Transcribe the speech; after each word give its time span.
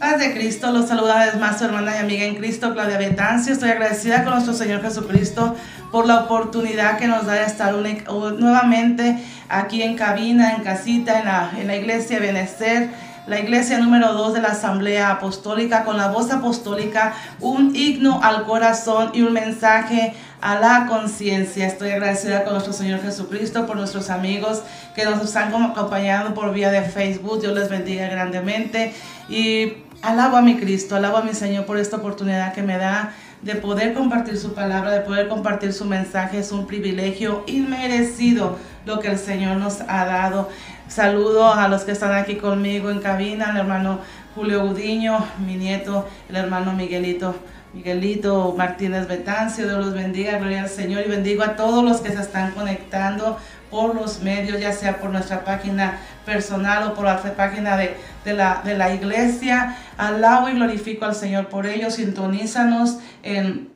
Paz 0.00 0.18
de 0.18 0.32
Cristo, 0.32 0.72
los 0.72 0.88
saluda 0.88 1.26
vez 1.26 1.38
más 1.38 1.58
su 1.58 1.64
hermana 1.64 1.96
y 1.96 1.98
amiga 1.98 2.24
en 2.24 2.34
Cristo, 2.34 2.72
Claudia 2.72 2.96
Betancio. 2.96 3.52
Estoy 3.52 3.70
agradecida 3.70 4.24
con 4.24 4.32
nuestro 4.32 4.54
Señor 4.54 4.80
Jesucristo 4.82 5.54
por 5.90 6.06
la 6.06 6.20
oportunidad 6.20 6.98
que 6.98 7.06
nos 7.06 7.26
da 7.26 7.34
de 7.34 7.44
estar 7.44 7.74
nuevamente 7.74 9.22
aquí 9.48 9.82
en 9.82 9.96
cabina, 9.96 10.54
en 10.54 10.62
casita, 10.62 11.18
en 11.18 11.26
la, 11.26 11.52
en 11.58 11.66
la 11.66 11.76
iglesia 11.76 12.20
Benecer 12.20 12.90
la 13.26 13.38
iglesia 13.38 13.78
número 13.78 14.14
2 14.14 14.34
de 14.34 14.40
la 14.40 14.48
Asamblea 14.48 15.12
Apostólica 15.12 15.84
con 15.84 15.96
la 15.96 16.08
voz 16.08 16.32
apostólica, 16.32 17.14
un 17.38 17.74
himno 17.76 18.20
al 18.20 18.44
corazón 18.44 19.10
y 19.14 19.22
un 19.22 19.32
mensaje 19.32 20.14
a 20.42 20.58
la 20.58 20.86
conciencia. 20.86 21.66
Estoy 21.66 21.90
agradecida 21.90 22.42
con 22.42 22.54
nuestro 22.54 22.72
Señor 22.72 23.00
Jesucristo 23.00 23.64
por 23.64 23.76
nuestros 23.76 24.10
amigos 24.10 24.62
que 24.94 25.04
nos 25.04 25.22
están 25.22 25.54
acompañando 25.54 26.34
por 26.34 26.52
vía 26.52 26.70
de 26.70 26.82
Facebook. 26.82 27.40
Dios 27.40 27.54
les 27.54 27.70
bendiga 27.70 28.08
grandemente 28.08 28.92
y 29.28 29.74
alabo 30.02 30.36
a 30.36 30.42
mi 30.42 30.56
Cristo, 30.56 30.96
alabo 30.96 31.18
a 31.18 31.22
mi 31.22 31.32
Señor 31.32 31.64
por 31.64 31.78
esta 31.78 31.96
oportunidad 31.96 32.52
que 32.52 32.62
me 32.62 32.76
da 32.76 33.14
de 33.42 33.54
poder 33.54 33.94
compartir 33.94 34.36
su 34.36 34.52
palabra, 34.52 34.90
de 34.90 35.00
poder 35.02 35.28
compartir 35.28 35.72
su 35.72 35.84
mensaje. 35.84 36.40
Es 36.40 36.50
un 36.50 36.66
privilegio 36.66 37.44
inmerecido 37.46 38.58
lo 38.84 38.98
que 38.98 39.08
el 39.08 39.18
Señor 39.18 39.58
nos 39.58 39.80
ha 39.82 40.04
dado. 40.04 40.48
Saludo 40.88 41.54
a 41.54 41.68
los 41.68 41.84
que 41.84 41.92
están 41.92 42.14
aquí 42.14 42.34
conmigo 42.34 42.90
en 42.90 43.00
cabina, 43.00 43.50
al 43.50 43.58
hermano 43.58 44.00
Julio 44.34 44.66
Gudiño, 44.66 45.24
mi 45.46 45.54
nieto, 45.54 46.08
el 46.28 46.34
hermano 46.34 46.72
Miguelito. 46.72 47.36
Miguelito 47.72 48.54
Martínez 48.56 49.08
Betancio, 49.08 49.64
Dios 49.64 49.84
los 49.84 49.94
bendiga, 49.94 50.38
gloria 50.38 50.62
al 50.62 50.68
Señor 50.68 51.02
y 51.06 51.08
bendigo 51.08 51.42
a 51.42 51.56
todos 51.56 51.82
los 51.82 52.00
que 52.00 52.10
se 52.12 52.20
están 52.20 52.52
conectando 52.52 53.38
por 53.70 53.94
los 53.94 54.20
medios, 54.20 54.60
ya 54.60 54.72
sea 54.72 54.98
por 54.98 55.10
nuestra 55.10 55.44
página 55.44 55.98
personal 56.26 56.88
o 56.88 56.94
por 56.94 57.06
la 57.06 57.22
página 57.34 57.78
de, 57.78 57.96
la, 58.26 58.60
de 58.62 58.76
la 58.76 58.94
iglesia. 58.94 59.78
Alabo 59.96 60.50
y 60.50 60.52
glorifico 60.52 61.06
al 61.06 61.14
Señor 61.14 61.48
por 61.48 61.66
ello. 61.66 61.90
Sintonízanos 61.90 62.98
en, 63.22 63.70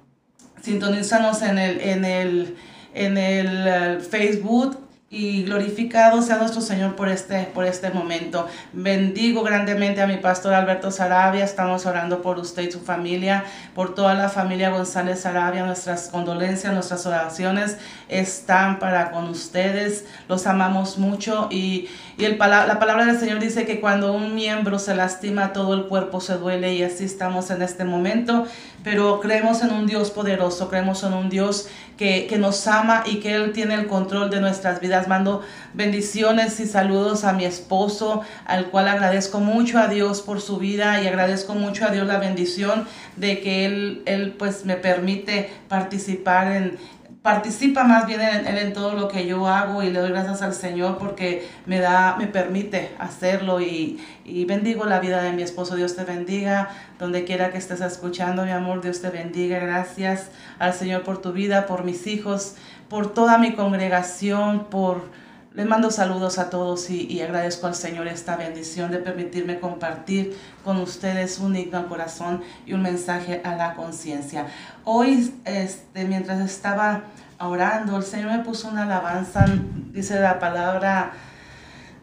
sintonízanos 0.60 1.40
en 1.40 1.58
el, 1.58 1.80
en 1.80 2.04
el, 2.04 2.56
en 2.92 3.16
el 3.16 3.66
eh, 3.66 4.00
Facebook 4.00 4.85
y 5.08 5.44
glorificado 5.44 6.20
sea 6.20 6.36
nuestro 6.38 6.60
Señor 6.60 6.96
por 6.96 7.08
este, 7.08 7.44
por 7.54 7.64
este 7.64 7.90
momento. 7.90 8.48
Bendigo 8.72 9.44
grandemente 9.44 10.02
a 10.02 10.06
mi 10.08 10.16
pastor 10.16 10.52
Alberto 10.52 10.90
Sarabia. 10.90 11.44
Estamos 11.44 11.86
orando 11.86 12.22
por 12.22 12.40
usted 12.40 12.64
y 12.64 12.72
su 12.72 12.80
familia, 12.80 13.44
por 13.72 13.94
toda 13.94 14.14
la 14.14 14.28
familia 14.28 14.70
González 14.70 15.20
Sarabia. 15.20 15.64
Nuestras 15.64 16.08
condolencias, 16.08 16.74
nuestras 16.74 17.06
oraciones 17.06 17.76
están 18.08 18.80
para 18.80 19.12
con 19.12 19.28
ustedes. 19.28 20.06
Los 20.28 20.48
amamos 20.48 20.98
mucho 20.98 21.46
y, 21.52 21.88
y 22.18 22.24
el, 22.24 22.36
la 22.36 22.78
palabra 22.80 23.04
del 23.04 23.20
Señor 23.20 23.38
dice 23.38 23.64
que 23.64 23.80
cuando 23.80 24.12
un 24.12 24.34
miembro 24.34 24.80
se 24.80 24.96
lastima, 24.96 25.52
todo 25.52 25.74
el 25.74 25.84
cuerpo 25.84 26.20
se 26.20 26.36
duele 26.36 26.74
y 26.74 26.82
así 26.82 27.04
estamos 27.04 27.52
en 27.52 27.62
este 27.62 27.84
momento. 27.84 28.44
Pero 28.82 29.20
creemos 29.20 29.62
en 29.62 29.72
un 29.72 29.86
Dios 29.86 30.10
poderoso, 30.10 30.68
creemos 30.68 31.02
en 31.04 31.12
un 31.12 31.28
Dios 31.28 31.68
que, 31.96 32.26
que 32.26 32.38
nos 32.38 32.66
ama 32.66 33.02
y 33.06 33.20
que 33.20 33.34
Él 33.34 33.52
tiene 33.52 33.74
el 33.74 33.86
control 33.86 34.30
de 34.30 34.40
nuestras 34.40 34.80
vidas. 34.80 35.08
Mando 35.08 35.42
bendiciones 35.74 36.58
y 36.60 36.66
saludos 36.66 37.24
a 37.24 37.32
mi 37.32 37.44
esposo, 37.44 38.22
al 38.46 38.66
cual 38.66 38.88
agradezco 38.88 39.40
mucho 39.40 39.78
a 39.78 39.88
Dios 39.88 40.22
por 40.22 40.40
su 40.40 40.58
vida 40.58 41.02
y 41.02 41.06
agradezco 41.06 41.54
mucho 41.54 41.86
a 41.86 41.90
Dios 41.90 42.06
la 42.06 42.18
bendición 42.18 42.86
de 43.16 43.40
que 43.40 43.64
Él, 43.64 44.02
él 44.06 44.34
pues 44.38 44.64
me 44.64 44.76
permite 44.76 45.50
participar 45.68 46.52
en, 46.52 46.78
participa 47.26 47.82
más 47.82 48.06
bien 48.06 48.20
en, 48.20 48.46
en, 48.46 48.72
todo 48.72 48.92
lo 48.92 49.08
que 49.08 49.26
yo 49.26 49.48
hago 49.48 49.82
y 49.82 49.90
le 49.90 49.98
doy 49.98 50.10
gracias 50.10 50.42
al 50.42 50.54
Señor 50.54 50.96
porque 50.96 51.44
me 51.66 51.80
da, 51.80 52.14
me 52.16 52.28
permite 52.28 52.94
hacerlo 53.00 53.60
y, 53.60 54.00
y, 54.24 54.44
bendigo 54.44 54.84
la 54.84 55.00
vida 55.00 55.20
de 55.20 55.32
mi 55.32 55.42
esposo. 55.42 55.74
Dios 55.74 55.96
te 55.96 56.04
bendiga, 56.04 56.68
donde 57.00 57.24
quiera 57.24 57.50
que 57.50 57.58
estés 57.58 57.80
escuchando, 57.80 58.44
mi 58.44 58.52
amor, 58.52 58.80
Dios 58.80 59.00
te 59.00 59.10
bendiga. 59.10 59.58
Gracias 59.58 60.30
al 60.60 60.72
Señor 60.72 61.02
por 61.02 61.20
tu 61.20 61.32
vida, 61.32 61.66
por 61.66 61.82
mis 61.82 62.06
hijos, 62.06 62.54
por 62.88 63.12
toda 63.12 63.38
mi 63.38 63.54
congregación, 63.54 64.66
por... 64.70 65.25
Les 65.56 65.64
mando 65.64 65.90
saludos 65.90 66.38
a 66.38 66.50
todos 66.50 66.90
y, 66.90 67.18
agradezco 67.22 67.66
al 67.66 67.74
Señor 67.74 68.08
esta 68.08 68.36
bendición 68.36 68.90
de 68.90 68.98
permitirme 68.98 69.58
compartir 69.58 70.36
con 70.62 70.76
ustedes 70.76 71.38
un 71.38 71.56
himno 71.56 71.78
al 71.78 71.86
corazón 71.86 72.42
y 72.66 72.74
un 72.74 72.82
mensaje 72.82 73.40
a 73.42 73.56
la 73.56 73.72
conciencia. 73.72 74.48
Hoy, 74.84 75.32
este, 75.46 76.04
mientras 76.04 76.40
estaba 76.40 77.04
orando, 77.40 77.96
el 77.96 78.02
Señor 78.02 78.32
me 78.32 78.44
puso 78.44 78.68
una 78.68 78.82
alabanza, 78.82 79.46
dice 79.94 80.20
la 80.20 80.38
palabra 80.38 81.12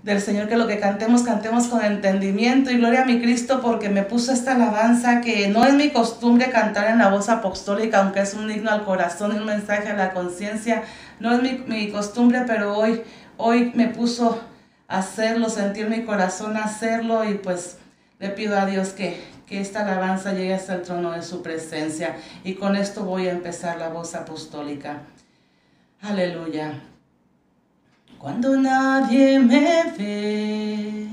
del 0.01 0.19
Señor 0.19 0.49
que 0.49 0.57
lo 0.57 0.67
que 0.67 0.79
cantemos, 0.79 1.21
cantemos 1.21 1.67
con 1.67 1.85
entendimiento 1.85 2.71
y 2.71 2.77
gloria 2.77 3.03
a 3.03 3.05
mi 3.05 3.21
Cristo 3.21 3.61
porque 3.61 3.87
me 3.87 4.03
puso 4.03 4.33
esta 4.33 4.55
alabanza 4.55 5.21
que 5.21 5.47
no 5.47 5.63
es 5.63 5.75
mi 5.75 5.91
costumbre 5.91 6.49
cantar 6.49 6.89
en 6.89 6.97
la 6.97 7.09
voz 7.09 7.29
apostólica, 7.29 8.01
aunque 8.01 8.21
es 8.21 8.33
un 8.33 8.51
himno 8.51 8.69
al 8.71 8.83
corazón 8.83 9.33
y 9.35 9.37
un 9.37 9.45
mensaje 9.45 9.89
a 9.89 9.95
la 9.95 10.11
conciencia, 10.11 10.83
no 11.19 11.31
es 11.31 11.41
mi, 11.41 11.63
mi, 11.67 11.89
costumbre, 11.89 12.43
pero 12.45 12.75
hoy, 12.75 13.01
hoy 13.37 13.71
me 13.75 13.87
puso 13.87 14.41
a 14.87 14.99
hacerlo, 14.99 15.49
sentir 15.49 15.89
mi 15.89 16.03
corazón 16.03 16.57
hacerlo 16.57 17.27
y 17.29 17.35
pues 17.35 17.77
le 18.19 18.29
pido 18.29 18.57
a 18.57 18.65
Dios 18.65 18.89
que, 18.89 19.23
que 19.45 19.59
esta 19.59 19.81
alabanza 19.81 20.33
llegue 20.33 20.53
hasta 20.53 20.75
el 20.75 20.81
trono 20.83 21.11
de 21.11 21.21
su 21.21 21.41
presencia 21.41 22.15
y 22.43 22.55
con 22.55 22.75
esto 22.75 23.03
voy 23.03 23.27
a 23.27 23.31
empezar 23.31 23.77
la 23.77 23.89
voz 23.89 24.15
apostólica. 24.15 25.01
Aleluya. 26.01 26.81
Cuando 28.19 28.55
nadie 28.55 29.39
me 29.39 29.83
ve 29.97 31.07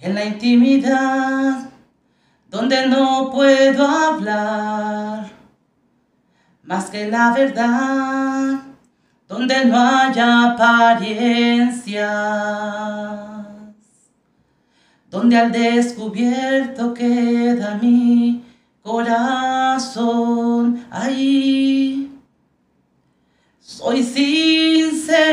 en 0.00 0.14
la 0.14 0.24
intimidad, 0.24 1.70
donde 2.50 2.86
no 2.86 3.30
puedo 3.30 3.86
hablar 3.86 5.30
más 6.64 6.90
que 6.90 7.08
la 7.08 7.32
verdad, 7.32 8.61
donde 9.32 9.64
no 9.64 9.80
haya 9.80 10.52
apariencias, 10.52 12.04
donde 15.08 15.38
al 15.38 15.50
descubierto 15.50 16.92
queda 16.92 17.78
mi 17.80 18.44
corazón 18.82 20.04
ahí 20.90 22.10
soy 23.58 24.02
sincera. 24.02 25.32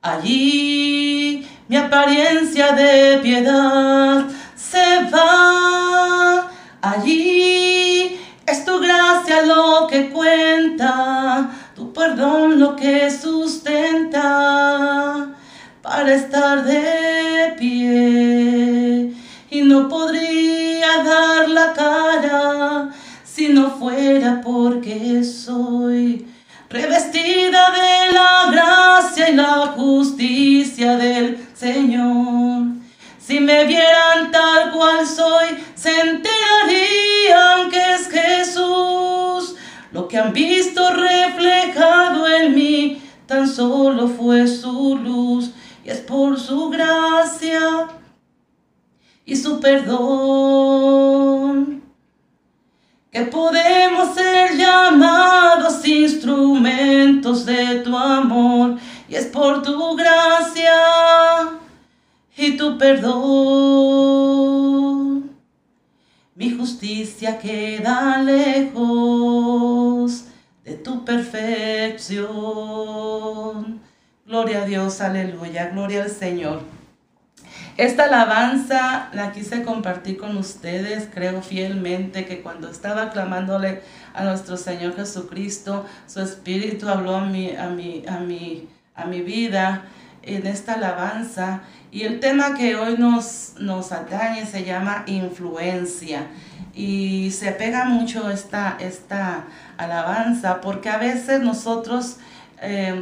Allí 0.00 1.44
mi 1.66 1.76
apariencia 1.76 2.70
de 2.72 3.18
piedad 3.20 4.26
se 4.54 5.10
va. 5.12 6.50
Allí 6.80 8.20
es 8.46 8.64
tu 8.64 8.78
gracia 8.78 9.42
lo 9.42 9.86
que 9.88 10.10
cuenta, 10.10 10.92
lo 12.12 12.76
que 12.76 13.10
sustenta 13.10 14.20
para 15.82 16.14
estar 16.14 16.62
de 16.64 17.54
pie. 17.58 19.12
Y 19.50 19.62
no 19.62 19.88
podría 19.88 21.02
dar 21.02 21.48
la 21.48 21.72
cara 21.72 22.90
si 23.24 23.48
no 23.48 23.70
fuera 23.70 24.40
porque 24.42 25.24
soy 25.24 26.26
revestida 26.68 27.70
de 27.70 28.12
la 28.12 28.50
gracia 28.50 29.30
y 29.30 29.34
la 29.34 29.72
justicia 29.76 30.96
del 30.96 31.38
Señor. 31.54 32.66
Si 33.18 33.40
me 33.40 33.64
vieran 33.64 34.30
tal 34.30 34.70
cual 34.72 35.06
soy, 35.06 35.56
se 35.74 36.00
Lo 39.94 40.08
que 40.08 40.18
han 40.18 40.32
visto 40.32 40.90
reflejado 40.90 42.26
en 42.26 42.52
mí 42.52 43.00
tan 43.26 43.46
solo 43.46 44.08
fue 44.08 44.48
su 44.48 44.98
luz 44.98 45.52
y 45.84 45.90
es 45.90 46.00
por 46.00 46.40
su 46.40 46.68
gracia 46.68 47.86
y 49.24 49.36
su 49.36 49.60
perdón 49.60 51.04
que 53.12 53.20
podemos 53.26 54.12
ser 54.16 54.56
llamados 54.56 55.86
instrumentos 55.86 57.46
de 57.46 57.76
tu 57.84 57.96
amor, 57.96 58.76
y 59.08 59.14
es 59.14 59.26
por 59.26 59.62
tu 59.62 59.94
gracia 59.94 60.74
y 62.36 62.56
tu 62.56 62.76
perdón. 62.76 64.14
Mi 66.36 66.50
justicia 66.50 67.38
queda 67.38 68.18
lejos 68.20 69.44
de 70.64 70.74
tu 70.74 71.04
perfección. 71.04 72.24
Gloria 74.26 74.62
a 74.62 74.66
Dios, 74.66 75.00
aleluya, 75.00 75.68
gloria 75.68 76.02
al 76.02 76.10
Señor. 76.10 76.62
Esta 77.76 78.06
alabanza 78.06 79.10
la 79.12 79.30
quise 79.30 79.62
compartir 79.62 80.16
con 80.16 80.36
ustedes. 80.36 81.08
Creo 81.14 81.40
fielmente 81.40 82.26
que 82.26 82.42
cuando 82.42 82.68
estaba 82.68 83.10
clamándole 83.10 83.82
a 84.12 84.24
nuestro 84.24 84.56
Señor 84.56 84.96
Jesucristo, 84.96 85.86
su 86.08 86.20
Espíritu 86.20 86.88
habló 86.88 87.14
a 87.14 87.26
mi, 87.26 87.54
a 87.54 87.68
mi, 87.68 88.02
a 88.08 88.18
mi, 88.18 88.68
a 88.96 89.04
mi 89.04 89.20
vida. 89.20 89.84
en 90.26 90.46
esta 90.46 90.74
alabanza 90.74 91.62
y 91.94 92.02
el 92.02 92.18
tema 92.18 92.56
que 92.56 92.74
hoy 92.74 92.96
nos, 92.98 93.52
nos 93.60 93.92
atañe 93.92 94.44
se 94.46 94.64
llama 94.64 95.04
influencia 95.06 96.26
y 96.74 97.30
se 97.30 97.52
pega 97.52 97.84
mucho 97.84 98.28
esta, 98.30 98.76
esta 98.80 99.44
alabanza 99.76 100.60
porque 100.60 100.90
a 100.90 100.98
veces 100.98 101.40
nosotros 101.40 102.16
eh, 102.60 103.00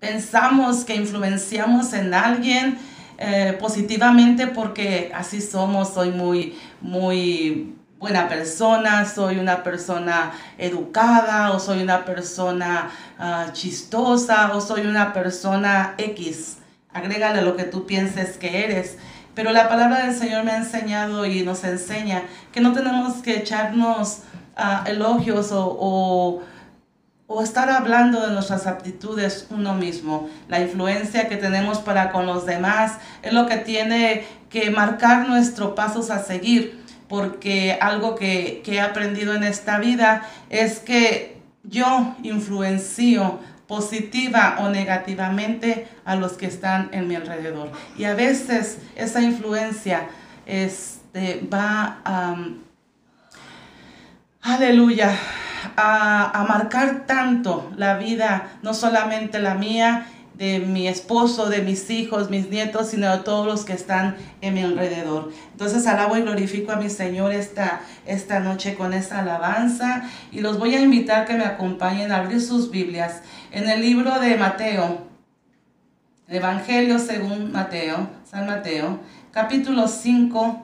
pensamos 0.00 0.84
que 0.84 0.96
influenciamos 0.96 1.92
en 1.92 2.12
alguien 2.12 2.76
eh, 3.18 3.56
positivamente 3.60 4.48
porque 4.48 5.12
así 5.14 5.40
somos, 5.40 5.94
soy 5.94 6.10
muy, 6.10 6.58
muy 6.80 7.76
buena 8.00 8.26
persona, 8.26 9.04
soy 9.04 9.38
una 9.38 9.62
persona 9.62 10.32
educada 10.58 11.52
o 11.52 11.60
soy 11.60 11.84
una 11.84 12.04
persona 12.04 12.90
ah, 13.16 13.50
chistosa 13.52 14.56
o 14.56 14.60
soy 14.60 14.88
una 14.88 15.12
persona 15.12 15.94
X. 15.98 16.56
Agrégale 16.94 17.42
lo 17.42 17.56
que 17.56 17.64
tú 17.64 17.86
pienses 17.86 18.38
que 18.38 18.64
eres. 18.64 18.96
Pero 19.34 19.50
la 19.50 19.68
palabra 19.68 20.06
del 20.06 20.14
Señor 20.14 20.44
me 20.44 20.52
ha 20.52 20.58
enseñado 20.58 21.26
y 21.26 21.42
nos 21.42 21.64
enseña 21.64 22.22
que 22.52 22.60
no 22.60 22.72
tenemos 22.72 23.14
que 23.14 23.36
echarnos 23.36 24.20
ah, 24.56 24.84
elogios 24.86 25.50
o, 25.50 26.42
o, 27.26 27.42
estar 27.42 27.68
hablando 27.68 28.24
de 28.24 28.32
nuestras 28.32 28.68
aptitudes 28.68 29.48
uno 29.50 29.74
mismo. 29.74 30.28
La 30.48 30.60
influencia 30.60 31.28
que 31.28 31.36
tenemos 31.36 31.78
para 31.78 32.12
con 32.12 32.26
los 32.26 32.46
demás 32.46 32.98
es 33.22 33.32
lo 33.32 33.46
que 33.46 33.56
tiene 33.56 34.24
que 34.48 34.70
marcar 34.70 35.28
nuestros 35.28 35.72
pasos 35.72 36.10
a 36.10 36.22
seguir. 36.22 36.84
Porque 37.08 37.76
algo 37.80 38.14
que, 38.14 38.62
que 38.64 38.74
he 38.74 38.80
aprendido 38.80 39.34
en 39.34 39.42
esta 39.42 39.78
vida 39.78 40.22
es 40.48 40.78
que 40.78 41.42
yo 41.64 42.14
influencio 42.22 43.40
positiva 43.66 44.56
o 44.60 44.68
negativamente 44.68 45.88
a 46.04 46.16
los 46.16 46.32
que 46.32 46.46
están 46.46 46.90
en 46.92 47.08
mi 47.08 47.14
alrededor. 47.14 47.70
Y 47.96 48.04
a 48.04 48.14
veces 48.14 48.78
esa 48.96 49.22
influencia 49.22 50.08
este, 50.46 51.46
va 51.52 52.00
a, 52.04 52.36
aleluya, 54.42 55.16
a, 55.76 56.38
a 56.38 56.44
marcar 56.44 57.06
tanto 57.06 57.70
la 57.76 57.96
vida, 57.96 58.58
no 58.62 58.74
solamente 58.74 59.38
la 59.38 59.54
mía, 59.54 60.06
de 60.34 60.58
mi 60.58 60.88
esposo, 60.88 61.48
de 61.48 61.62
mis 61.62 61.88
hijos, 61.90 62.28
mis 62.28 62.50
nietos, 62.50 62.88
sino 62.88 63.10
de 63.10 63.22
todos 63.22 63.46
los 63.46 63.64
que 63.64 63.72
están 63.72 64.16
en 64.40 64.54
mi 64.54 64.62
alrededor. 64.62 65.30
Entonces 65.52 65.86
alabo 65.86 66.16
y 66.16 66.22
glorifico 66.22 66.72
a 66.72 66.76
mi 66.76 66.90
Señor 66.90 67.32
esta, 67.32 67.82
esta 68.04 68.40
noche 68.40 68.74
con 68.74 68.92
esta 68.92 69.20
alabanza 69.20 70.10
y 70.32 70.40
los 70.40 70.58
voy 70.58 70.74
a 70.74 70.80
invitar 70.80 71.24
que 71.24 71.34
me 71.34 71.44
acompañen 71.44 72.10
a 72.10 72.16
abrir 72.16 72.40
sus 72.40 72.70
Biblias 72.70 73.22
en 73.54 73.68
el 73.68 73.80
libro 73.80 74.18
de 74.18 74.36
Mateo, 74.36 75.06
Evangelio 76.26 76.98
según 76.98 77.52
Mateo, 77.52 78.08
San 78.28 78.46
Mateo, 78.46 78.98
capítulo 79.30 79.86
5 79.86 80.60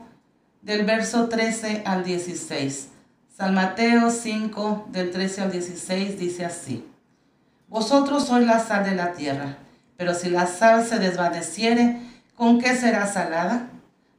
del 0.62 0.84
verso 0.84 1.28
13 1.28 1.84
al 1.86 2.02
16. 2.02 2.88
San 3.36 3.54
Mateo 3.54 4.10
5 4.10 4.88
del 4.90 5.12
13 5.12 5.40
al 5.40 5.52
16 5.52 6.18
dice 6.18 6.44
así. 6.44 6.84
Vosotros 7.68 8.26
sois 8.26 8.44
la 8.44 8.58
sal 8.58 8.84
de 8.84 8.96
la 8.96 9.12
tierra, 9.12 9.58
pero 9.96 10.12
si 10.12 10.28
la 10.28 10.48
sal 10.48 10.84
se 10.84 10.98
desvaneciere, 10.98 12.00
¿con 12.34 12.58
qué 12.58 12.74
será 12.74 13.06
salada? 13.06 13.68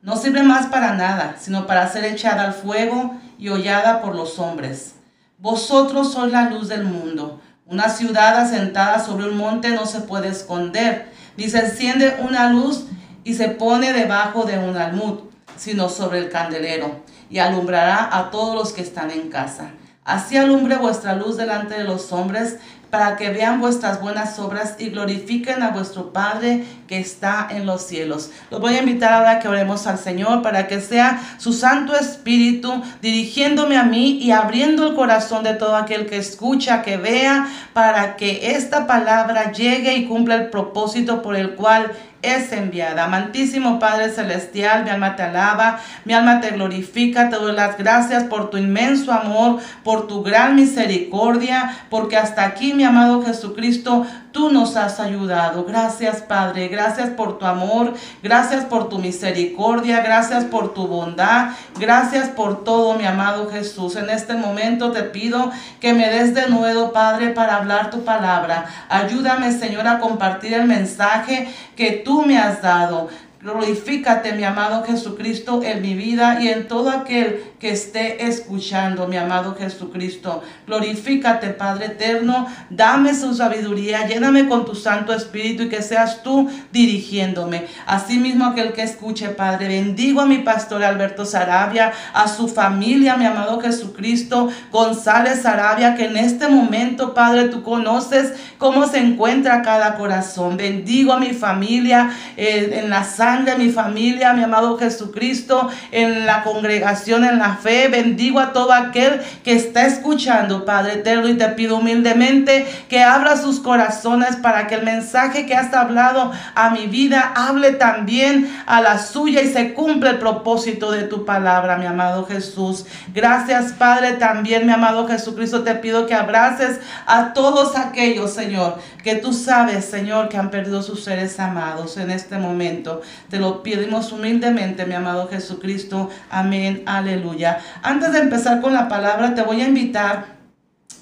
No 0.02 0.16
sirve 0.16 0.44
más 0.44 0.68
para 0.68 0.94
nada, 0.94 1.36
sino 1.38 1.68
para 1.68 1.90
ser 1.90 2.06
echada 2.06 2.44
al 2.46 2.54
fuego 2.54 3.18
y 3.38 3.50
hollada 3.50 4.02
por 4.02 4.16
los 4.16 4.40
hombres. 4.40 4.96
Vosotros 5.40 6.14
sois 6.14 6.32
la 6.32 6.50
luz 6.50 6.70
del 6.70 6.86
mundo. 6.86 7.42
Una 7.72 7.88
ciudad 7.88 8.38
asentada 8.38 9.00
sobre 9.00 9.30
un 9.30 9.38
monte 9.38 9.70
no 9.70 9.86
se 9.86 10.02
puede 10.02 10.28
esconder, 10.28 11.10
ni 11.38 11.50
se 11.50 11.60
enciende 11.60 12.18
una 12.20 12.52
luz 12.52 12.84
y 13.24 13.36
se 13.36 13.48
pone 13.48 13.94
debajo 13.94 14.44
de 14.44 14.58
un 14.58 14.76
almud, 14.76 15.20
sino 15.56 15.88
sobre 15.88 16.20
el 16.20 16.30
candelero, 16.30 17.00
y 17.30 17.40
alumbrará 17.40 18.10
a 18.12 18.30
todos 18.30 18.56
los 18.56 18.74
que 18.74 18.82
están 18.82 19.10
en 19.10 19.30
casa. 19.30 19.70
Así 20.04 20.36
alumbre 20.36 20.76
vuestra 20.76 21.16
luz 21.16 21.38
delante 21.38 21.76
de 21.76 21.86
los 21.86 22.12
hombres, 22.12 22.58
para 22.92 23.16
que 23.16 23.30
vean 23.30 23.62
vuestras 23.62 24.02
buenas 24.02 24.38
obras 24.38 24.76
y 24.78 24.90
glorifiquen 24.90 25.64
a 25.64 25.70
vuestro 25.70 26.12
Padre 26.12 26.66
que 26.88 27.00
está 27.00 27.48
en 27.50 27.66
los 27.66 27.84
cielos. 27.88 28.32
Los 28.52 28.60
voy 28.60 28.76
a 28.76 28.82
invitar 28.82 29.14
ahora 29.14 29.40
que 29.40 29.48
oremos 29.48 29.88
al 29.88 29.98
Señor 29.98 30.42
para 30.42 30.68
que 30.68 30.82
sea 30.82 31.22
su 31.38 31.54
Santo 31.54 31.96
Espíritu 31.96 32.84
dirigiéndome 33.02 33.78
a 33.78 33.84
mí 33.84 34.20
y 34.22 34.32
abriendo 34.32 34.86
el 34.86 34.96
corazón 34.96 35.44
de 35.44 35.54
todo 35.54 35.78
aquel 35.78 36.06
que 36.06 36.18
escucha, 36.18 36.82
que 36.82 36.98
vea, 36.98 37.48
para 37.74 38.18
que 38.18 38.56
esta 38.56 38.86
palabra 38.88 39.54
llegue 39.54 39.96
y 39.96 40.06
cumpla 40.08 40.36
el 40.36 40.50
propósito 40.50 41.22
por 41.22 41.38
el 41.38 41.52
cual 41.52 41.94
es 42.22 42.52
enviada. 42.52 43.06
Amantísimo 43.06 43.80
Padre 43.80 44.10
Celestial, 44.10 44.84
mi 44.84 44.90
alma 44.90 45.16
te 45.16 45.24
alaba, 45.24 45.80
mi 46.06 46.14
alma 46.14 46.42
te 46.42 46.52
glorifica, 46.52 47.30
te 47.30 47.36
doy 47.36 47.54
las 47.54 47.78
gracias 47.78 48.24
por 48.26 48.50
tu 48.50 48.58
inmenso 48.58 49.12
amor, 49.12 49.60
por 49.84 50.08
tu 50.08 50.24
gran 50.24 50.56
misericordia, 50.56 51.86
porque 51.90 52.18
hasta 52.18 52.44
aquí, 52.44 52.74
mi 52.74 52.84
amado 52.84 53.24
Jesucristo, 53.24 54.06
Tú 54.32 54.50
nos 54.50 54.78
has 54.78 55.00
ayudado. 55.00 55.66
Gracias, 55.66 56.22
Padre. 56.22 56.70
Gracias 56.70 57.10
por 57.10 57.38
tu 57.38 57.46
amor. 57.46 57.94
Gracias 58.24 58.64
por 58.64 58.88
tu 58.88 58.98
misericordia. 58.98 60.02
Gracias 60.02 60.46
por 60.46 60.74
tu 60.74 60.88
bondad. 60.88 61.50
Gracias 61.78 62.30
por 62.30 62.64
todo, 62.64 62.94
mi 62.96 63.06
amado 63.06 63.50
Jesús. 63.52 63.98
En 63.98 64.10
este 64.10 64.36
momento 64.36 64.92
te 64.92 65.04
pido 65.04 65.52
que 65.82 65.94
me 65.94 66.10
des 66.10 66.34
de 66.34 66.48
nuevo, 66.48 66.94
Padre, 66.94 67.32
para 67.32 67.58
hablar 67.58 67.90
tu 67.90 68.06
palabra. 68.06 68.66
Ayúdame, 68.88 69.52
Señor, 69.52 69.86
a 69.88 70.00
compartir 70.00 70.54
el 70.54 70.66
mensaje 70.66 71.54
que 71.76 71.92
tú 71.92 72.22
me 72.22 72.38
has 72.38 72.62
dado. 72.62 73.10
Glorifícate, 73.42 74.34
mi 74.34 74.44
amado 74.44 74.84
Jesucristo, 74.84 75.64
en 75.64 75.82
mi 75.82 75.96
vida 75.96 76.40
y 76.44 76.50
en 76.50 76.68
todo 76.68 76.92
aquel 76.92 77.44
que 77.60 77.72
esté 77.72 78.28
escuchando, 78.28 79.08
mi 79.08 79.18
amado 79.18 79.56
Jesucristo. 79.56 80.44
Glorifícate, 80.68 81.48
Padre 81.50 81.88
eterno. 81.88 82.46
Dame 82.70 83.16
su 83.16 83.34
sabiduría, 83.34 84.06
lléname 84.08 84.48
con 84.48 84.64
tu 84.64 84.76
Santo 84.76 85.12
Espíritu 85.12 85.64
y 85.64 85.70
que 85.70 85.82
seas 85.82 86.22
tú 86.22 86.52
dirigiéndome. 86.72 87.66
Asimismo, 87.88 88.46
aquel 88.46 88.74
que 88.74 88.84
escuche, 88.84 89.30
Padre, 89.30 89.70
bendigo 89.70 90.22
a 90.22 90.28
mi 90.28 90.38
pastor 90.40 90.84
Alberto 90.84 91.26
Sarabia, 91.26 91.94
a 92.14 92.28
su 92.28 92.48
familia, 92.48 93.16
mi 93.16 93.26
amado 93.26 93.60
Jesucristo, 93.60 94.50
González 94.72 95.42
Sarabia, 95.42 95.96
que 95.96 96.06
en 96.06 96.18
este 96.18 96.48
momento, 96.48 97.16
Padre, 97.16 97.46
tú 97.46 97.64
conoces 97.64 98.34
cómo 98.60 98.86
se 98.86 99.00
encuentra 99.00 99.64
cada 99.64 99.96
corazón. 99.96 100.58
Bendigo 100.58 101.14
a 101.14 101.20
mi 101.20 101.34
familia 101.34 102.12
eh, 102.38 102.82
en 102.84 102.92
la 102.92 103.04
sala 103.04 103.31
de 103.40 103.56
mi 103.56 103.72
familia, 103.72 104.34
mi 104.34 104.44
amado 104.44 104.78
Jesucristo, 104.78 105.70
en 105.92 106.26
la 106.26 106.44
congregación, 106.44 107.24
en 107.24 107.40
la 107.40 107.56
fe. 107.56 107.88
Bendigo 107.88 108.42
a 108.42 108.52
todo 108.52 108.74
aquel 108.74 109.22
que 109.44 109.54
está 109.54 109.86
escuchando, 109.86 110.66
Padre 110.66 110.96
eterno, 110.96 111.30
y 111.30 111.38
te 111.38 111.48
pido 111.50 111.78
humildemente 111.78 112.68
que 112.90 113.02
abra 113.02 113.38
sus 113.38 113.62
corazones 113.62 114.36
para 114.36 114.68
que 114.68 114.76
el 114.76 114.84
mensaje 114.84 115.46
que 115.46 115.56
has 115.56 115.74
hablado 115.74 116.32
a 116.56 116.72
mi 116.72 116.88
vida 116.88 117.32
hable 117.36 117.72
también 117.72 118.54
a 118.66 118.82
la 118.82 119.00
suya 119.00 119.42
y 119.42 119.52
se 119.52 119.74
cumpla 119.74 120.12
el 120.12 120.20
propósito 120.20 120.92
de 120.92 121.04
tu 121.04 121.24
palabra, 121.24 121.78
mi 121.78 121.86
amado 121.86 122.26
Jesús. 122.26 122.86
Gracias, 123.14 123.72
Padre, 123.72 124.14
también, 124.14 124.66
mi 124.66 124.74
amado 124.74 125.08
Jesucristo, 125.08 125.64
te 125.64 125.76
pido 125.76 126.06
que 126.06 126.16
abraces 126.16 126.82
a 127.08 127.32
todos 127.32 127.78
aquellos, 127.78 128.34
Señor, 128.34 128.78
que 129.04 129.16
tú 129.16 129.32
sabes, 129.32 129.86
Señor, 129.86 130.28
que 130.28 130.38
han 130.38 130.52
perdido 130.52 130.84
sus 130.84 131.04
seres 131.04 131.40
amados 131.40 131.96
en 131.98 132.12
este 132.12 132.38
momento. 132.38 133.02
Te 133.30 133.40
lo 133.40 133.64
pedimos 133.64 134.12
humildemente, 134.12 134.86
mi 134.86 134.94
amado 134.94 135.28
Jesucristo. 135.28 136.10
Amén, 136.30 136.84
aleluya. 136.86 137.60
Antes 137.82 138.12
de 138.14 138.20
empezar 138.20 138.62
con 138.62 138.74
la 138.74 138.88
palabra, 138.88 139.36
te 139.36 139.42
voy 139.42 139.62
a 139.62 139.68
invitar 139.68 140.42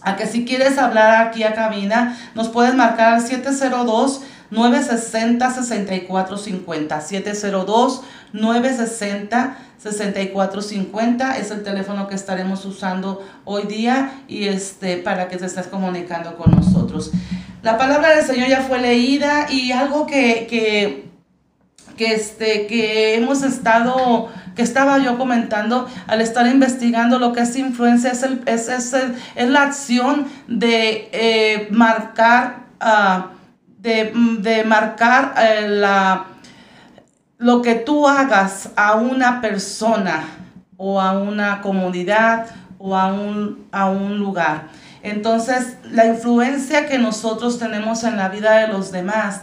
a 0.02 0.16
que 0.16 0.28
si 0.28 0.46
quieres 0.46 0.78
hablar 0.78 1.28
aquí 1.28 1.44
a 1.44 1.54
cabina, 1.54 2.18
nos 2.36 2.50
puedes 2.50 2.74
marcar 2.74 3.14
al 3.14 3.22
702 3.22 4.22
960 4.52 5.52
6450 5.52 7.02
702 7.02 8.02
960 8.34 9.58
6450 9.78 11.38
es 11.38 11.52
el 11.52 11.64
teléfono 11.64 12.08
que 12.08 12.16
estaremos 12.16 12.66
usando 12.66 13.26
hoy 13.46 13.64
día 13.64 14.24
y 14.28 14.48
este 14.48 14.98
para 14.98 15.30
que 15.30 15.38
te 15.38 15.46
estés 15.46 15.68
comunicando 15.68 16.36
con 16.36 16.52
nosotros. 16.52 17.12
La 17.62 17.78
palabra 17.78 18.16
del 18.16 18.26
Señor 18.26 18.50
ya 18.50 18.62
fue 18.62 18.80
leída 18.80 19.48
y 19.50 19.72
algo 19.72 20.06
que, 20.06 20.48
que 20.50 21.09
que, 22.00 22.14
este, 22.14 22.66
que 22.66 23.16
hemos 23.16 23.44
estado, 23.44 24.30
que 24.56 24.62
estaba 24.62 25.00
yo 25.00 25.18
comentando 25.18 25.86
al 26.08 26.22
estar 26.22 26.48
investigando 26.48 27.20
lo 27.20 27.34
que 27.34 27.42
es 27.42 27.54
influencia, 27.58 28.12
es, 28.12 28.24
el, 28.24 28.42
es, 28.46 28.70
es, 28.70 28.96
es 29.36 29.50
la 29.50 29.64
acción 29.64 30.26
de 30.48 31.10
eh, 31.12 31.68
marcar, 31.72 32.68
uh, 32.82 33.24
de, 33.80 34.14
de, 34.40 34.64
marcar 34.64 35.34
uh, 35.36 35.68
la, 35.68 36.26
lo 37.38 37.62
que 37.62 37.76
tú 37.76 38.08
hagas 38.08 38.70
a 38.78 38.96
una 38.96 39.42
persona 39.42 40.24
o 40.78 41.02
a 41.02 41.20
una 41.20 41.60
comunidad 41.60 42.46
o 42.78 42.96
a 42.96 43.08
un, 43.08 43.68
a 43.74 43.90
un 43.90 44.20
lugar. 44.20 44.70
Entonces, 45.04 45.76
la 45.92 46.06
influencia 46.06 46.88
que 46.88 46.98
nosotros 46.98 47.60
tenemos 47.60 48.06
en 48.06 48.16
la 48.16 48.30
vida 48.30 48.56
de 48.60 48.70
los 48.70 48.94
demás 48.94 49.42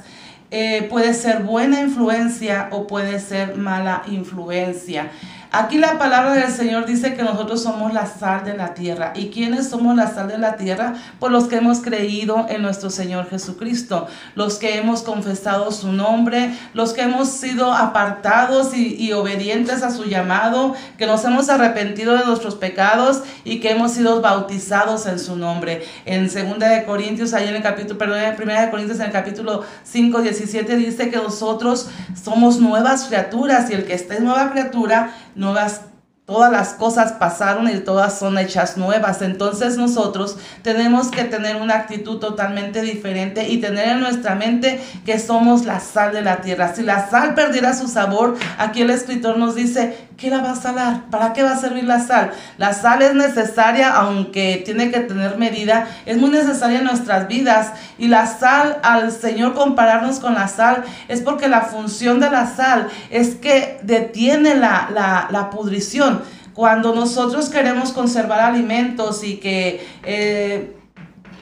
eh, 0.51 0.87
puede 0.89 1.15
ser 1.15 1.43
buena 1.43 1.81
influencia 1.81 2.69
o 2.71 2.87
puede 2.87 3.19
ser 3.19 3.57
mala 3.57 4.03
influencia. 4.09 5.11
Aquí 5.59 5.79
la 5.79 5.97
palabra 5.97 6.35
del 6.35 6.53
Señor 6.53 6.85
dice 6.85 7.15
que 7.15 7.23
nosotros 7.23 7.63
somos 7.63 7.95
la 7.95 8.05
sal 8.05 8.45
de 8.45 8.55
la 8.55 8.75
tierra. 8.75 9.15
¿Y 9.15 9.29
quiénes 9.29 9.71
somos 9.71 9.97
la 9.97 10.13
sal 10.13 10.29
de 10.29 10.37
la 10.37 10.57
tierra? 10.57 10.93
Pues 11.19 11.33
los 11.33 11.45
que 11.45 11.57
hemos 11.57 11.79
creído 11.79 12.45
en 12.51 12.61
nuestro 12.61 12.91
Señor 12.91 13.31
Jesucristo, 13.31 14.07
los 14.35 14.57
que 14.57 14.77
hemos 14.77 15.01
confesado 15.01 15.73
su 15.73 15.93
nombre, 15.93 16.55
los 16.75 16.93
que 16.93 17.01
hemos 17.01 17.31
sido 17.31 17.73
apartados 17.73 18.77
y, 18.77 19.11
obedientes 19.15 19.83
a 19.83 19.91
su 19.91 20.05
llamado, 20.05 20.75
que 20.99 21.07
nos 21.07 21.25
hemos 21.25 21.49
arrepentido 21.49 22.19
de 22.19 22.27
nuestros 22.27 22.57
pecados 22.57 23.23
y 23.43 23.61
que 23.61 23.71
hemos 23.71 23.93
sido 23.93 24.21
bautizados 24.21 25.07
en 25.07 25.19
su 25.19 25.37
nombre. 25.37 25.87
En 26.05 26.25
2 26.25 26.59
de 26.59 26.85
Corintios, 26.85 27.33
ahí 27.33 27.49
en 27.49 27.57
el 27.57 27.63
capítulo, 27.63 27.99
perdón, 27.99 28.21
en 28.21 28.35
1 28.39 28.61
de 28.61 28.71
Corintios 28.71 29.01
en 29.01 29.07
el 29.07 29.13
capítulo 29.13 29.65
5, 29.85 30.21
17 30.21 30.77
dice 30.77 31.09
que 31.09 31.17
nosotros 31.17 31.89
somos 32.23 32.61
nuevas 32.61 33.05
criaturas 33.05 33.71
y 33.71 33.73
el 33.73 33.87
que 33.87 33.95
esté 33.95 34.21
nueva 34.21 34.51
criatura 34.53 35.15
nuevas 35.37 35.83
Todas 36.27 36.51
las 36.51 36.71
cosas 36.71 37.13
pasaron 37.13 37.71
y 37.71 37.79
todas 37.79 38.19
son 38.19 38.37
hechas 38.37 38.77
nuevas. 38.77 39.23
Entonces 39.23 39.77
nosotros 39.77 40.37
tenemos 40.63 41.07
que 41.13 41.23
tener 41.23 41.55
una 41.55 41.77
actitud 41.77 42.19
totalmente 42.19 42.83
diferente 42.83 43.49
y 43.49 43.59
tener 43.59 43.91
en 43.91 44.01
nuestra 44.01 44.35
mente 44.35 44.83
que 45.05 45.21
somos 45.21 45.67
la 45.67 45.79
sal 45.79 46.13
de 46.13 46.23
la 46.23 46.39
tierra. 46.39 46.75
Si 46.75 46.83
la 46.83 47.09
sal 47.09 47.37
perdiera 47.37 47.75
su 47.75 47.87
sabor, 47.87 48.35
aquí 48.59 48.83
el 48.83 48.91
escritor 48.91 49.39
nos 49.39 49.55
dice, 49.55 50.09
¿qué 50.17 50.29
la 50.29 50.39
va 50.39 50.51
a 50.51 50.57
salar? 50.57 51.11
¿Para 51.11 51.33
qué 51.33 51.45
va 51.45 51.53
a 51.53 51.61
servir 51.61 51.85
la 51.85 52.01
sal? 52.01 52.33
La 52.59 52.73
sal 52.73 53.03
es 53.03 53.15
necesaria, 53.15 53.95
aunque 53.95 54.63
tiene 54.65 54.91
que 54.91 54.99
tener 54.99 55.39
medida, 55.39 55.87
es 56.07 56.17
muy 56.17 56.31
necesaria 56.31 56.79
en 56.79 56.87
nuestras 56.87 57.29
vidas. 57.29 57.71
Y 57.99 58.09
la 58.09 58.27
sal, 58.27 58.79
al 58.83 59.13
Señor 59.13 59.55
compararnos 59.55 60.19
con 60.19 60.35
la 60.35 60.49
sal, 60.49 60.83
es 61.07 61.21
porque 61.21 61.47
la 61.47 61.61
función 61.61 62.19
de 62.19 62.31
la 62.31 62.53
sal 62.53 62.89
es 63.11 63.37
que 63.37 63.79
detiene 63.85 64.57
la, 64.57 64.91
la, 64.93 65.29
la 65.31 65.51
pudrición 65.51 66.16
cuando 66.57 66.95
nosotros 66.95 67.51
queremos 67.51 67.93
conservar 67.93 68.41
alimentos 68.41 69.23
y 69.23 69.37
que 69.37 69.87
eh, 70.05 70.75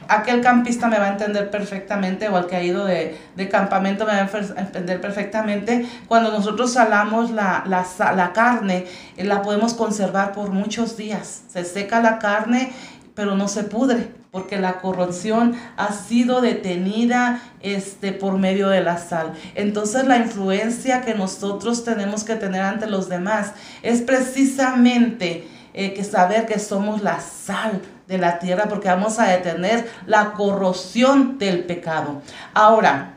aquel 0.09 0.41
campista 0.41 0.89
me 0.89 0.99
va 0.99 1.05
a 1.05 1.13
entender 1.13 1.53
perfectamente 1.53 2.29
o 2.29 2.37
el 2.37 2.47
que 2.47 2.57
ha 2.57 2.63
ido 2.65 2.85
de, 2.85 3.17
campamento 3.49 4.07
me 4.07 4.13
va 4.13 4.29
a 4.29 4.61
entender 4.61 5.01
perfectamente, 5.01 5.87
cuando 6.09 6.33
nosotros 6.33 6.73
salamos 6.73 7.31
la, 7.31 7.63
la, 7.69 7.87
la 8.13 8.33
carne, 8.33 8.87
eh, 9.17 9.23
la 9.23 9.41
podemos 9.43 9.75
conservar 9.75 10.33
por 10.33 10.51
muchos 10.51 10.97
días. 10.97 11.45
Se 11.49 11.65
seca 11.65 12.03
la 12.03 12.19
carne, 12.19 12.73
pero 13.15 13.37
no 13.37 13.47
se 13.47 13.63
pudre 13.63 14.24
porque 14.35 14.59
la 14.59 14.81
corrupción 14.81 15.55
ha 15.77 15.93
sido 15.93 16.41
detenida 16.41 17.41
este, 17.61 18.11
por 18.11 18.37
medio 18.37 18.69
de 18.69 18.81
la 18.81 18.99
sal. 18.99 19.33
Entonces 19.55 20.09
la 20.09 20.17
influencia 20.17 21.03
que 21.03 21.15
nosotros 21.15 21.85
tenemos 21.85 22.25
que 22.25 22.35
tener 22.35 22.63
ante 22.63 22.89
los 22.89 23.09
demás 23.09 23.53
es 23.85 24.03
precisamente 24.03 25.47
eh, 25.73 25.95
que 25.95 26.03
saber 26.03 26.47
que 26.47 26.59
somos 26.59 27.01
la 27.01 27.21
sal 27.21 27.81
de 28.09 28.19
la 28.19 28.41
tierra 28.41 28.65
porque 28.69 28.89
vamos 28.89 29.21
a 29.21 29.29
detener 29.29 29.89
la 30.05 30.33
corrosión 30.33 31.39
del 31.39 31.63
pecado. 31.63 32.21
Ahora, 32.55 33.15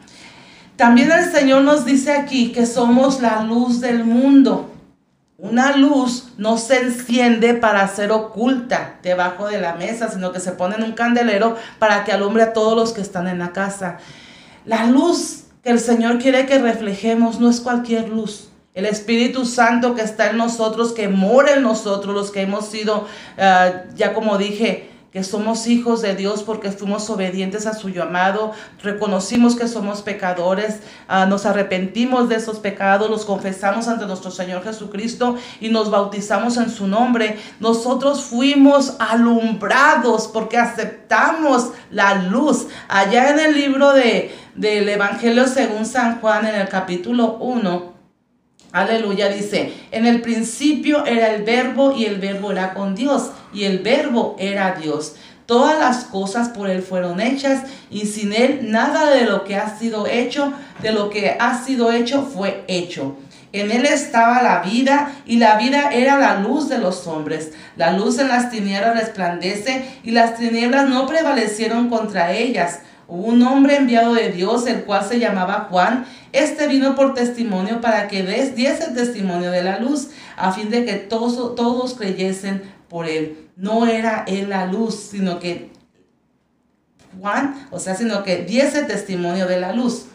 también 0.76 1.12
el 1.12 1.32
Señor 1.32 1.64
nos 1.64 1.84
dice 1.84 2.12
aquí 2.12 2.52
que 2.52 2.68
somos 2.68 3.22
la 3.22 3.42
luz 3.42 3.82
del 3.82 4.06
mundo. 4.06 4.72
Una 5.40 5.78
luz 5.78 6.30
no 6.40 6.58
se 6.58 6.82
enciende 6.82 7.54
para 7.54 7.88
ser 7.88 8.12
oculta 8.12 8.98
debajo 9.04 9.48
de 9.48 9.62
la 9.62 9.76
mesa, 9.76 10.10
sino 10.10 10.32
que 10.32 10.40
se 10.40 10.54
pone 10.54 10.76
en 10.76 10.84
un 10.84 10.94
candelero 10.94 11.56
para 11.78 12.04
que 12.04 12.12
alumbre 12.12 12.42
a 12.42 12.54
todos 12.54 12.76
los 12.76 12.92
que 12.92 13.02
están 13.02 13.28
en 13.28 13.38
la 13.38 13.54
casa. 13.54 14.00
La 14.66 14.88
luz 14.88 15.44
que 15.62 15.70
el 15.70 15.80
Señor 15.80 16.18
quiere 16.18 16.48
que 16.48 16.58
reflejemos 16.58 17.40
no 17.40 17.52
es 17.52 17.62
cualquier 17.62 18.10
luz. 18.10 18.50
El 18.74 18.86
Espíritu 18.86 19.46
Santo 19.46 19.94
que 19.94 20.02
está 20.02 20.32
en 20.32 20.38
nosotros, 20.38 20.92
que 20.92 21.08
mora 21.08 21.54
en 21.54 21.62
nosotros, 21.62 22.16
los 22.16 22.32
que 22.32 22.42
hemos 22.42 22.66
sido, 22.66 23.08
ah, 23.38 23.84
ya 23.96 24.16
como 24.16 24.40
dije, 24.40 24.90
que 25.18 25.24
somos 25.24 25.66
hijos 25.66 26.04
de 26.04 26.16
Dios 26.16 26.44
porque 26.44 26.70
fuimos 26.70 27.10
obedientes 27.10 27.66
a 27.66 27.74
su 27.74 27.90
llamado, 27.90 28.52
reconocimos 28.84 29.56
que 29.56 29.68
somos 29.68 30.04
pecadores, 30.04 30.76
ah, 31.08 31.26
nos 31.26 31.48
arrepentimos 31.48 32.30
de 32.30 32.36
esos 32.36 32.60
pecados, 32.60 33.10
los 33.10 33.26
confesamos 33.26 33.88
ante 33.88 34.06
nuestro 34.06 34.30
Señor 34.30 34.64
Jesucristo 34.64 35.36
y 35.60 35.70
nos 35.70 35.90
bautizamos 35.90 36.58
en 36.58 36.70
su 36.70 36.86
nombre. 36.88 37.40
Nosotros 37.60 38.26
fuimos 38.26 38.94
alumbrados 39.00 40.28
porque 40.28 40.60
aceptamos 40.60 41.72
la 41.90 42.14
luz. 42.14 42.68
Allá 42.88 43.32
en 43.32 43.40
el 43.40 43.56
libro 43.56 43.94
de, 43.94 44.36
del 44.54 44.88
Evangelio 44.88 45.48
según 45.48 45.88
San 45.88 46.22
Juan, 46.22 46.46
en 46.46 46.54
el 46.54 46.70
capítulo 46.70 47.38
1, 47.40 47.97
Aleluya, 48.72 49.30
dice, 49.30 49.74
en 49.92 50.06
el 50.06 50.22
principio 50.22 51.06
era 51.06 51.34
el 51.34 51.44
verbo 51.44 51.94
y 51.96 52.06
el 52.06 52.20
verbo 52.20 52.52
era 52.52 52.74
con 52.74 52.96
Dios 52.96 53.32
y 53.54 53.64
el 53.64 53.80
verbo 53.80 54.36
era 54.40 54.74
Dios. 54.74 55.16
Todas 55.46 55.80
las 55.80 56.04
cosas 56.04 56.50
por 56.50 56.70
Él 56.70 56.82
fueron 56.82 57.22
hechas 57.22 57.64
y 57.90 58.06
sin 58.06 58.34
Él 58.34 58.70
nada 58.70 59.10
de 59.12 59.24
lo 59.24 59.46
que 59.46 59.56
ha 59.56 59.78
sido 59.78 60.06
hecho, 60.06 60.52
de 60.82 60.92
lo 60.92 61.10
que 61.10 61.38
ha 61.40 61.64
sido 61.64 61.94
hecho 61.94 62.24
fue 62.24 62.66
hecho. 62.68 63.16
En 63.54 63.72
Él 63.72 63.86
estaba 63.86 64.44
la 64.44 64.62
vida 64.62 65.14
y 65.26 65.38
la 65.38 65.58
vida 65.58 65.92
era 65.94 66.20
la 66.20 66.42
luz 66.42 66.68
de 66.68 66.80
los 66.80 67.08
hombres. 67.08 67.54
La 67.78 67.94
luz 67.94 68.20
en 68.20 68.28
las 68.28 68.52
tinieblas 68.52 69.00
resplandece 69.00 69.86
y 70.04 70.12
las 70.12 70.36
tinieblas 70.36 70.90
no 70.90 71.08
prevalecieron 71.08 71.90
contra 71.90 72.34
ellas. 72.34 72.82
Hubo 73.08 73.28
un 73.28 73.42
hombre 73.44 73.78
enviado 73.78 74.14
de 74.14 74.32
Dios, 74.32 74.68
el 74.68 74.84
cual 74.84 75.06
se 75.06 75.20
llamaba 75.20 75.68
Juan. 75.70 76.06
Este 76.34 76.68
vino 76.68 76.96
por 76.96 77.14
testimonio 77.14 77.80
para 77.80 78.08
que 78.08 78.24
des, 78.24 78.56
diese 78.56 78.92
testimonio 78.92 79.50
de 79.52 79.64
la 79.64 79.80
luz, 79.80 80.10
a 80.36 80.52
fin 80.52 80.70
de 80.70 80.84
que 80.84 80.94
todos, 80.94 81.56
todos 81.56 81.94
creyesen 81.94 82.64
por 82.90 83.08
él. 83.08 83.48
No 83.56 83.88
era 83.88 84.26
él 84.28 84.50
la 84.50 84.66
luz, 84.66 84.96
sino 85.12 85.40
que 85.40 85.70
Juan, 87.20 87.68
o 87.72 87.80
sea, 87.80 87.96
sino 87.96 88.24
que 88.24 88.44
diese 88.44 88.84
testimonio 88.84 89.48
de 89.48 89.60
la 89.60 89.74
luz. 89.74 90.06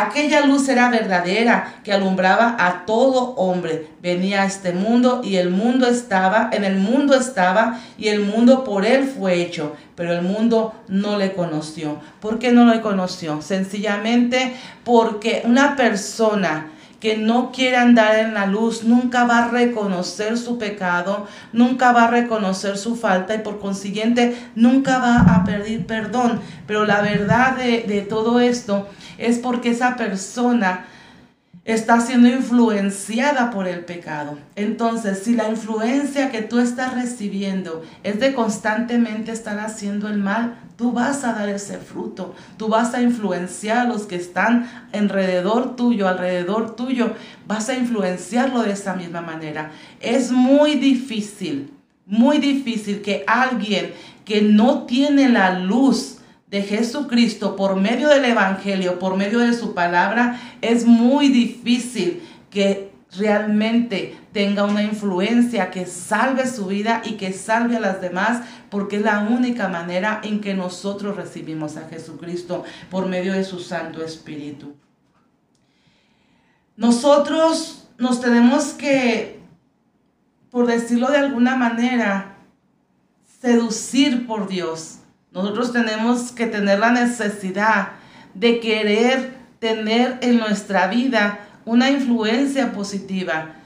Aquella 0.00 0.46
luz 0.46 0.68
era 0.68 0.90
verdadera 0.90 1.80
que 1.82 1.92
alumbraba 1.92 2.54
a 2.56 2.86
todo 2.86 3.34
hombre. 3.34 3.88
Venía 4.00 4.42
a 4.42 4.46
este 4.46 4.72
mundo 4.72 5.22
y 5.24 5.36
el 5.36 5.50
mundo 5.50 5.88
estaba, 5.88 6.50
en 6.52 6.62
el 6.62 6.76
mundo 6.76 7.16
estaba 7.16 7.80
y 7.98 8.06
el 8.06 8.20
mundo 8.20 8.62
por 8.62 8.86
él 8.86 9.08
fue 9.08 9.42
hecho, 9.42 9.74
pero 9.96 10.12
el 10.12 10.22
mundo 10.22 10.72
no 10.86 11.18
le 11.18 11.32
conoció. 11.32 11.98
¿Por 12.20 12.38
qué 12.38 12.52
no 12.52 12.72
le 12.72 12.80
conoció? 12.80 13.42
Sencillamente 13.42 14.54
porque 14.84 15.42
una 15.44 15.74
persona 15.74 16.70
que 17.00 17.16
no 17.16 17.52
quiere 17.52 17.76
andar 17.76 18.16
en 18.16 18.34
la 18.34 18.46
luz 18.46 18.82
nunca 18.82 19.24
va 19.24 19.44
a 19.44 19.48
reconocer 19.48 20.36
su 20.36 20.58
pecado, 20.58 21.28
nunca 21.52 21.92
va 21.92 22.04
a 22.04 22.10
reconocer 22.10 22.76
su 22.76 22.96
falta 22.96 23.34
y 23.34 23.38
por 23.38 23.60
consiguiente 23.60 24.36
nunca 24.56 24.98
va 24.98 25.20
a 25.20 25.44
pedir 25.44 25.86
perdón. 25.86 26.40
Pero 26.66 26.84
la 26.84 27.00
verdad 27.00 27.56
de, 27.56 27.84
de 27.86 28.00
todo 28.00 28.40
esto 28.40 28.88
es 29.16 29.38
porque 29.38 29.70
esa 29.70 29.96
persona 29.96 30.86
está 31.68 32.00
siendo 32.00 32.28
influenciada 32.28 33.50
por 33.50 33.68
el 33.68 33.84
pecado. 33.84 34.38
Entonces, 34.56 35.18
si 35.22 35.34
la 35.34 35.50
influencia 35.50 36.30
que 36.30 36.40
tú 36.40 36.60
estás 36.60 36.94
recibiendo 36.94 37.84
es 38.02 38.18
de 38.20 38.32
constantemente 38.32 39.32
estar 39.32 39.58
haciendo 39.58 40.08
el 40.08 40.16
mal, 40.16 40.58
tú 40.78 40.92
vas 40.92 41.24
a 41.24 41.34
dar 41.34 41.50
ese 41.50 41.76
fruto, 41.76 42.34
tú 42.56 42.68
vas 42.68 42.94
a 42.94 43.02
influenciar 43.02 43.78
a 43.78 43.84
los 43.84 44.04
que 44.04 44.16
están 44.16 44.88
alrededor 44.94 45.76
tuyo, 45.76 46.08
alrededor 46.08 46.74
tuyo, 46.74 47.12
vas 47.46 47.68
a 47.68 47.74
influenciarlo 47.74 48.62
de 48.62 48.72
esa 48.72 48.94
misma 48.94 49.20
manera. 49.20 49.70
Es 50.00 50.32
muy 50.32 50.76
difícil, 50.76 51.70
muy 52.06 52.38
difícil 52.38 53.02
que 53.02 53.24
alguien 53.26 53.92
que 54.24 54.40
no 54.40 54.84
tiene 54.84 55.28
la 55.28 55.58
luz, 55.58 56.17
de 56.50 56.62
Jesucristo 56.62 57.56
por 57.56 57.76
medio 57.76 58.08
del 58.08 58.24
Evangelio, 58.24 58.98
por 58.98 59.16
medio 59.16 59.40
de 59.40 59.52
su 59.52 59.74
palabra, 59.74 60.40
es 60.62 60.86
muy 60.86 61.28
difícil 61.28 62.22
que 62.50 62.90
realmente 63.16 64.16
tenga 64.32 64.64
una 64.64 64.82
influencia 64.82 65.70
que 65.70 65.86
salve 65.86 66.46
su 66.46 66.66
vida 66.66 67.02
y 67.04 67.12
que 67.12 67.32
salve 67.32 67.76
a 67.76 67.80
las 67.80 68.00
demás, 68.00 68.42
porque 68.70 68.96
es 68.96 69.02
la 69.02 69.20
única 69.20 69.68
manera 69.68 70.20
en 70.22 70.40
que 70.40 70.54
nosotros 70.54 71.16
recibimos 71.16 71.76
a 71.76 71.88
Jesucristo 71.88 72.64
por 72.90 73.06
medio 73.06 73.32
de 73.32 73.44
su 73.44 73.60
Santo 73.60 74.02
Espíritu. 74.02 74.74
Nosotros 76.76 77.88
nos 77.98 78.20
tenemos 78.20 78.66
que, 78.66 79.40
por 80.50 80.66
decirlo 80.66 81.10
de 81.10 81.18
alguna 81.18 81.56
manera, 81.56 82.36
seducir 83.40 84.26
por 84.26 84.48
Dios 84.48 84.97
nosotros 85.32 85.72
tenemos 85.72 86.32
que 86.32 86.46
tener 86.46 86.78
la 86.78 86.90
necesidad 86.90 87.90
de 88.34 88.60
querer 88.60 89.36
tener 89.58 90.18
en 90.22 90.38
nuestra 90.38 90.88
vida 90.88 91.40
una 91.64 91.90
influencia 91.90 92.72
positiva. 92.72 93.56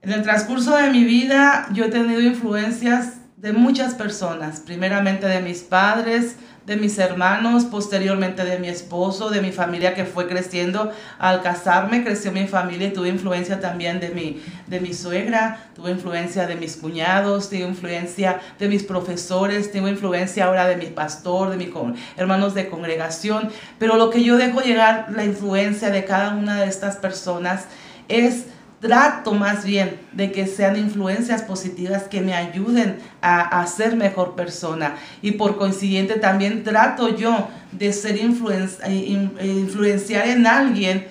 En 0.00 0.10
el 0.10 0.22
transcurso 0.22 0.76
de 0.76 0.90
mi 0.90 1.04
vida 1.04 1.68
yo 1.72 1.84
he 1.84 1.90
tenido 1.90 2.20
influencias 2.20 3.18
de 3.36 3.52
muchas 3.52 3.94
personas, 3.94 4.60
primeramente 4.60 5.26
de 5.26 5.40
mis 5.40 5.60
padres, 5.60 6.36
de 6.66 6.76
mis 6.76 6.98
hermanos, 6.98 7.64
posteriormente 7.64 8.44
de 8.44 8.58
mi 8.58 8.68
esposo, 8.68 9.30
de 9.30 9.40
mi 9.40 9.50
familia 9.52 9.94
que 9.94 10.04
fue 10.04 10.28
creciendo. 10.28 10.92
Al 11.18 11.42
casarme 11.42 12.04
creció 12.04 12.30
mi 12.30 12.46
familia 12.46 12.88
y 12.88 12.92
tuve 12.92 13.08
influencia 13.08 13.60
también 13.60 13.98
de 13.98 14.10
mi, 14.10 14.42
de 14.68 14.80
mi 14.80 14.94
suegra, 14.94 15.70
tuve 15.74 15.90
influencia 15.90 16.46
de 16.46 16.54
mis 16.54 16.76
cuñados, 16.76 17.48
tuve 17.48 17.60
influencia 17.60 18.40
de 18.58 18.68
mis 18.68 18.84
profesores, 18.84 19.72
tuve 19.72 19.90
influencia 19.90 20.46
ahora 20.46 20.68
de 20.68 20.76
mi 20.76 20.86
pastor, 20.86 21.50
de 21.50 21.56
mis 21.56 21.70
hermanos 22.16 22.54
de 22.54 22.68
congregación. 22.68 23.50
Pero 23.78 23.96
lo 23.96 24.10
que 24.10 24.22
yo 24.22 24.36
dejo 24.36 24.60
llegar, 24.60 25.08
la 25.10 25.24
influencia 25.24 25.90
de 25.90 26.04
cada 26.04 26.34
una 26.34 26.60
de 26.60 26.68
estas 26.68 26.96
personas, 26.96 27.64
es 28.08 28.46
trato 28.82 29.32
más 29.32 29.64
bien 29.64 29.98
de 30.12 30.30
que 30.32 30.48
sean 30.48 30.76
influencias 30.76 31.40
positivas 31.42 32.02
que 32.02 32.20
me 32.20 32.34
ayuden 32.34 32.98
a, 33.22 33.64
ser 33.68 33.96
mejor 33.96 34.34
persona. 34.34 34.96
Y 35.22 35.30
por 35.32 35.56
consiguiente 35.56 36.16
también 36.16 36.64
trato 36.64 37.16
yo 37.16 37.48
de 37.70 37.92
ser 37.92 38.18
influenciar 38.18 40.26
en 40.26 40.48
alguien 40.48 41.06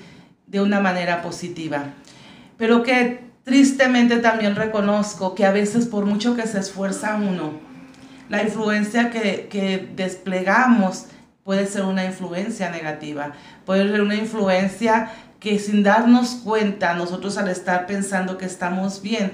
de 0.48 0.60
una 0.60 0.82
manera 0.82 1.22
positiva. 1.22 1.94
Pero 2.58 2.84
que 2.84 3.22
tristemente 3.46 4.18
también 4.18 4.58
reconozco 4.58 5.34
que 5.34 5.46
a 5.46 5.52
veces 5.52 5.88
por 5.88 6.06
mucho 6.06 6.36
que 6.36 6.46
se 6.48 6.60
esfuerza 6.60 7.16
uno, 7.16 7.54
la 8.28 8.44
influencia 8.44 9.12
que, 9.12 9.48
que 9.50 9.90
desplegamos 9.96 11.06
puede 11.46 11.68
ser 11.68 11.86
una 11.86 12.04
influencia 12.04 12.70
negativa, 12.70 13.32
puede 13.66 13.90
ser 13.90 14.02
una 14.02 14.16
influencia 14.16 15.10
que 15.42 15.58
sin 15.58 15.82
darnos 15.82 16.36
cuenta, 16.44 16.94
nosotros 16.94 17.38
al 17.38 17.50
estar 17.50 17.88
pensando 17.88 18.38
que 18.38 18.46
estamos 18.46 19.02
bien, 19.02 19.34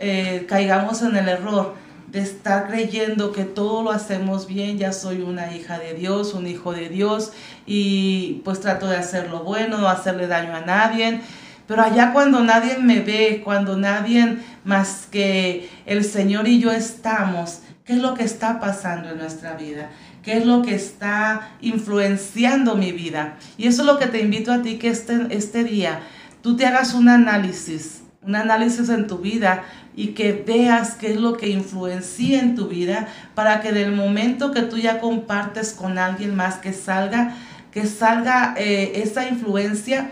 eh, 0.00 0.46
caigamos 0.48 1.00
en 1.02 1.16
el 1.16 1.28
error 1.28 1.74
de 2.08 2.20
estar 2.20 2.66
creyendo 2.66 3.32
que 3.32 3.44
todo 3.44 3.84
lo 3.84 3.92
hacemos 3.92 4.48
bien, 4.48 4.78
ya 4.78 4.92
soy 4.92 5.22
una 5.22 5.54
hija 5.54 5.78
de 5.78 5.94
Dios, 5.94 6.34
un 6.34 6.48
hijo 6.48 6.72
de 6.72 6.88
Dios, 6.88 7.32
y 7.66 8.42
pues 8.44 8.60
trato 8.60 8.88
de 8.88 8.96
hacer 8.96 9.30
lo 9.30 9.44
bueno, 9.44 9.78
no 9.78 9.88
hacerle 9.88 10.26
daño 10.26 10.56
a 10.56 10.60
nadie. 10.60 11.20
Pero 11.68 11.82
allá 11.82 12.12
cuando 12.12 12.40
nadie 12.40 12.78
me 12.78 13.00
ve, 13.00 13.40
cuando 13.44 13.76
nadie 13.76 14.38
más 14.64 15.06
que 15.10 15.70
el 15.86 16.04
Señor 16.04 16.48
y 16.48 16.60
yo 16.60 16.72
estamos, 16.72 17.60
¿qué 17.84 17.92
es 17.92 18.00
lo 18.00 18.14
que 18.14 18.24
está 18.24 18.58
pasando 18.58 19.10
en 19.10 19.18
nuestra 19.18 19.54
vida? 19.54 19.90
Qué 20.24 20.38
es 20.38 20.46
lo 20.46 20.62
que 20.62 20.74
está 20.74 21.50
influenciando 21.60 22.76
mi 22.76 22.92
vida. 22.92 23.36
Y 23.58 23.66
eso 23.66 23.82
es 23.82 23.86
lo 23.86 23.98
que 23.98 24.06
te 24.06 24.20
invito 24.20 24.52
a 24.52 24.62
ti 24.62 24.78
que 24.78 24.88
este, 24.88 25.26
este 25.30 25.64
día 25.64 26.00
tú 26.42 26.56
te 26.56 26.66
hagas 26.66 26.94
un 26.94 27.08
análisis, 27.08 28.02
un 28.22 28.34
análisis 28.34 28.88
en 28.88 29.06
tu 29.06 29.18
vida 29.18 29.64
y 29.94 30.08
que 30.08 30.32
veas 30.32 30.94
qué 30.94 31.12
es 31.12 31.20
lo 31.20 31.36
que 31.36 31.48
influencia 31.48 32.40
en 32.40 32.54
tu 32.54 32.68
vida 32.68 33.08
para 33.34 33.60
que 33.60 33.72
del 33.72 33.92
momento 33.92 34.50
que 34.50 34.62
tú 34.62 34.78
ya 34.78 34.98
compartes 34.98 35.72
con 35.72 35.98
alguien 35.98 36.34
más 36.34 36.56
que 36.56 36.72
salga, 36.72 37.36
que 37.70 37.86
salga 37.86 38.54
eh, 38.56 39.02
esa 39.02 39.28
influencia, 39.28 40.10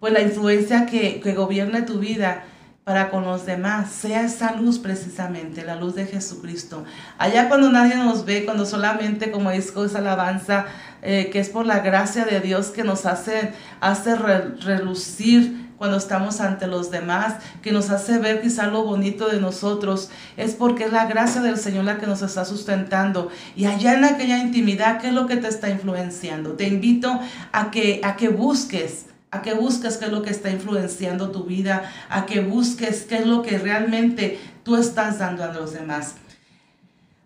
pues 0.00 0.12
la 0.12 0.20
influencia 0.20 0.84
que, 0.86 1.20
que 1.20 1.32
gobierne 1.32 1.82
tu 1.82 1.98
vida 1.98 2.44
para 2.84 3.08
con 3.08 3.24
los 3.24 3.46
demás, 3.46 3.90
sea 3.90 4.24
esa 4.24 4.52
luz 4.52 4.78
precisamente, 4.78 5.64
la 5.64 5.76
luz 5.76 5.94
de 5.94 6.04
Jesucristo. 6.04 6.84
Allá 7.16 7.48
cuando 7.48 7.72
nadie 7.72 7.96
nos 7.96 8.26
ve, 8.26 8.44
cuando 8.44 8.66
solamente, 8.66 9.30
como 9.30 9.50
dice 9.50 9.72
esa 9.86 9.98
alabanza, 9.98 10.66
eh, 11.00 11.30
que 11.32 11.38
es 11.38 11.48
por 11.48 11.64
la 11.64 11.80
gracia 11.80 12.26
de 12.26 12.40
Dios 12.40 12.68
que 12.68 12.84
nos 12.84 13.06
hace, 13.06 13.52
hace 13.80 14.14
relucir 14.16 15.64
cuando 15.78 15.96
estamos 15.96 16.42
ante 16.42 16.66
los 16.66 16.90
demás, 16.90 17.36
que 17.62 17.72
nos 17.72 17.88
hace 17.88 18.18
ver 18.18 18.42
quizá 18.42 18.66
lo 18.66 18.84
bonito 18.84 19.28
de 19.28 19.40
nosotros, 19.40 20.10
es 20.36 20.54
porque 20.54 20.84
es 20.84 20.92
la 20.92 21.06
gracia 21.06 21.40
del 21.40 21.56
Señor 21.56 21.84
la 21.84 21.98
que 21.98 22.06
nos 22.06 22.20
está 22.20 22.44
sustentando. 22.44 23.30
Y 23.56 23.64
allá 23.64 23.94
en 23.94 24.04
aquella 24.04 24.38
intimidad, 24.38 25.00
¿qué 25.00 25.08
es 25.08 25.14
lo 25.14 25.26
que 25.26 25.36
te 25.36 25.48
está 25.48 25.70
influenciando? 25.70 26.52
Te 26.52 26.68
invito 26.68 27.18
a 27.50 27.70
que, 27.70 28.00
a 28.04 28.16
que 28.16 28.28
busques 28.28 29.06
a 29.34 29.42
que 29.42 29.52
busques 29.52 29.96
qué 29.96 30.04
es 30.04 30.12
lo 30.12 30.22
que 30.22 30.30
está 30.30 30.50
influenciando 30.50 31.32
tu 31.32 31.42
vida, 31.42 31.90
a 32.08 32.24
que 32.24 32.40
busques 32.40 33.02
qué 33.02 33.16
es 33.16 33.26
lo 33.26 33.42
que 33.42 33.58
realmente 33.58 34.38
tú 34.62 34.76
estás 34.76 35.18
dando 35.18 35.42
a 35.42 35.52
los 35.52 35.72
demás. 35.72 36.14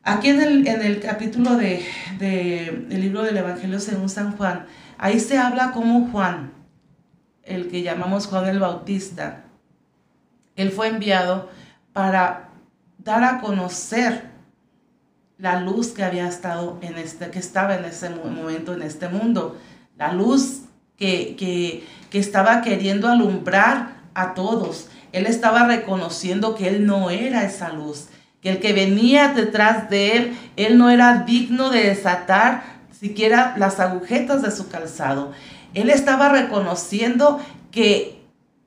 Aquí 0.03 0.31
en 0.31 0.41
el, 0.41 0.67
en 0.67 0.81
el 0.81 1.01
capítulo 1.01 1.57
de, 1.57 1.85
del 2.19 3.01
libro 3.03 3.23
del 3.23 3.37
Evangelio 3.37 3.79
según 3.79 4.09
San 4.09 4.35
Juan, 4.39 4.65
ahí 4.97 5.21
se 5.21 5.37
habla 5.37 5.73
como 5.73 6.11
Juan, 6.11 6.55
el 7.43 7.69
que 7.69 7.83
llamamos 7.83 8.27
Juan 8.27 8.49
el 8.49 8.59
Bautista, 8.59 9.45
él 10.57 10.73
fue 10.73 10.89
enviado 10.89 11.51
para 11.93 12.49
dar 12.97 13.23
a 13.23 13.41
conocer 13.41 14.31
la 15.37 15.61
luz 15.61 15.89
que 15.89 16.05
había 16.05 16.27
estado 16.27 16.79
en 16.81 16.97
este, 16.97 17.31
que 17.31 17.39
estaba 17.39 17.77
en 17.77 17.85
ese 17.85 18.09
momento 18.09 18.73
en 18.73 18.81
este 18.81 19.09
mundo, 19.09 19.59
la 19.97 20.15
luz 20.15 20.63
que, 20.99 21.87
estaba 22.17 22.63
queriendo 22.63 23.09
alumbrar 23.09 23.99
a 24.15 24.33
todos. 24.35 24.89
Él 25.13 25.27
estaba 25.27 25.67
reconociendo 25.67 26.55
que 26.55 26.69
él 26.69 26.87
no 26.87 27.11
era 27.11 27.45
esa 27.45 27.71
luz, 27.73 28.07
que 28.41 28.51
el 28.51 28.61
que 28.61 28.73
venía 28.73 29.29
detrás 29.29 29.91
de 29.91 30.17
él, 30.17 30.39
él 30.57 30.79
no 30.79 30.89
era 30.91 31.25
digno 31.25 31.71
de 31.71 31.89
desatar 31.89 32.79
siquiera 32.99 33.55
las 33.57 33.81
agujetas 33.81 34.43
de 34.43 34.51
su 34.51 34.69
calzado. 34.69 35.33
Él 35.75 35.91
estaba 35.91 36.29
reconociendo 36.29 37.41
que 37.71 38.19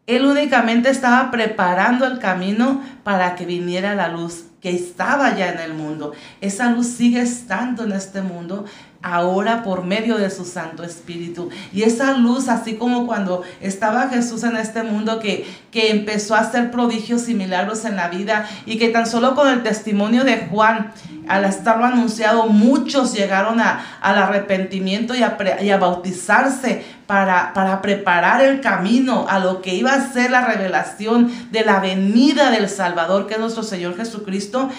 él 0.08 0.26
únicamente 0.26 0.90
estaba 0.90 1.32
preparando 1.32 2.06
el 2.06 2.20
camino 2.20 2.82
para 3.04 3.36
que 3.36 3.46
viniera 3.46 3.96
la 3.96 4.08
luz 4.08 4.46
que 4.62 4.70
estaba 4.70 5.36
ya 5.36 5.52
en 5.52 5.60
el 5.60 5.74
mundo. 5.74 6.14
Esa 6.40 6.70
luz 6.70 6.88
sigue 6.88 7.22
estando 7.22 7.84
en 7.84 7.94
este 7.94 8.22
mundo, 8.22 8.66
ahora 9.04 9.64
por 9.64 9.84
medio 9.84 10.18
de 10.18 10.30
su 10.30 10.46
Santo 10.46 10.84
Espíritu. 10.84 11.50
Y 11.74 11.84
esa 11.84 12.14
luz, 12.14 12.50
así 12.50 12.76
como 12.76 13.08
cuando 13.08 13.44
estaba 13.60 14.10
Jesús 14.10 14.44
en 14.44 14.56
este 14.58 14.84
mundo, 14.84 15.20
que, 15.20 15.46
que 15.72 15.92
empezó 15.92 16.36
a 16.36 16.40
hacer 16.40 16.72
prodigios 16.72 17.28
y 17.30 17.34
milagros 17.34 17.86
en 17.86 17.96
la 17.96 18.10
vida 18.10 18.48
y 18.66 18.78
que 18.78 18.90
tan 18.90 19.08
solo 19.08 19.36
con 19.36 19.48
el 19.48 19.64
testimonio 19.64 20.24
de 20.24 20.48
Juan, 20.48 20.92
al 21.28 21.46
estarlo 21.46 21.86
anunciado, 21.86 22.48
muchos 22.48 23.14
llegaron 23.14 23.60
a, 23.60 23.84
al 24.02 24.18
arrepentimiento 24.18 25.16
y 25.16 25.24
a, 25.24 25.38
y 25.62 25.70
a 25.70 25.78
bautizarse 25.78 26.84
para, 27.08 27.54
para, 27.54 27.82
preparar 27.82 28.42
el 28.42 28.62
camino 28.62 29.26
a 29.30 29.40
lo 29.40 29.62
que 29.62 29.76
iba 29.76 29.94
a 29.94 30.12
ser 30.14 30.32
la 30.32 30.46
revelación 30.46 31.32
de 31.52 31.66
la 31.66 31.80
venida 31.80 32.52
del 32.52 32.70
Salvador, 32.70 33.28
que 33.28 33.34
es 33.34 33.40
nuestro 33.40 33.64
Señor 33.64 33.98
Jesucristo 33.98 34.70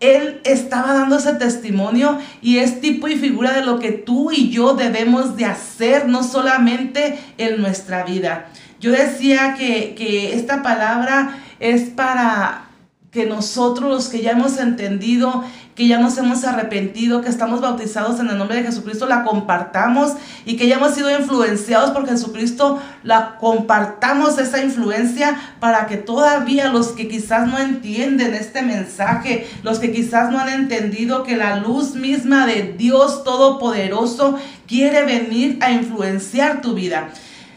él 0.00 0.40
estaba 0.44 0.92
dando 0.92 1.16
ese 1.16 1.34
testimonio 1.34 2.18
y 2.42 2.58
es 2.58 2.80
tipo 2.80 3.08
y 3.08 3.16
figura 3.16 3.52
de 3.52 3.64
lo 3.64 3.78
que 3.78 3.92
tú 3.92 4.30
y 4.32 4.50
yo 4.50 4.74
debemos 4.74 5.36
de 5.36 5.46
hacer, 5.46 6.08
no 6.08 6.22
solamente 6.22 7.18
en 7.38 7.60
nuestra 7.60 8.04
vida. 8.04 8.46
Yo 8.80 8.90
decía 8.90 9.54
que, 9.58 9.94
que 9.94 10.34
esta 10.34 10.62
palabra 10.62 11.38
es 11.60 11.90
para 11.90 12.63
que 13.14 13.24
nosotros 13.24 13.88
los 13.88 14.08
que 14.08 14.20
ya 14.20 14.32
hemos 14.32 14.58
entendido 14.58 15.44
que 15.74 15.88
ya 15.88 15.98
nos 15.98 16.16
hemos 16.18 16.44
arrepentido, 16.44 17.20
que 17.20 17.28
estamos 17.28 17.60
bautizados 17.60 18.20
en 18.20 18.28
el 18.28 18.38
nombre 18.38 18.58
de 18.58 18.64
Jesucristo, 18.64 19.06
la 19.06 19.24
compartamos 19.24 20.12
y 20.44 20.56
que 20.56 20.68
ya 20.68 20.76
hemos 20.76 20.94
sido 20.94 21.10
influenciados 21.10 21.90
por 21.90 22.08
Jesucristo, 22.08 22.80
la 23.02 23.36
compartamos 23.38 24.38
esa 24.38 24.62
influencia 24.62 25.36
para 25.58 25.86
que 25.86 25.96
todavía 25.96 26.68
los 26.68 26.88
que 26.88 27.08
quizás 27.08 27.48
no 27.48 27.58
entienden 27.58 28.34
este 28.34 28.62
mensaje, 28.62 29.48
los 29.64 29.80
que 29.80 29.90
quizás 29.90 30.30
no 30.30 30.38
han 30.38 30.48
entendido 30.48 31.24
que 31.24 31.36
la 31.36 31.56
luz 31.56 31.94
misma 31.94 32.46
de 32.46 32.74
Dios 32.78 33.24
Todopoderoso 33.24 34.38
quiere 34.68 35.04
venir 35.04 35.58
a 35.60 35.72
influenciar 35.72 36.60
tu 36.60 36.74
vida. 36.74 37.08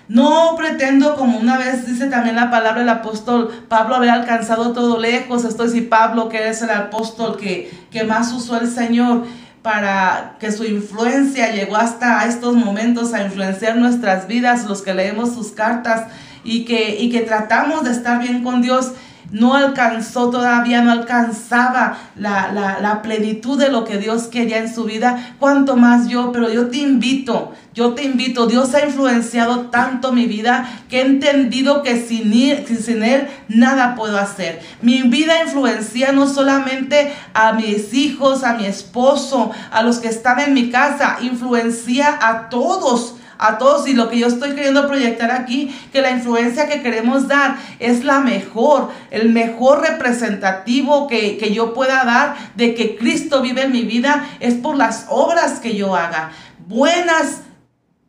No 0.09 0.55
pretendo, 0.57 1.15
como 1.15 1.37
una 1.37 1.57
vez 1.57 1.85
dice 1.85 2.07
también 2.07 2.35
la 2.35 2.49
palabra 2.49 2.79
del 2.79 2.89
apóstol 2.89 3.65
Pablo, 3.67 3.95
haber 3.95 4.09
alcanzado 4.09 4.71
todo 4.71 4.99
lejos. 4.99 5.43
Estoy 5.43 5.69
si 5.69 5.81
Pablo, 5.81 6.29
que 6.29 6.47
es 6.47 6.61
el 6.61 6.69
apóstol 6.69 7.37
que, 7.37 7.69
que 7.91 8.03
más 8.05 8.31
usó 8.31 8.57
el 8.57 8.69
Señor 8.69 9.25
para 9.61 10.37
que 10.39 10.51
su 10.51 10.63
influencia 10.63 11.51
llegó 11.51 11.75
hasta 11.75 12.25
estos 12.25 12.55
momentos 12.55 13.13
a 13.13 13.23
influenciar 13.23 13.75
nuestras 13.75 14.27
vidas, 14.27 14.63
los 14.63 14.81
que 14.81 14.93
leemos 14.93 15.33
sus 15.33 15.51
cartas 15.51 16.07
y 16.45 16.63
que, 16.63 16.95
y 17.01 17.09
que 17.09 17.21
tratamos 17.21 17.83
de 17.83 17.91
estar 17.91 18.19
bien 18.19 18.43
con 18.43 18.61
Dios 18.61 18.93
no 19.31 19.55
alcanzó 19.55 20.29
todavía, 20.29 20.81
no 20.81 20.91
alcanzaba 20.91 21.97
la, 22.15 23.01
plenitud 23.03 23.59
de 23.59 23.69
lo 23.69 23.85
que 23.85 23.97
Dios 23.97 24.23
quería 24.23 24.57
en 24.57 24.73
su 24.73 24.85
vida, 24.85 25.35
cuanto 25.39 25.75
más 25.75 26.07
yo, 26.07 26.31
pero 26.31 26.51
yo 26.51 26.67
te 26.67 26.77
invito, 26.77 27.53
yo 27.73 27.93
te 27.93 28.03
invito, 28.03 28.47
Dios 28.47 28.73
ha 28.73 28.85
influenciado 28.85 29.67
tanto 29.67 30.11
mi 30.11 30.25
vida 30.25 30.67
que 30.89 31.01
he 31.01 31.05
entendido 31.05 31.83
que 31.83 32.01
sin, 32.01 32.33
sin 32.65 33.03
Él 33.03 33.27
nada 33.47 33.95
puedo 33.95 34.17
hacer. 34.17 34.61
Mi 34.81 35.03
vida 35.03 35.43
influencia 35.43 36.11
no 36.11 36.27
solamente 36.27 37.13
a 37.33 37.53
mis 37.53 37.93
hijos, 37.93 38.43
a 38.43 38.53
mi 38.53 38.65
esposo, 38.65 39.51
a 39.71 39.83
los 39.83 39.99
que 39.99 40.07
están 40.07 40.39
en 40.39 40.53
mi 40.53 40.71
casa, 40.71 41.17
influencia 41.21 42.17
a 42.19 42.49
todos 42.49 43.16
a 43.39 43.57
todos 43.57 43.87
y 43.87 43.93
lo 43.93 44.09
que 44.09 44.19
yo 44.19 44.27
estoy 44.27 44.53
queriendo 44.53 44.87
proyectar 44.87 45.31
aquí, 45.31 45.75
que 45.91 46.01
la 46.01 46.11
influencia 46.11 46.67
que 46.67 46.81
queremos 46.81 47.27
dar 47.27 47.57
es 47.79 48.03
la 48.03 48.19
mejor, 48.19 48.89
el 49.11 49.29
mejor 49.29 49.81
representativo 49.81 51.07
que, 51.07 51.37
que 51.37 51.53
yo 51.53 51.73
pueda 51.73 52.03
dar 52.03 52.35
de 52.55 52.75
que 52.75 52.95
Cristo 52.95 53.41
vive 53.41 53.63
en 53.63 53.71
mi 53.71 53.83
vida 53.83 54.27
es 54.39 54.55
por 54.55 54.75
las 54.75 55.05
obras 55.09 55.59
que 55.59 55.75
yo 55.75 55.95
haga. 55.95 56.31
Buenas 56.67 57.41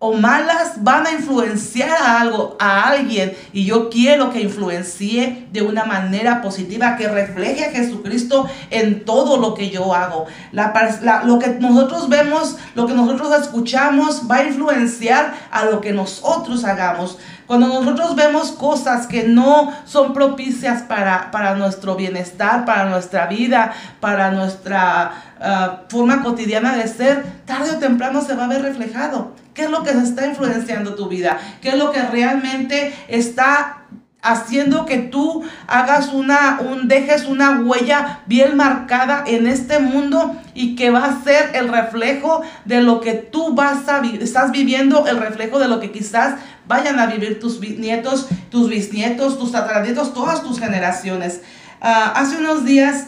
o 0.00 0.12
malas 0.12 0.84
van 0.84 1.06
a 1.06 1.12
influenciar 1.12 1.90
a 1.90 2.20
algo, 2.20 2.56
a 2.60 2.88
alguien. 2.88 3.36
Y 3.52 3.64
yo 3.64 3.90
quiero 3.90 4.30
que 4.30 4.40
influencie 4.40 5.48
de 5.52 5.62
una 5.62 5.84
manera 5.84 6.40
positiva, 6.40 6.96
que 6.96 7.08
refleje 7.08 7.64
a 7.64 7.72
Jesucristo 7.72 8.48
en 8.70 9.04
todo 9.04 9.38
lo 9.38 9.54
que 9.54 9.70
yo 9.70 9.94
hago. 9.94 10.26
lo 10.52 11.38
que 11.40 11.48
nosotros 11.60 12.08
vemos, 12.08 12.56
lo 12.76 12.86
que 12.86 12.94
nosotros 12.94 13.32
escuchamos, 13.40 14.22
va 14.30 14.36
a 14.36 14.44
influenciar 14.44 15.34
a 15.50 15.64
lo 15.64 15.80
que 15.80 15.92
nosotros 15.92 16.64
hagamos. 16.64 17.18
Cuando 17.48 17.66
nosotros 17.66 18.14
vemos 18.14 18.52
cosas 18.52 19.06
que 19.06 19.24
no 19.24 19.72
son 19.86 20.12
propicias 20.12 20.82
para, 20.82 21.30
para 21.30 21.54
nuestro 21.54 21.96
bienestar, 21.96 22.66
para 22.66 22.84
nuestra 22.84 23.26
vida, 23.26 23.72
para 24.00 24.30
nuestra 24.30 25.12
ah, 25.40 25.80
forma 25.88 26.22
cotidiana 26.22 26.76
de 26.76 26.86
ser, 26.86 27.24
tarde 27.46 27.70
o 27.70 27.78
temprano 27.78 28.20
se 28.20 28.34
va 28.34 28.44
a 28.44 28.48
ver 28.48 28.60
reflejado. 28.60 29.32
¿Qué 29.54 29.64
es 29.64 29.70
lo 29.70 29.82
que 29.82 29.90
está 29.90 30.26
influenciando 30.26 30.94
tu 30.94 31.08
vida? 31.08 31.38
¿Qué 31.62 31.70
es 31.70 31.76
lo 31.76 31.90
que 31.90 32.02
realmente 32.02 32.94
está 33.08 33.78
haciendo 34.20 34.84
que 34.84 34.98
tú 34.98 35.44
hagas 35.68 36.12
una, 36.12 36.60
un, 36.60 36.88
dejes 36.88 37.26
una 37.26 37.60
huella 37.60 38.20
bien 38.26 38.56
marcada 38.56 39.22
en 39.26 39.46
este 39.46 39.78
mundo 39.78 40.36
y 40.54 40.74
que 40.74 40.90
va 40.90 41.04
a 41.04 41.22
ser 41.22 41.54
el 41.54 41.68
reflejo 41.68 42.42
de 42.64 42.82
lo 42.82 43.00
que 43.00 43.14
tú 43.14 43.54
vas 43.54 43.88
a 43.88 44.02
estás 44.20 44.50
viviendo, 44.50 45.06
el 45.06 45.18
reflejo 45.18 45.58
de 45.58 45.68
lo 45.68 45.78
que 45.78 45.92
quizás 45.92 46.34
vayan 46.66 46.98
a 46.98 47.06
vivir 47.06 47.38
tus 47.38 47.60
nietos, 47.60 48.28
tus 48.50 48.68
bisnietos, 48.68 49.38
tus 49.38 49.52
tataranietos, 49.52 50.12
todas 50.12 50.42
tus 50.42 50.58
generaciones. 50.58 51.42
Ah, 51.80 52.12
hace 52.16 52.36
unos 52.38 52.64
días 52.64 53.06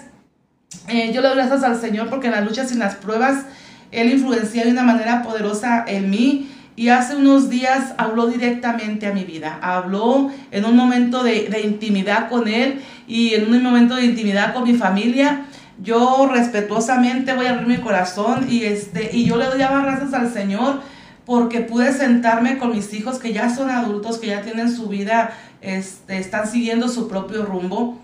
eh, 0.88 1.12
yo 1.12 1.20
le 1.20 1.28
doy 1.28 1.36
gracias 1.36 1.62
al 1.64 1.80
Señor 1.80 2.08
porque 2.08 2.28
en 2.28 2.34
las 2.34 2.44
luchas 2.44 2.70
y 2.70 2.74
en 2.74 2.80
las 2.80 2.94
pruebas 2.94 3.44
Él 3.90 4.10
influencia 4.10 4.64
de 4.64 4.70
una 4.70 4.82
manera 4.82 5.22
poderosa 5.22 5.84
en 5.86 6.10
mí. 6.10 6.50
Y 6.80 6.88
hace 6.88 7.14
unos 7.14 7.50
días 7.50 7.92
habló 7.98 8.28
directamente 8.28 9.06
a 9.06 9.12
mi 9.12 9.24
vida. 9.24 9.58
Habló 9.60 10.30
en 10.50 10.64
un 10.64 10.74
momento 10.74 11.22
de, 11.22 11.60
intimidad 11.62 12.30
con 12.30 12.48
Él 12.48 12.80
y 13.06 13.34
en 13.34 13.52
un 13.52 13.62
momento 13.62 13.96
de 13.96 14.06
intimidad 14.06 14.54
con 14.54 14.64
mi 14.64 14.72
familia 14.72 15.42
yo 15.82 16.26
respetuosamente 16.32 17.34
voy 17.34 17.44
a 17.44 17.50
abrir 17.50 17.66
mi 17.68 17.76
corazón 17.76 18.46
y 18.48 18.64
este 18.64 19.10
y 19.12 19.26
yo 19.26 19.36
le 19.36 19.44
doy 19.44 19.58
gracias 19.58 20.14
al 20.14 20.32
Señor 20.32 20.80
porque 21.26 21.60
pude 21.60 21.92
sentarme 21.92 22.56
con 22.56 22.70
mis 22.70 22.94
hijos 22.94 23.18
que 23.18 23.34
ya 23.34 23.54
son 23.54 23.68
adultos, 23.68 24.16
que 24.16 24.28
ya 24.28 24.40
tienen 24.40 24.74
su 24.74 24.88
vida, 24.88 25.36
este, 25.60 26.16
están 26.16 26.48
siguiendo 26.48 26.88
su 26.88 27.08
propio 27.08 27.44
rumbo. 27.44 28.00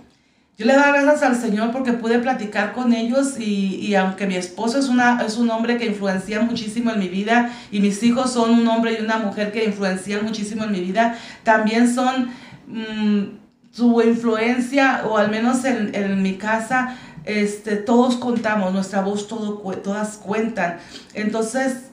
Yo 0.59 0.65
le 0.65 0.73
doy 0.73 0.83
gracias 0.83 1.23
al 1.23 1.37
Señor 1.37 1.71
porque 1.71 1.93
pude 1.93 2.19
platicar 2.19 2.73
con 2.73 2.93
ellos 2.93 3.39
y, 3.39 3.95
aunque 3.95 4.27
mi 4.27 4.37
esposo 4.37 4.79
es, 4.79 4.89
una, 4.89 5.23
es 5.27 5.37
un 5.37 5.51
hombre 5.51 5.77
que 5.77 5.87
influencia 5.87 6.41
muchísimo 6.41 6.91
en 6.93 6.99
mi 6.99 7.09
vida 7.09 7.51
y 7.71 7.81
mis 7.81 8.03
hijos 8.03 8.33
son 8.33 8.51
un 8.51 8.67
hombre 8.67 8.97
y 8.99 9.05
una 9.05 9.19
mujer 9.19 9.53
que 9.53 9.65
influencian 9.65 10.25
muchísimo 10.25 10.65
en 10.65 10.73
mi 10.73 10.81
vida, 10.81 11.19
también 11.43 11.95
son 11.95 12.31
mm, 12.69 13.39
su 13.71 14.01
influencia 14.01 15.03
o 15.07 15.19
al 15.19 15.31
menos 15.31 15.65
en, 15.67 15.95
en 15.95 16.23
mi 16.23 16.37
casa 16.37 16.97
este, 17.27 17.75
todos 17.75 18.15
contamos, 18.17 18.73
nuestra 18.73 19.03
voz 19.03 19.27
todo, 19.27 19.59
todas 19.83 20.17
cuentan. 20.17 20.79
Entonces, 21.13 21.91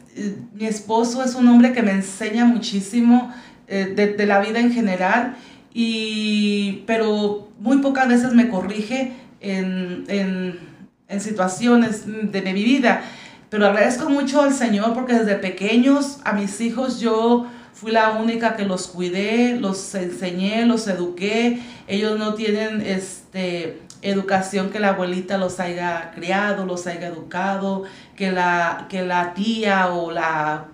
mi 0.53 0.65
esposo 0.65 1.23
es 1.23 1.33
un 1.33 1.47
hombre 1.47 1.73
que 1.73 1.81
me 1.81 1.91
enseña 1.91 2.45
muchísimo 2.45 3.33
eh, 3.67 3.93
de, 3.95 4.25
la 4.27 4.39
vida 4.39 4.59
en 4.59 4.71
general, 4.71 5.35
y, 5.73 6.83
pero 6.85 7.49
muy 7.59 7.77
pocas 7.79 8.07
veces 8.07 8.33
me 8.33 8.49
corrige 8.49 9.13
en, 9.41 10.05
en 10.07 11.21
situaciones 11.21 12.03
de 12.05 12.41
mi 12.41 12.63
vida. 12.63 13.03
Pero 13.49 13.67
agradezco 13.67 14.09
mucho 14.09 14.41
al 14.41 14.53
Señor 14.53 14.93
porque 14.93 15.13
desde 15.13 15.35
pequeños 15.35 16.19
a 16.23 16.33
mis 16.33 16.59
hijos 16.61 16.99
yo 16.99 17.47
fui 17.73 17.91
la 17.91 18.11
única 18.11 18.55
que 18.55 18.65
los 18.65 18.87
cuidé, 18.87 19.57
los 19.59 19.93
enseñé, 19.95 20.65
los 20.65 20.87
eduqué. 20.87 21.59
Ellos 21.87 22.17
no 22.17 22.33
tienen 22.33 22.81
este 22.81 23.79
educación 24.03 24.69
que 24.69 24.79
la 24.79 24.89
abuelita 24.89 25.37
los 25.37 25.59
haya 25.59 26.11
criado, 26.13 26.65
los 26.65 26.85
haya 26.87 27.07
educado, 27.07 27.83
que 28.15 28.31
la, 28.31 28.87
que 28.89 29.03
la 29.03 29.33
tía 29.33 29.93
o 29.93 30.11
la... 30.11 30.65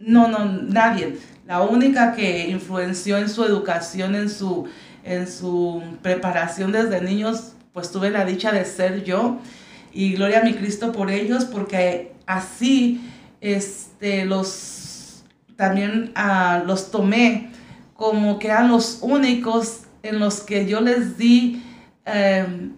No, 0.00 0.28
no, 0.28 0.44
nadie. 0.46 1.16
La 1.46 1.62
única 1.62 2.12
que 2.12 2.48
influenció 2.48 3.18
en 3.18 3.28
su 3.28 3.44
educación, 3.44 4.14
en 4.14 4.30
su, 4.30 4.66
en 5.04 5.28
su 5.28 5.82
preparación 6.02 6.72
desde 6.72 7.00
niños, 7.00 7.52
pues 7.72 7.92
tuve 7.92 8.10
la 8.10 8.24
dicha 8.24 8.52
de 8.52 8.64
ser 8.64 9.04
yo. 9.04 9.38
Y 9.92 10.14
gloria 10.14 10.40
a 10.40 10.44
mi 10.44 10.54
Cristo 10.54 10.92
por 10.92 11.10
ellos, 11.10 11.44
porque 11.44 12.12
así 12.26 13.00
este, 13.40 14.24
los, 14.24 15.24
también 15.56 16.12
uh, 16.16 16.66
los 16.66 16.90
tomé 16.90 17.50
como 17.94 18.38
que 18.38 18.48
eran 18.48 18.68
los 18.68 18.98
únicos 19.02 19.82
en 20.02 20.18
los 20.18 20.40
que 20.40 20.66
yo 20.66 20.80
les 20.80 21.18
di 21.18 21.62
Em, 22.12 22.72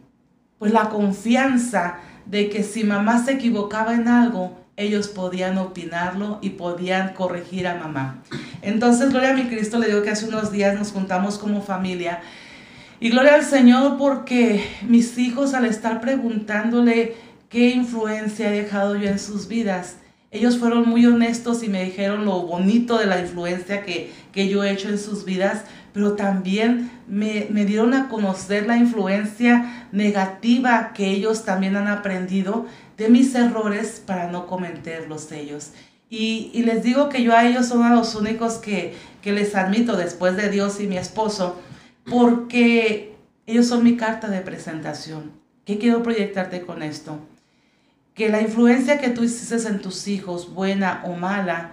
pues 0.59 0.73
la 0.73 0.89
confianza 0.89 1.99
de 2.27 2.49
que 2.51 2.63
si 2.63 2.85
mamá 2.85 3.25
se 3.25 3.33
equivocaba 3.33 3.95
en 3.95 4.09
algo, 4.09 4.61
ellos 4.77 5.09
podían 5.09 5.59
opinarlo 5.59 6.39
y 6.41 6.51
podían 6.51 7.15
corregir 7.15 7.67
a 7.67 7.77
mamá. 7.77 8.23
Entonces, 8.63 9.11
gloria 9.11 9.31
a 9.31 9.35
mi 9.35 9.45
Cristo, 9.45 9.79
le 9.79 9.89
digo 9.89 10.03
que 10.03 10.11
hace 10.11 10.27
unos 10.27 10.51
días 10.51 10.79
nos 10.79 10.93
juntamos 10.93 11.39
como 11.39 11.63
familia. 11.63 12.21
Y 13.01 13.11
gloria 13.11 13.35
al 13.35 13.45
Señor 13.45 13.99
porque 13.99 14.65
mis 14.89 15.19
hijos 15.19 15.55
al 15.55 15.67
estar 15.67 16.01
preguntándole 16.01 17.17
qué 17.49 17.71
influencia 17.71 18.49
he 18.49 18.63
dejado 18.63 18.97
yo 18.97 19.09
en 19.09 19.19
sus 19.19 19.49
vidas, 19.49 19.97
ellos 20.31 20.57
fueron 20.57 20.89
muy 20.89 21.05
honestos 21.05 21.63
y 21.63 21.69
me 21.69 21.85
dijeron 21.85 22.25
lo 22.25 22.41
bonito 22.43 22.97
de 22.97 23.05
la 23.05 23.21
influencia 23.21 23.83
que, 23.83 24.11
que 24.33 24.49
yo 24.49 24.65
he 24.65 24.71
hecho 24.71 24.89
en 24.89 24.99
sus 24.99 25.27
vidas, 25.27 25.65
pero 25.93 26.13
también 26.15 26.91
me, 27.07 27.45
dieron 27.67 27.93
a 27.93 28.09
conocer 28.09 28.67
la 28.67 28.79
influencia 28.79 29.89
negativa 29.93 30.93
que 30.95 31.11
ellos 31.11 31.45
también 31.45 31.77
han 31.77 31.89
aprendido 31.89 32.67
de 33.03 33.09
mis 33.09 33.35
errores 33.35 34.01
para 34.07 34.31
no 34.31 34.47
cometerlos 34.47 35.33
ellos. 35.33 35.73
Y, 36.09 36.63
les 36.63 36.85
digo 36.85 37.09
que 37.09 37.23
yo 37.23 37.35
a 37.35 37.45
ellos 37.49 37.67
son 37.67 37.83
a 37.83 37.95
los 37.95 38.15
únicos 38.15 38.55
que, 38.55 38.95
que 39.23 39.33
les 39.33 39.57
admito 39.57 39.97
después 39.97 40.37
de 40.37 40.51
Dios 40.51 40.81
y 40.81 40.87
mi 40.87 40.99
esposo, 40.99 41.61
porque 42.09 43.17
ellos 43.47 43.67
son 43.67 43.83
mi 43.83 43.97
carta 43.97 44.29
de 44.29 44.41
presentación. 44.41 45.33
¿Qué 45.65 45.79
quiero 45.79 46.03
proyectarte 46.03 46.63
con 46.63 46.83
esto? 46.83 47.19
Que 48.15 48.29
la 48.29 48.41
influencia 48.41 49.01
que 49.01 49.09
tú 49.09 49.25
hiciste 49.25 49.69
en 49.69 49.81
tus 49.81 50.07
hijos, 50.07 50.53
buena 50.55 51.03
o 51.05 51.15
mala, 51.15 51.73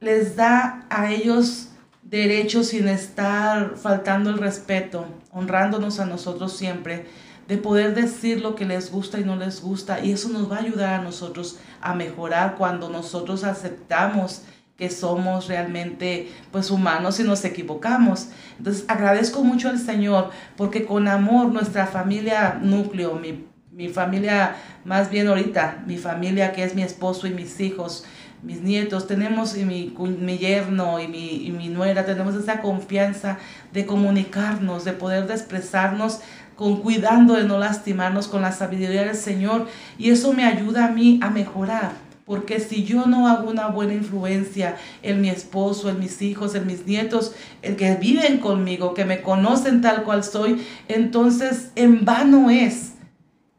les 0.00 0.34
da 0.34 0.86
a 0.88 1.12
ellos 1.12 1.68
derecho 2.02 2.62
sin 2.62 2.88
estar 2.88 3.76
faltando 3.76 4.30
el 4.30 4.38
respeto, 4.38 5.04
honrándonos 5.30 6.00
a 6.00 6.06
nosotros 6.06 6.56
siempre, 6.56 7.06
de 7.52 7.58
poder 7.58 7.94
decir 7.94 8.40
lo 8.40 8.54
que 8.54 8.64
les 8.64 8.90
gusta 8.90 9.20
y 9.20 9.24
no 9.24 9.36
les 9.36 9.60
gusta. 9.60 10.02
Y 10.02 10.12
eso 10.12 10.30
nos 10.30 10.50
va 10.50 10.56
a 10.56 10.60
ayudar 10.60 11.00
a 11.00 11.02
nosotros 11.02 11.58
a 11.82 11.94
mejorar 11.94 12.54
cuando 12.56 12.88
nosotros 12.88 13.44
aceptamos 13.44 14.40
que 14.78 14.88
somos 14.88 15.48
realmente 15.48 16.32
pues 16.50 16.70
humanos 16.70 17.20
y 17.20 17.24
nos 17.24 17.44
equivocamos. 17.44 18.28
Entonces 18.56 18.86
agradezco 18.88 19.44
mucho 19.44 19.68
al 19.68 19.78
Señor 19.78 20.30
porque 20.56 20.86
con 20.86 21.08
amor 21.08 21.52
nuestra 21.52 21.86
familia 21.86 22.58
núcleo, 22.58 23.16
mi, 23.16 23.44
mi 23.70 23.90
familia 23.90 24.56
más 24.86 25.10
bien 25.10 25.28
ahorita, 25.28 25.84
mi 25.86 25.98
familia 25.98 26.52
que 26.54 26.64
es 26.64 26.74
mi 26.74 26.82
esposo 26.82 27.26
y 27.26 27.34
mis 27.34 27.60
hijos, 27.60 28.06
mis 28.42 28.62
nietos, 28.62 29.06
tenemos 29.06 29.58
y 29.58 29.66
mi, 29.66 29.94
mi 30.18 30.38
yerno 30.38 30.98
y 31.00 31.06
mi, 31.06 31.46
y 31.46 31.52
mi 31.52 31.68
nuera, 31.68 32.06
tenemos 32.06 32.34
esa 32.34 32.62
confianza 32.62 33.38
de 33.74 33.84
comunicarnos, 33.84 34.86
de 34.86 34.94
poder 34.94 35.30
expresarnos 35.30 36.20
con 36.56 36.80
cuidando 36.80 37.34
de 37.34 37.44
no 37.44 37.58
lastimarnos 37.58 38.28
con 38.28 38.42
la 38.42 38.52
sabiduría 38.52 39.04
del 39.04 39.16
Señor. 39.16 39.66
Y 39.98 40.10
eso 40.10 40.32
me 40.32 40.44
ayuda 40.44 40.86
a 40.86 40.90
mí 40.90 41.18
a 41.22 41.30
mejorar. 41.30 41.92
Porque 42.24 42.60
si 42.60 42.84
yo 42.84 43.06
no 43.06 43.28
hago 43.28 43.50
una 43.50 43.68
buena 43.68 43.94
influencia 43.94 44.76
en 45.02 45.20
mi 45.20 45.28
esposo, 45.28 45.90
en 45.90 45.98
mis 45.98 46.22
hijos, 46.22 46.54
en 46.54 46.66
mis 46.66 46.86
nietos, 46.86 47.34
el 47.62 47.76
que 47.76 47.94
viven 47.96 48.38
conmigo, 48.38 48.94
que 48.94 49.04
me 49.04 49.22
conocen 49.22 49.80
tal 49.80 50.04
cual 50.04 50.22
soy, 50.22 50.64
entonces 50.88 51.72
en 51.74 52.04
vano 52.04 52.48
es 52.48 52.92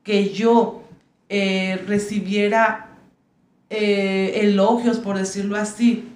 que 0.03 0.29
yo 0.29 0.83
eh, 1.29 1.83
recibiera 1.87 2.89
eh, 3.69 4.39
elogios, 4.43 4.99
por 4.99 5.17
decirlo 5.17 5.57
así, 5.57 6.12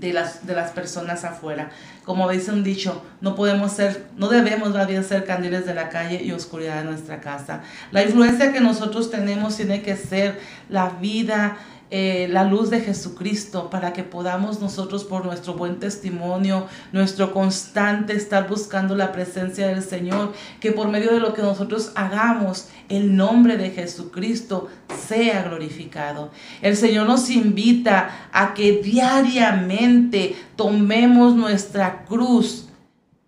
de 0.00 0.12
las, 0.12 0.46
de 0.46 0.54
las 0.54 0.70
personas 0.70 1.24
afuera. 1.24 1.70
Como 2.04 2.28
dice 2.30 2.52
un 2.52 2.62
dicho, 2.62 3.04
no 3.20 3.34
podemos 3.34 3.72
ser, 3.72 4.06
no 4.16 4.28
debemos 4.28 4.70
más 4.70 4.86
bien 4.86 5.04
ser 5.04 5.24
candiles 5.24 5.66
de 5.66 5.74
la 5.74 5.88
calle 5.88 6.22
y 6.22 6.32
oscuridad 6.32 6.78
de 6.78 6.84
nuestra 6.84 7.20
casa. 7.20 7.62
La 7.90 8.02
influencia 8.02 8.52
que 8.52 8.60
nosotros 8.60 9.10
tenemos 9.10 9.56
tiene 9.56 9.82
que 9.82 9.96
ser 9.96 10.38
la 10.68 10.90
vida 10.90 11.56
eh, 11.90 12.26
la 12.30 12.42
luz 12.44 12.70
de 12.70 12.80
Jesucristo 12.80 13.70
para 13.70 13.92
que 13.92 14.02
podamos 14.02 14.60
nosotros 14.60 15.04
por 15.04 15.24
nuestro 15.24 15.54
buen 15.54 15.78
testimonio, 15.78 16.66
nuestro 16.92 17.32
constante 17.32 18.12
estar 18.14 18.48
buscando 18.48 18.96
la 18.96 19.12
presencia 19.12 19.68
del 19.68 19.82
Señor, 19.82 20.32
que 20.60 20.72
por 20.72 20.88
medio 20.88 21.12
de 21.12 21.20
lo 21.20 21.32
que 21.32 21.42
nosotros 21.42 21.92
hagamos, 21.94 22.68
el 22.88 23.16
nombre 23.16 23.56
de 23.56 23.70
Jesucristo 23.70 24.68
sea 25.06 25.42
glorificado. 25.44 26.30
El 26.60 26.76
Señor 26.76 27.06
nos 27.06 27.30
invita 27.30 28.28
a 28.32 28.54
que 28.54 28.80
diariamente 28.82 30.34
tomemos 30.56 31.34
nuestra 31.34 32.04
cruz 32.04 32.65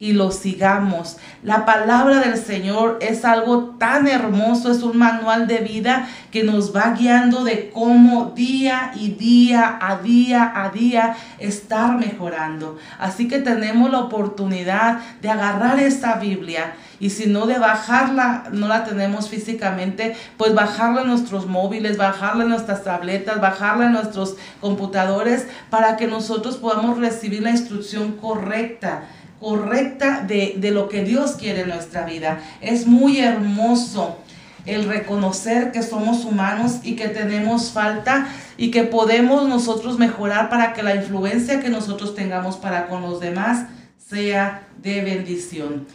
y 0.01 0.13
lo 0.13 0.31
sigamos. 0.31 1.17
La 1.43 1.67
palabra 1.67 2.21
del 2.21 2.37
Señor 2.37 2.99
es 3.01 3.25
algo 3.25 3.75
tan 3.79 4.07
hermoso, 4.07 4.71
es 4.71 4.83
un 4.83 4.97
manual 4.97 5.49
de 5.49 5.59
vida 5.59 6.09
que 6.31 6.45
nos 6.45 6.75
va 6.75 6.93
guiando 6.93 7.43
de 7.43 7.71
cómo 7.71 8.33
día 8.37 8.93
y 8.95 9.11
día 9.11 9.79
a 9.81 9.97
día 9.97 10.53
a 10.55 10.71
día 10.71 11.17
estar 11.39 11.97
mejorando. 11.97 12.79
Así 12.99 13.27
que 13.27 13.41
tenemos 13.41 13.91
la 13.91 14.01
oportunidad 14.01 15.01
de 15.21 15.31
agarrar 15.31 15.81
esta 15.81 16.15
Biblia 16.15 16.75
y 17.01 17.11
si 17.11 17.27
no 17.27 17.47
de 17.47 17.59
bajarla, 17.59 18.45
no 18.53 18.69
la 18.69 18.85
tenemos 18.85 19.29
físicamente, 19.29 20.17
pues 20.37 20.55
bajarla 20.55 21.03
en 21.03 21.09
nuestros 21.09 21.47
móviles, 21.47 21.97
bajarla 21.97 22.45
en 22.45 22.51
nuestras 22.51 22.85
tabletas, 22.85 23.41
bajarla 23.41 23.87
en 23.87 23.93
nuestros 23.93 24.37
computadores 24.61 25.47
para 25.71 25.97
que 25.97 26.07
nosotros 26.07 26.57
podamos 26.57 26.99
recibir 26.99 27.43
la 27.43 27.51
instrucción 27.51 28.13
correcta 28.13 29.03
correcta 29.41 30.25
de, 30.27 30.55
de 30.59 30.71
lo 30.71 30.89
que 30.89 31.05
Dios 31.05 31.33
quiere 31.33 31.63
en 31.63 31.69
nuestra 31.69 32.05
vida. 32.05 32.41
Es 32.61 32.87
muy 32.87 33.19
hermoso 33.19 34.19
el 34.67 34.85
reconocer 34.85 35.73
que 35.73 35.83
somos 35.83 36.25
humanos 36.25 36.81
y 36.83 36.95
que 36.95 37.09
tenemos 37.09 37.71
falta 37.71 38.29
y 38.57 38.71
que 38.71 38.85
podemos 38.85 39.49
nosotros 39.49 39.99
mejorar 39.99 40.51
para 40.51 40.75
que 40.75 40.83
la 40.83 40.95
influencia 40.95 41.61
que 41.61 41.71
nosotros 41.71 42.15
tengamos 42.15 42.57
para 42.57 42.89
con 42.89 43.03
los 43.03 43.21
demás 43.21 43.67
sea 43.97 44.69
de 44.83 45.03
bendición. 45.03 45.87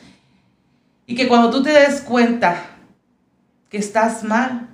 Y 1.05 1.15
que 1.15 1.27
cuando 1.27 1.49
tú 1.49 1.63
te 1.63 1.71
des 1.71 2.01
cuenta 2.01 2.65
que 3.69 3.77
estás 3.77 4.23
mal, 4.23 4.69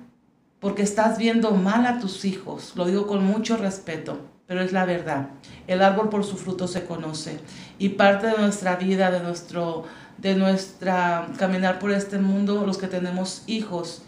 porque 0.60 0.82
estás 0.82 1.18
viendo 1.18 1.52
mal 1.52 1.86
a 1.86 1.98
tus 1.98 2.24
hijos, 2.24 2.72
lo 2.76 2.86
digo 2.86 3.06
con 3.06 3.24
mucho 3.24 3.56
respeto, 3.56 4.20
pero 4.50 4.62
es 4.62 4.72
la 4.72 4.84
verdad. 4.84 5.28
El 5.68 5.80
árbol 5.80 6.08
por 6.08 6.24
su 6.24 6.36
fruto 6.36 6.66
se 6.66 6.84
conoce 6.84 7.38
y 7.78 7.90
parte 7.90 8.26
de 8.26 8.36
nuestra 8.36 8.74
vida, 8.74 9.12
de 9.12 9.20
nuestro 9.20 9.84
de 10.18 10.34
nuestra 10.34 11.28
caminar 11.38 11.78
por 11.78 11.92
este 11.92 12.18
mundo, 12.18 12.66
los 12.66 12.76
que 12.76 12.88
tenemos 12.88 13.44
hijos, 13.46 14.02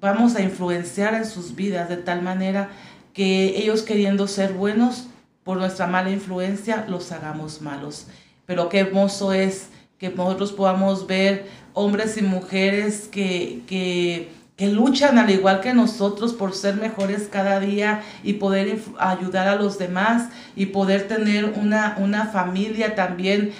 vamos 0.00 0.34
a 0.34 0.42
influenciar 0.42 1.14
en 1.14 1.24
sus 1.24 1.54
vidas 1.54 1.88
de 1.88 1.98
tal 1.98 2.20
manera 2.20 2.70
que 3.12 3.58
ellos 3.58 3.82
queriendo 3.82 4.26
ser 4.26 4.54
buenos 4.54 5.06
por 5.44 5.58
nuestra 5.58 5.86
mala 5.86 6.10
influencia 6.10 6.84
los 6.88 7.12
hagamos 7.12 7.62
malos. 7.62 8.08
Pero 8.46 8.68
qué 8.70 8.80
hermoso 8.80 9.32
es 9.32 9.68
que 9.98 10.08
nosotros 10.10 10.50
podamos 10.50 11.06
ver 11.06 11.46
hombres 11.74 12.16
y 12.16 12.22
mujeres 12.22 13.06
que, 13.06 13.62
que 13.68 14.32
que 14.60 14.68
luchan 14.68 15.16
al 15.16 15.30
igual 15.30 15.62
que 15.62 15.72
nosotros 15.72 16.34
por 16.34 16.52
ser 16.52 16.74
mejores 16.74 17.30
cada 17.32 17.60
día 17.60 18.02
y 18.22 18.34
poder 18.34 18.78
ayudar 18.98 19.48
a 19.48 19.56
los 19.56 19.78
demás 19.78 20.28
y 20.54 20.66
poder 20.66 21.08
tener 21.08 21.54
una, 21.56 21.96
una 21.98 22.26
familia 22.26 22.94
también 22.94 23.54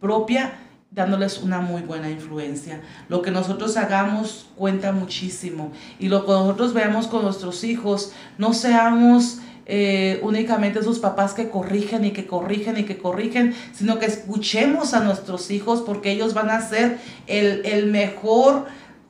propia, 0.00 0.54
dándoles 0.90 1.38
una 1.38 1.60
muy 1.60 1.82
buena 1.82 2.10
influencia. 2.10 2.80
Lo 3.08 3.22
que 3.22 3.30
nosotros 3.30 3.76
hagamos 3.76 4.48
cuenta 4.56 4.90
muchísimo 4.90 5.70
y 6.00 6.08
lo 6.08 6.26
que 6.26 6.32
nosotros 6.32 6.74
veamos 6.74 7.06
con 7.06 7.22
nuestros 7.22 7.62
hijos, 7.62 8.12
no 8.38 8.54
seamos... 8.54 9.38
Eh, 9.68 10.20
únicamente 10.22 10.80
sus 10.84 11.00
papás 11.00 11.34
que 11.34 11.48
corrigen 11.48 12.04
y 12.04 12.12
que 12.12 12.28
corrigen 12.28 12.78
y 12.78 12.84
que 12.84 12.98
corrigen, 12.98 13.52
sino 13.72 13.98
que 13.98 14.06
escuchemos 14.06 14.94
a 14.94 15.00
nuestros 15.00 15.50
hijos 15.50 15.82
porque 15.84 16.12
ellos 16.12 16.34
van 16.34 16.50
a 16.50 16.60
ser 16.60 16.98
el, 17.26 17.66
el 17.66 17.86
mejor 17.86 18.66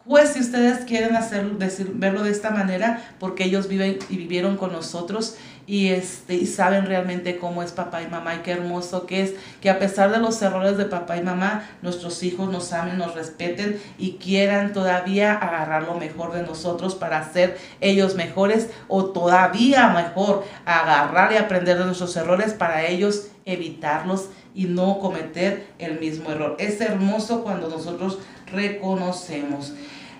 pues 0.08 0.30
si 0.30 0.40
ustedes 0.40 0.84
quieren 0.84 1.16
hacer, 1.16 1.44
decir, 1.58 1.90
verlo 1.94 2.22
de 2.22 2.30
esta 2.30 2.50
manera, 2.50 3.02
porque 3.18 3.44
ellos 3.44 3.66
viven 3.68 3.98
y 4.08 4.16
vivieron 4.16 4.56
con 4.56 4.72
nosotros 4.72 5.36
y, 5.66 5.88
este, 5.88 6.34
y 6.34 6.46
saben 6.46 6.86
realmente 6.86 7.38
cómo 7.38 7.62
es 7.62 7.72
papá 7.72 8.02
y 8.02 8.06
mamá 8.06 8.36
y 8.36 8.38
qué 8.38 8.52
hermoso 8.52 9.04
que 9.04 9.22
es 9.22 9.34
que 9.60 9.68
a 9.68 9.80
pesar 9.80 10.12
de 10.12 10.18
los 10.18 10.40
errores 10.40 10.76
de 10.76 10.84
papá 10.84 11.16
y 11.16 11.22
mamá, 11.22 11.68
nuestros 11.82 12.22
hijos 12.22 12.50
nos 12.50 12.72
amen, 12.72 12.98
nos 12.98 13.14
respeten 13.16 13.80
y 13.98 14.12
quieran 14.12 14.72
todavía 14.72 15.32
agarrar 15.34 15.82
lo 15.82 15.94
mejor 15.94 16.32
de 16.32 16.42
nosotros 16.42 16.94
para 16.94 17.32
ser 17.32 17.58
ellos 17.80 18.14
mejores 18.14 18.70
o 18.86 19.06
todavía 19.06 19.88
mejor 19.88 20.44
agarrar 20.64 21.32
y 21.32 21.36
aprender 21.36 21.78
de 21.78 21.84
nuestros 21.84 22.16
errores 22.16 22.54
para 22.54 22.86
ellos 22.86 23.28
evitarlos 23.44 24.28
y 24.54 24.64
no 24.64 25.00
cometer 25.00 25.66
el 25.78 25.98
mismo 25.98 26.30
error. 26.30 26.56
Es 26.58 26.80
hermoso 26.80 27.42
cuando 27.42 27.68
nosotros 27.68 28.18
reconocemos. 28.46 29.74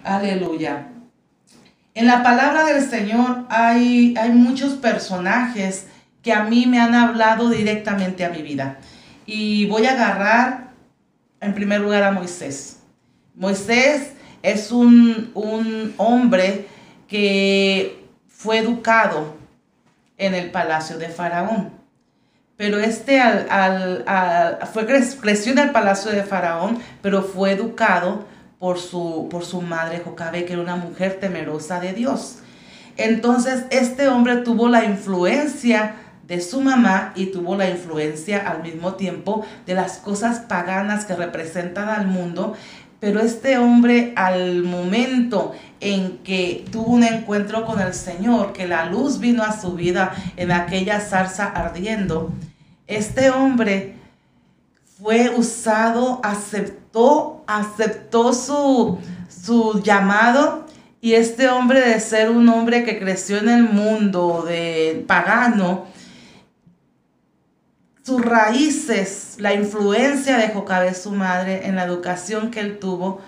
Aleluya. 0.07 0.87
En 1.93 2.07
la 2.07 2.23
palabra 2.23 2.65
del 2.65 2.89
Señor 2.89 3.45
hay, 3.49 4.15
hay 4.17 4.31
muchos 4.31 4.75
personajes 4.75 5.89
que 6.23 6.33
a 6.33 6.45
mí 6.45 6.67
me 6.67 6.79
han 6.79 6.95
hablado 6.95 7.51
directamente 7.51 8.25
a 8.25 8.31
mi 8.31 8.43
vida. 8.43 8.79
Y 9.27 9.67
voy 9.67 9.85
a 9.87 9.95
agarrar 9.95 10.69
en 11.41 11.55
primer 11.55 11.81
lugar 11.81 12.05
a 12.05 12.13
Moisés. 12.13 12.79
Moisés 13.35 14.13
es 14.43 14.71
un, 14.71 15.33
hombre 15.97 16.69
que 17.09 18.07
fue 18.29 18.59
educado 18.59 19.35
en 20.19 20.35
el 20.35 20.53
palacio 20.53 20.99
de 20.99 21.09
Faraón. 21.09 21.73
Pero 22.57 22.79
este 22.79 23.21
al, 23.21 24.05
fue, 24.73 24.87
creció 24.87 25.51
en 25.51 25.59
el 25.59 25.73
palacio 25.73 26.13
de 26.13 26.23
Faraón, 26.23 26.79
pero 27.03 27.23
fue 27.23 27.51
educado 27.51 28.36
por 28.67 28.81
su, 28.81 29.29
por 29.31 29.45
su 29.45 29.63
madre 29.63 30.03
Jocabe, 30.05 30.45
que 30.45 30.55
era 30.55 30.61
una 30.61 30.75
mujer 30.75 31.21
temerosa 31.21 31.79
de 31.79 31.93
Dios. 31.93 32.39
Entonces 32.97 33.63
este 33.71 34.09
hombre 34.09 34.39
tuvo 34.39 34.69
la 34.69 34.85
influencia 34.85 35.95
de 36.27 36.41
su 36.41 36.61
mamá 36.61 37.13
y 37.15 37.27
tuvo 37.27 37.55
la 37.55 37.71
influencia 37.71 38.39
al 38.39 38.65
mismo 38.65 38.95
tiempo 38.95 39.47
de 39.67 39.75
las 39.75 39.99
cosas 39.99 40.41
paganas 40.41 41.05
que 41.05 41.15
representan 41.15 41.89
al 41.89 42.09
mundo. 42.09 42.55
Pero 42.99 43.21
este 43.21 43.57
hombre 43.57 44.13
al 44.17 44.65
momento 44.65 45.53
en 45.79 46.19
que 46.25 46.65
tuvo 46.73 46.91
un 46.91 47.05
encuentro 47.05 47.65
con 47.67 47.81
el 47.81 47.95
Señor, 47.95 48.53
que 48.53 48.67
la 48.67 48.87
luz 48.87 49.21
vino 49.21 49.45
a 49.45 49.57
su 49.57 49.75
vida 49.75 50.13
en 50.37 50.51
aquella 50.51 50.99
zarza 50.99 51.45
ardiendo, 51.45 52.33
este 52.89 53.31
hombre 53.31 53.95
fue 54.99 55.31
usado, 55.31 56.21
aceptó, 57.47 58.33
su, 58.33 58.99
su 59.29 59.83
llamado 59.83 60.67
y 61.01 61.15
este 61.15 61.49
hombre 61.49 61.81
de 61.81 62.01
ser 62.01 62.31
un 62.31 62.49
hombre 62.49 62.85
que 62.85 62.99
creció 62.99 63.39
en 63.39 63.49
el 63.49 63.63
mundo 63.63 64.45
de 64.47 65.05
pagano, 65.07 65.87
sus 68.03 68.23
raíces, 68.23 69.37
la 69.39 69.53
influencia 69.53 70.39
de 70.39 70.49
Jocabe, 70.49 70.95
su 70.95 71.13
madre, 71.13 71.67
en 71.67 71.77
la 71.77 71.85
educación 71.85 72.51
que 72.51 72.61
él 72.61 72.79
tuvo, 72.79 73.21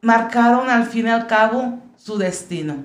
marcaron 0.00 0.70
al 0.70 0.86
fin 0.86 1.06
y 1.06 1.10
al 1.10 1.26
cabo 1.26 1.78
su 1.96 2.18
destino. 2.18 2.76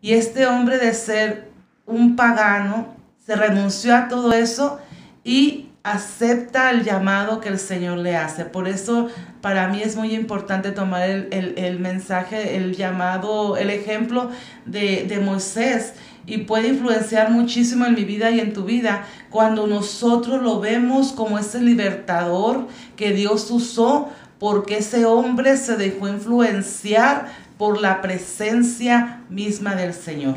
Y 0.00 0.14
este 0.14 0.46
hombre 0.46 0.78
de 0.78 0.94
ser 0.94 1.50
un 1.86 2.16
pagano, 2.16 2.94
se 3.24 3.36
renunció 3.36 3.94
a 3.94 4.08
todo 4.08 4.32
eso 4.32 4.80
y 5.22 5.69
acepta 5.82 6.70
el 6.70 6.84
llamado 6.84 7.40
que 7.40 7.48
el 7.48 7.58
Señor 7.58 7.98
le 7.98 8.16
hace. 8.16 8.44
Por 8.44 8.68
eso 8.68 9.08
para 9.40 9.68
mí 9.68 9.80
es 9.82 9.96
muy 9.96 10.14
importante 10.14 10.72
tomar 10.72 11.08
el, 11.08 11.78
mensaje, 11.80 12.56
el 12.56 12.76
llamado, 12.76 13.56
el 13.56 13.70
ejemplo 13.70 14.30
de, 14.66 15.04
de 15.08 15.20
Moisés 15.20 15.94
y 16.26 16.38
puede 16.38 16.68
influenciar 16.68 17.30
muchísimo 17.30 17.86
en 17.86 17.94
mi 17.94 18.04
vida 18.04 18.30
y 18.30 18.40
en 18.40 18.52
tu 18.52 18.64
vida 18.64 19.06
cuando 19.30 19.66
nosotros 19.66 20.42
lo 20.42 20.60
vemos 20.60 21.12
como 21.12 21.38
ese 21.38 21.60
libertador 21.60 22.68
que 22.96 23.12
Dios 23.12 23.50
usó 23.50 24.10
porque 24.38 24.78
ese 24.78 25.06
hombre 25.06 25.56
se 25.56 25.76
dejó 25.76 26.08
influenciar 26.08 27.28
por 27.58 27.80
la 27.80 28.00
presencia 28.00 29.20
misma 29.28 29.74
del 29.74 29.92
Señor. 29.92 30.36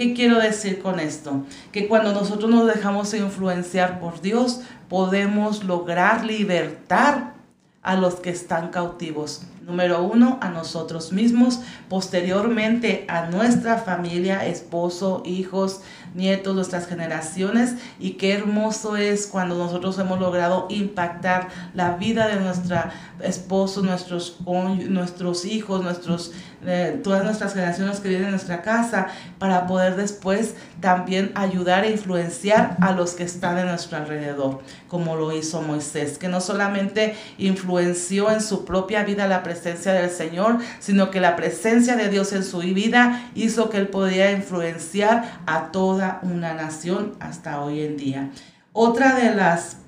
¿Qué 0.00 0.14
quiero 0.14 0.38
decir 0.38 0.80
con 0.80 0.98
esto? 0.98 1.44
Que 1.72 1.86
cuando 1.86 2.14
nosotros 2.14 2.50
nos 2.50 2.66
dejamos 2.66 3.12
influenciar 3.12 4.00
por 4.00 4.22
Dios, 4.22 4.62
podemos 4.88 5.62
lograr 5.64 6.24
libertar 6.24 7.34
a 7.82 7.96
los 7.96 8.14
que 8.14 8.30
están 8.30 8.70
cautivos. 8.70 9.42
Número 9.60 10.02
uno, 10.02 10.38
a 10.40 10.48
nosotros 10.48 11.12
mismos, 11.12 11.60
posteriormente 11.90 13.04
a 13.08 13.26
nuestra 13.26 13.76
familia, 13.76 14.46
esposo, 14.46 15.22
hijos, 15.26 15.82
nietos, 16.14 16.54
nuestras 16.54 16.86
generaciones. 16.86 17.74
Y 17.98 18.12
qué 18.12 18.32
hermoso 18.32 18.96
es 18.96 19.26
cuando 19.26 19.56
nosotros 19.56 19.98
hemos 19.98 20.18
logrado 20.18 20.66
impactar 20.70 21.48
la 21.74 21.96
vida 21.96 22.26
de 22.28 22.40
nuestro 22.40 22.78
esposo, 23.22 23.82
nuestros, 23.82 24.38
nuestros 24.46 25.44
hijos, 25.44 25.82
nuestros, 25.82 26.32
eh, 26.64 26.98
todas 27.04 27.22
nuestras 27.24 27.52
generaciones 27.52 28.00
que 28.00 28.08
viven 28.08 28.24
en 28.24 28.30
nuestra 28.30 28.62
casa, 28.62 29.08
para 29.38 29.66
poder 29.66 29.96
después 29.96 30.54
también 30.80 31.32
ayudar 31.34 31.84
e 31.84 31.90
influenciar 31.90 32.76
a 32.80 32.92
los 32.92 33.12
que 33.12 33.24
están 33.24 33.58
en 33.58 33.66
nuestro 33.66 33.98
alrededor, 33.98 34.60
como 34.88 35.16
lo 35.16 35.32
hizo 35.32 35.60
Moisés, 35.60 36.18
que 36.18 36.28
no 36.28 36.40
solamente 36.40 37.14
influenció 37.38 38.30
en 38.30 38.40
su 38.40 38.64
propia 38.64 39.04
vida 39.04 39.26
la 39.26 39.42
presencia 39.50 39.92
del 39.92 40.10
Señor, 40.10 40.58
sino 40.78 41.10
que 41.10 41.20
la 41.20 41.34
presencia 41.34 41.96
de 41.96 42.08
Dios 42.08 42.32
en 42.32 42.44
su 42.44 42.58
vida 42.58 43.30
hizo 43.34 43.68
que 43.68 43.78
él 43.78 43.88
podía 43.88 44.30
influenciar 44.30 45.40
a 45.46 45.72
toda 45.72 46.20
una 46.22 46.54
nación 46.54 47.16
hasta 47.18 47.60
hoy 47.60 47.80
en 47.80 47.96
día. 47.96 48.30
Otra 48.72 49.14
de 49.16 49.34
las 49.34 49.78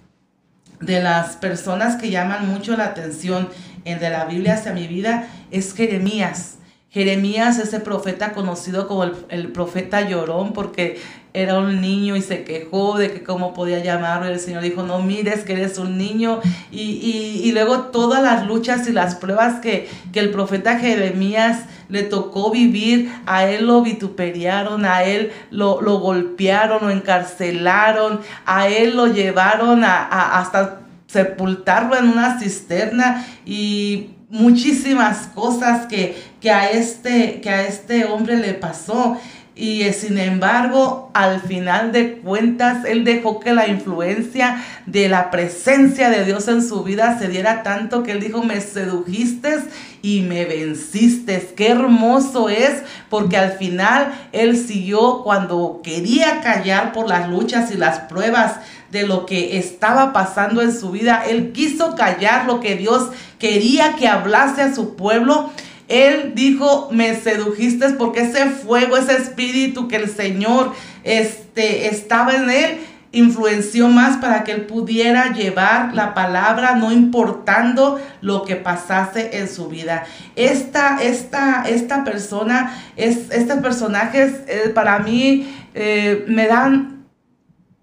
de 0.80 1.00
las 1.00 1.36
personas 1.36 1.94
que 1.94 2.10
llaman 2.10 2.48
mucho 2.48 2.76
la 2.76 2.86
atención 2.86 3.48
en 3.84 4.00
de 4.00 4.10
la 4.10 4.24
Biblia 4.24 4.54
hacia 4.54 4.72
mi 4.72 4.88
vida 4.88 5.28
es 5.52 5.74
Jeremías. 5.74 6.56
Jeremías, 6.92 7.58
ese 7.58 7.80
profeta 7.80 8.34
conocido 8.34 8.86
como 8.86 9.04
el, 9.04 9.48
profeta 9.48 10.06
llorón, 10.06 10.52
porque 10.52 11.00
era 11.32 11.58
un 11.58 11.80
niño 11.80 12.16
y 12.16 12.20
se 12.20 12.44
quejó 12.44 12.98
de 12.98 13.10
que 13.10 13.22
cómo 13.22 13.54
podía 13.54 13.78
llamarlo. 13.78 14.28
Y 14.28 14.34
el 14.34 14.40
Señor 14.40 14.62
dijo, 14.62 14.82
no 14.82 14.98
mires 14.98 15.42
que 15.44 15.54
eres 15.54 15.78
un 15.78 15.96
niño. 15.96 16.40
Y, 16.70 17.50
luego 17.52 17.84
todas 17.84 18.22
las 18.22 18.46
luchas 18.46 18.86
y 18.88 18.92
las 18.92 19.14
pruebas 19.14 19.60
que, 19.60 19.88
que 20.12 20.20
el 20.20 20.30
profeta 20.30 20.78
Jeremías 20.78 21.64
le 21.88 22.02
tocó 22.02 22.50
vivir, 22.50 23.10
a 23.24 23.46
él 23.46 23.66
lo 23.66 23.80
vituperiaron, 23.80 24.84
a 24.84 25.04
él 25.04 25.32
lo, 25.50 25.78
golpearon, 25.80 26.82
lo 26.82 26.90
encarcelaron, 26.90 28.20
a 28.44 28.68
él 28.68 28.96
lo 28.96 29.06
llevaron 29.06 29.82
a, 29.82 30.38
hasta 30.38 30.80
sepultarlo 31.06 31.96
en 31.96 32.08
una 32.08 32.38
cisterna 32.38 33.26
y 33.46 34.10
muchísimas 34.32 35.26
cosas 35.34 35.86
que, 35.86 36.16
que, 36.40 36.50
a 36.50 36.70
este, 36.70 37.42
que 37.42 37.50
a 37.50 37.66
este 37.68 38.06
hombre 38.06 38.36
le 38.36 38.54
pasó. 38.54 39.18
Y 39.54 39.82
eh, 39.82 39.92
sin 39.92 40.16
embargo, 40.16 41.10
al 41.12 41.42
final 41.42 41.92
de 41.92 42.16
cuentas, 42.16 42.86
él 42.86 43.04
dejó 43.04 43.40
que 43.40 43.52
la 43.52 43.68
influencia 43.68 44.64
de 44.86 45.10
la 45.10 45.30
presencia 45.30 46.08
de 46.08 46.24
Dios 46.24 46.48
en 46.48 46.66
su 46.66 46.82
vida 46.82 47.18
se 47.18 47.28
diera 47.28 47.62
tanto 47.62 48.02
que 48.02 48.12
él 48.12 48.20
dijo, 48.20 48.42
me 48.42 48.62
sedujiste 48.62 49.58
y 50.00 50.22
me 50.22 50.46
venciste. 50.46 51.52
Qué 51.54 51.68
hermoso 51.68 52.48
es, 52.48 52.82
porque 53.10 53.36
al 53.36 53.52
final 53.52 54.14
él 54.32 54.56
siguió 54.56 55.22
cuando 55.22 55.82
quería 55.84 56.40
callar 56.40 56.92
por 56.92 57.06
las 57.06 57.28
luchas 57.28 57.70
y 57.70 57.76
las 57.76 57.98
pruebas 58.00 58.60
de 58.92 59.06
lo 59.06 59.24
que 59.24 59.56
estaba 59.56 60.12
pasando 60.12 60.60
en 60.60 60.78
su 60.78 60.90
vida. 60.90 61.24
Él 61.26 61.52
quiso 61.52 61.96
callar 61.96 62.44
lo 62.46 62.60
que 62.60 62.76
Dios 62.76 63.08
quería 63.38 63.96
que 63.96 64.06
hablase 64.06 64.60
a 64.60 64.74
su 64.74 64.96
pueblo. 64.96 65.50
Él 65.88 66.32
dijo, 66.34 66.90
me 66.92 67.14
sedujiste 67.16 67.88
porque 67.94 68.20
ese 68.20 68.50
fuego, 68.50 68.98
ese 68.98 69.16
espíritu 69.16 69.88
que 69.88 69.96
el 69.96 70.10
Señor 70.10 70.72
este, 71.04 71.88
estaba 71.88 72.34
en 72.34 72.50
él, 72.50 72.78
influenció 73.12 73.88
más 73.88 74.18
para 74.18 74.44
que 74.44 74.52
él 74.52 74.62
pudiera 74.66 75.32
llevar 75.32 75.94
la 75.94 76.12
palabra, 76.12 76.74
no 76.74 76.92
importando 76.92 77.98
lo 78.20 78.44
que 78.44 78.56
pasase 78.56 79.38
en 79.38 79.48
su 79.48 79.68
vida. 79.68 80.04
Esta, 80.36 81.02
esta, 81.02 81.64
esta 81.66 82.04
persona, 82.04 82.74
es, 82.96 83.30
estos 83.30 83.58
personajes 83.60 84.34
eh, 84.48 84.70
para 84.74 84.98
mí 84.98 85.50
eh, 85.74 86.24
me 86.26 86.46
dan 86.46 86.91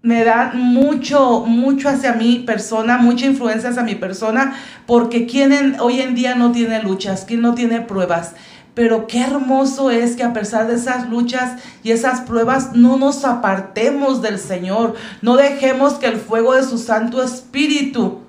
me 0.02 0.24
da 0.24 0.52
mucho, 0.54 1.44
mucho 1.46 1.88
hacia 1.88 2.14
mi 2.14 2.38
persona, 2.38 2.96
mucha 2.96 3.26
influencia 3.26 3.70
hacia 3.70 3.82
mi 3.82 3.94
persona, 3.94 4.54
porque 4.86 5.26
quien 5.26 5.76
hoy 5.80 6.00
en 6.00 6.14
día 6.14 6.34
no 6.34 6.52
tiene 6.52 6.82
luchas, 6.82 7.24
quien 7.24 7.42
no 7.42 7.54
tiene 7.54 7.80
pruebas. 7.82 8.34
Pero 8.74 9.06
qué 9.06 9.20
hermoso 9.20 9.90
es 9.90 10.16
que 10.16 10.22
a 10.22 10.32
pesar 10.32 10.68
de 10.68 10.76
esas 10.76 11.10
luchas 11.10 11.60
y 11.82 11.90
esas 11.90 12.22
pruebas 12.22 12.72
no 12.74 12.96
nos 12.96 13.24
apartemos 13.24 14.22
del 14.22 14.38
Señor, 14.38 14.94
no 15.22 15.36
dejemos 15.36 15.94
que 15.94 16.06
el 16.06 16.16
fuego 16.16 16.54
de 16.54 16.62
su 16.62 16.78
Santo 16.78 17.22
Espíritu 17.22 18.20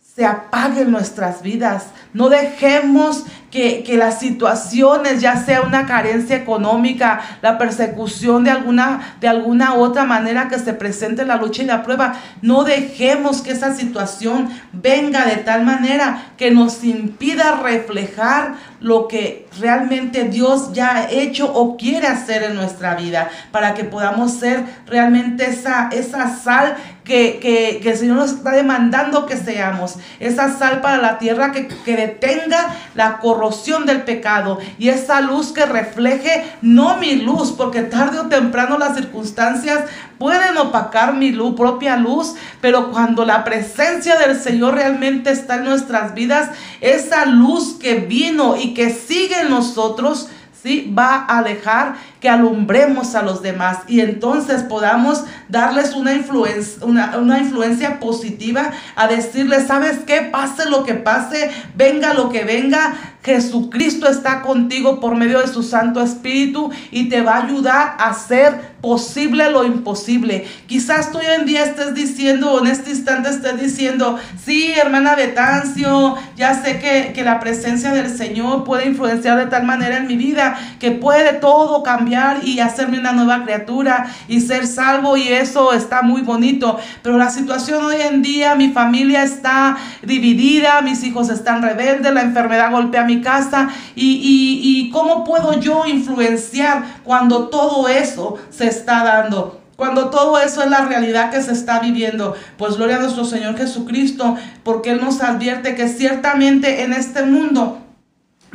se 0.00 0.26
apague 0.26 0.82
en 0.82 0.90
nuestras 0.90 1.42
vidas. 1.42 1.88
No 2.12 2.28
dejemos 2.28 3.24
que, 3.56 3.96
las 3.96 4.20
situaciones, 4.20 5.22
ya 5.22 5.42
sea 5.42 5.62
una 5.62 5.86
carencia 5.86 6.36
económica, 6.36 7.22
la 7.40 7.56
persecución 7.56 8.44
de 8.44 8.50
alguna, 8.50 9.16
de 9.18 9.28
alguna 9.28 9.74
otra 9.74 10.04
manera 10.04 10.48
que 10.48 10.58
se 10.58 10.74
presente 10.74 11.24
la 11.24 11.36
lucha 11.36 11.62
y 11.62 11.66
la 11.66 11.82
prueba, 11.82 12.16
no 12.42 12.64
dejemos 12.64 13.40
que 13.40 13.52
esa 13.52 13.74
situación 13.74 14.50
venga 14.74 15.24
de 15.24 15.36
tal 15.36 15.64
manera 15.64 16.32
que 16.36 16.50
nos 16.50 16.84
impida 16.84 17.62
reflejar 17.62 18.56
lo 18.80 19.08
que 19.08 19.48
realmente 19.58 20.24
Dios 20.24 20.72
ya 20.72 20.96
ha 20.96 21.10
hecho 21.10 21.52
o 21.52 21.76
quiere 21.76 22.06
hacer 22.06 22.42
en 22.42 22.54
nuestra 22.54 22.94
vida, 22.94 23.28
para 23.50 23.74
que 23.74 23.84
podamos 23.84 24.32
ser 24.32 24.64
realmente 24.86 25.46
esa, 25.46 25.88
esa 25.92 26.36
sal 26.36 26.76
que, 27.04 27.38
que, 27.40 27.88
el 27.88 27.96
Señor 27.96 28.16
nos 28.16 28.32
está 28.32 28.50
demandando 28.50 29.26
que 29.26 29.36
seamos, 29.36 29.96
esa 30.18 30.56
sal 30.56 30.80
para 30.80 30.98
la 30.98 31.18
tierra 31.18 31.52
que, 31.52 31.68
que 31.68 31.96
detenga 31.96 32.74
la 32.94 33.18
corrupción 33.18 33.86
del 33.86 34.02
pecado 34.02 34.58
y 34.78 34.88
esa 34.88 35.20
luz 35.20 35.52
que 35.52 35.66
refleje 35.66 36.44
no 36.62 36.96
mi 36.96 37.14
luz, 37.16 37.52
porque 37.52 37.82
tarde 37.82 38.18
o 38.18 38.26
temprano 38.26 38.76
las 38.76 38.96
circunstancias 38.96 39.84
pueden 40.18 40.56
opacar 40.56 41.14
mi 41.14 41.32
luz, 41.32 41.54
propia 41.56 41.96
luz, 41.96 42.34
pero 42.60 42.90
cuando 42.90 43.24
la 43.24 43.44
presencia 43.44 44.16
del 44.16 44.38
Señor 44.38 44.74
realmente 44.74 45.30
está 45.30 45.56
en 45.56 45.64
nuestras 45.64 46.14
vidas, 46.14 46.50
esa 46.80 47.26
luz 47.26 47.76
que 47.78 47.96
vino 47.96 48.56
y 48.56 48.74
que 48.74 48.90
sigue 48.90 49.40
en 49.40 49.50
nosotros, 49.50 50.28
¿sí? 50.62 50.92
va 50.96 51.26
a 51.28 51.42
dejar 51.42 51.96
que 52.20 52.28
alumbremos 52.28 53.14
a 53.14 53.22
los 53.22 53.42
demás 53.42 53.78
y 53.88 54.00
entonces 54.00 54.62
podamos 54.62 55.24
darles 55.48 55.94
una 55.94 56.14
influencia, 56.14 56.84
una, 56.84 57.18
una 57.18 57.38
influencia 57.38 58.00
positiva 58.00 58.70
a 58.94 59.06
decirles, 59.06 59.66
¿sabes 59.66 59.98
qué? 60.06 60.22
Pase 60.22 60.68
lo 60.68 60.84
que 60.84 60.94
pase, 60.94 61.50
venga 61.76 62.14
lo 62.14 62.30
que 62.30 62.44
venga, 62.44 62.94
Jesucristo 63.26 64.08
está 64.08 64.40
contigo 64.42 65.00
por 65.00 65.16
medio 65.16 65.40
de 65.40 65.48
su 65.48 65.64
Santo 65.64 66.00
Espíritu 66.00 66.70
y 66.92 67.08
te 67.08 67.22
va 67.22 67.34
a 67.34 67.42
ayudar 67.42 67.96
a 67.98 68.10
hacer 68.10 68.76
posible 68.80 69.50
lo 69.50 69.64
imposible. 69.64 70.46
Quizás 70.68 71.10
tú 71.10 71.18
hoy 71.18 71.24
en 71.36 71.44
día 71.44 71.64
estés 71.64 71.92
diciendo, 71.92 72.60
en 72.60 72.68
este 72.68 72.90
instante 72.90 73.30
estés 73.30 73.60
diciendo, 73.60 74.16
sí, 74.44 74.72
hermana 74.76 75.16
Betancio, 75.16 76.14
ya 76.36 76.54
sé 76.54 76.78
que, 76.78 77.12
que 77.12 77.24
la 77.24 77.40
presencia 77.40 77.92
del 77.92 78.16
Señor 78.16 78.62
puede 78.62 78.86
influenciar 78.86 79.38
de 79.38 79.46
tal 79.46 79.64
manera 79.64 79.96
en 79.96 80.06
mi 80.06 80.16
vida 80.16 80.56
que 80.78 80.92
puede 80.92 81.32
todo 81.32 81.82
cambiar 81.82 82.05
y 82.42 82.60
hacerme 82.60 82.98
una 82.98 83.12
nueva 83.12 83.42
criatura 83.42 84.06
y 84.28 84.40
ser 84.40 84.66
salvo 84.66 85.16
y 85.16 85.28
eso 85.28 85.72
está 85.72 86.02
muy 86.02 86.22
bonito. 86.22 86.78
Pero 87.02 87.18
la 87.18 87.30
situación 87.30 87.84
hoy 87.84 87.96
en 88.00 88.22
día, 88.22 88.54
mi 88.54 88.70
familia 88.70 89.24
está 89.24 89.76
dividida, 90.02 90.82
mis 90.82 91.02
hijos 91.02 91.30
están 91.30 91.62
rebeldes, 91.62 92.14
la 92.14 92.22
enfermedad 92.22 92.70
golpea 92.70 93.04
mi 93.04 93.20
casa 93.20 93.68
y, 93.94 94.20
y, 94.62 94.90
cómo 94.90 95.24
puedo 95.24 95.58
yo 95.60 95.84
influenciar 95.86 96.84
cuando 97.02 97.48
todo 97.48 97.88
eso 97.88 98.36
se 98.50 98.68
está 98.68 99.02
dando. 99.04 99.60
Cuando 99.76 100.08
todo 100.08 100.38
eso 100.38 100.62
es 100.62 100.70
la 100.70 100.86
realidad 100.86 101.30
que 101.30 101.42
se 101.42 101.52
está 101.52 101.80
viviendo, 101.80 102.34
pues 102.56 102.76
gloria 102.76 102.96
a 102.96 103.00
nuestro 103.00 103.26
Señor 103.26 103.58
Jesucristo, 103.58 104.36
porque 104.62 104.90
Él 104.90 105.02
nos 105.02 105.20
advierte 105.20 105.74
que 105.74 105.88
ciertamente 105.88 106.82
en 106.82 106.94
este 106.94 107.24
mundo 107.24 107.85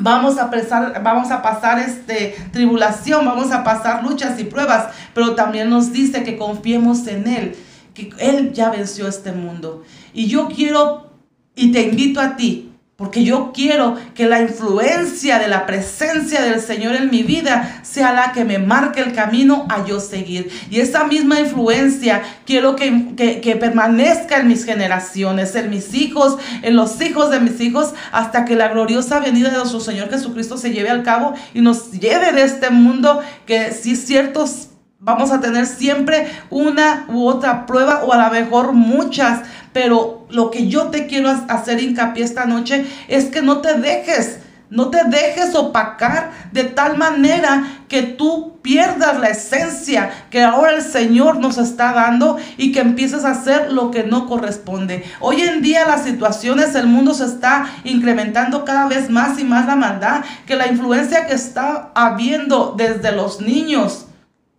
Vamos 0.02 0.38
a, 0.38 0.50
pasar, 0.50 1.02
vamos 1.04 1.30
a 1.30 1.42
pasar 1.42 1.80
este, 1.80 2.36
tribulación, 2.52 3.24
vamos 3.24 3.52
a 3.52 3.64
pasar 3.64 4.04
luchas 4.04 4.40
y 4.40 4.46
pruebas, 4.46 4.88
pero 5.14 5.36
también 5.36 5.70
nos 5.70 5.92
dice 5.92 6.24
que 6.24 6.38
confiemos 6.38 7.06
en 7.08 7.28
Él, 7.28 7.56
que 7.94 8.10
Él 8.18 8.52
ya 8.52 8.70
venció 8.70 9.08
este 9.08 9.32
mundo. 9.32 9.84
Y 10.14 10.28
yo 10.28 10.48
quiero 10.48 11.12
y 11.56 11.72
te 11.72 11.84
invito 11.84 12.20
a 12.20 12.36
ti 12.36 12.71
porque 13.02 13.24
yo 13.24 13.52
quiero 13.52 13.98
que 14.14 14.28
la 14.28 14.44
influencia 14.44 15.40
de 15.40 15.48
la 15.48 15.66
presencia 15.66 16.40
del 16.44 16.62
Señor 16.62 16.96
en 16.96 17.10
mi 17.10 17.24
vida 17.24 17.82
sea 17.82 18.14
la 18.14 18.32
que 18.32 18.46
me 18.46 18.60
marque 18.60 19.02
el 19.02 19.14
camino 19.14 19.66
a 19.70 19.84
yo 19.88 20.00
seguir. 20.00 20.52
Y 20.70 20.82
esa 20.82 21.06
misma 21.06 21.40
influencia 21.40 22.22
quiero 22.46 22.76
que, 22.76 23.58
permanezca 23.60 24.38
en 24.38 24.50
mis 24.50 24.66
generaciones, 24.66 25.56
en 25.56 25.72
mis 25.72 25.96
hijos, 25.96 26.38
en 26.62 26.76
los 26.76 27.02
hijos 27.02 27.32
de 27.32 27.40
mis 27.40 27.60
hijos, 27.60 27.96
hasta 28.12 28.46
que 28.46 28.56
la 28.56 28.68
gloriosa 28.68 29.20
venida 29.20 29.50
de 29.50 29.58
nuestro 29.58 29.80
Señor 29.80 30.12
Jesucristo 30.12 30.56
se 30.56 30.70
lleve 30.70 30.92
al 30.92 31.02
cabo 31.02 31.34
y 31.56 31.62
nos 31.62 31.94
lleve 31.94 32.34
de 32.34 32.44
este 32.44 32.70
mundo 32.70 33.20
que 33.48 33.72
si 33.72 33.96
ciertos 33.96 34.68
vamos 35.02 35.32
a 35.32 35.42
tener 35.42 35.66
siempre 35.66 36.28
una 36.52 37.06
u 37.10 37.26
otra 37.26 37.66
prueba 37.66 38.04
o 38.04 38.14
a 38.14 38.24
lo 38.24 38.32
mejor 38.32 38.74
muchas, 38.74 39.42
pero 39.74 40.28
lo 40.30 40.52
que 40.52 40.68
yo 40.68 40.88
te 40.88 41.08
quiero 41.08 41.30
hacer 41.48 41.82
hincapié 41.82 42.24
esta 42.24 42.46
noche 42.46 42.86
es 43.08 43.26
que 43.26 43.42
no 43.42 43.58
te 43.58 43.74
dejes 43.74 44.38
no 44.72 44.90
te 44.90 45.04
dejes 45.04 45.54
opacar 45.54 46.32
de 46.54 46.64
tal 46.64 46.98
manera 46.98 47.62
que 47.90 48.04
tú 48.04 48.58
pierdas 48.62 49.20
la 49.20 49.28
esencia 49.28 50.10
que 50.30 50.42
ahora 50.42 50.72
el 50.72 50.82
Señor 50.82 51.40
nos 51.40 51.58
está 51.58 51.92
dando 51.92 52.38
y 52.56 52.72
que 52.72 52.80
empieces 52.80 53.26
a 53.26 53.32
hacer 53.32 53.74
lo 53.74 53.92
que 53.92 54.04
no 54.04 54.28
corresponde. 54.28 55.04
Hoy 55.20 55.42
en 55.42 55.62
día 55.62 55.86
las 55.86 56.06
situaciones, 56.06 56.74
el 56.76 56.88
mundo 56.88 57.14
se 57.14 57.26
está 57.26 57.66
incrementando 57.84 58.64
cada 58.64 58.88
vez 58.88 59.10
más 59.10 59.38
y 59.40 59.44
más 59.44 59.68
la 59.68 59.76
maldad, 59.76 60.24
que 60.48 60.56
la 60.56 60.68
influencia 60.68 61.28
que 61.28 61.34
está 61.34 61.92
habiendo 61.94 62.74
desde 62.78 63.12
los 63.12 63.42
niños 63.42 64.06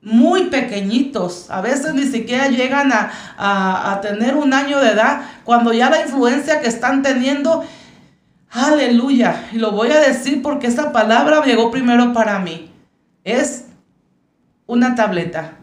muy 0.03 0.47
pequeñitos, 0.47 1.51
a 1.51 1.61
veces 1.61 1.95
ni 1.95 2.05
siquiera 2.05 2.49
llegan 2.49 2.93
a, 2.93 3.93
a 3.93 4.01
tener 4.01 4.35
un 4.35 4.53
año 4.53 4.81
de 4.81 4.91
edad, 4.91 5.23
cuando 5.45 5.73
ya 5.73 5.91
la 5.91 6.03
influencia 6.03 6.61
que 6.61 6.69
están 6.69 7.03
teniendo 7.03 7.65
Aleluya. 8.53 9.49
Y 9.53 9.57
lo 9.57 9.73
voy 9.73 9.91
a 9.91 10.01
decir 10.01 10.43
porque 10.43 10.67
esa 10.67 10.93
palabra 10.93 11.43
llegó 11.43 11.71
primero 11.71 12.13
para 12.13 12.39
mí. 12.39 12.71
Es 13.25 13.67
una 14.67 14.95
tableta, 14.95 15.55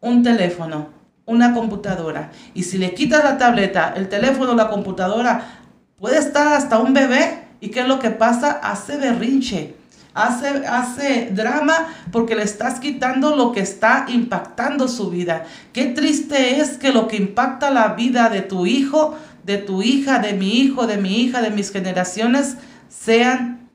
un 0.00 0.22
teléfono, 0.22 0.90
una 1.24 1.54
computadora. 1.54 2.30
Y 2.54 2.62
si 2.62 2.78
le 2.78 2.94
quitas 2.94 3.24
la 3.24 3.36
tableta, 3.36 3.94
el 3.96 4.08
teléfono, 4.08 4.54
la 4.54 4.68
computadora, 4.68 5.60
puede 5.98 6.18
estar 6.18 6.46
hasta 6.48 6.78
un 6.78 6.94
bebé. 6.94 7.48
¿Y 7.60 7.70
qué 7.70 7.80
es 7.80 7.88
lo 7.88 7.98
que 7.98 8.10
pasa? 8.10 8.60
Hace 8.62 8.96
berrinche. 8.96 9.74
Hace, 10.16 10.66
hace 10.66 11.30
drama 11.32 11.88
porque 12.10 12.34
le 12.34 12.42
estás 12.42 12.80
quitando 12.80 13.36
lo 13.36 13.52
que 13.52 13.60
está 13.60 14.06
impactando 14.08 14.88
su 14.88 15.10
vida. 15.10 15.44
Qué 15.72 15.84
triste 15.86 16.60
es 16.60 16.78
que 16.78 16.92
lo 16.92 17.06
que 17.06 17.16
impacta 17.16 17.70
la 17.70 17.88
vida 17.88 18.30
de 18.30 18.40
tu 18.40 18.66
hijo 18.66 19.14
de 19.46 19.58
tu 19.58 19.80
hija, 19.80 20.18
de 20.18 20.32
mi 20.32 20.58
hijo, 20.58 20.88
de 20.88 20.98
mi 20.98 21.22
hija, 21.22 21.40
de 21.40 21.50
mis 21.50 21.70
generaciones, 21.70 22.56
sean 22.88 23.70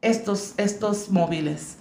estos, 0.00 0.54
estos 0.56 1.10
móviles. 1.10 1.78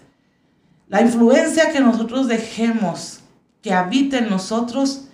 La 0.88 1.01
influencia 1.01 1.72
que 1.72 1.82
nosotros 1.82 2.28
dejemos 2.28 3.22
que 3.62 3.74
habite 3.74 4.18
en 4.18 4.30
nosotros 4.30 5.10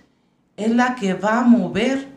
es 0.56 0.74
la 0.74 0.96
que 0.96 1.14
va 1.14 1.39
a 1.39 1.43
mover 1.43 2.08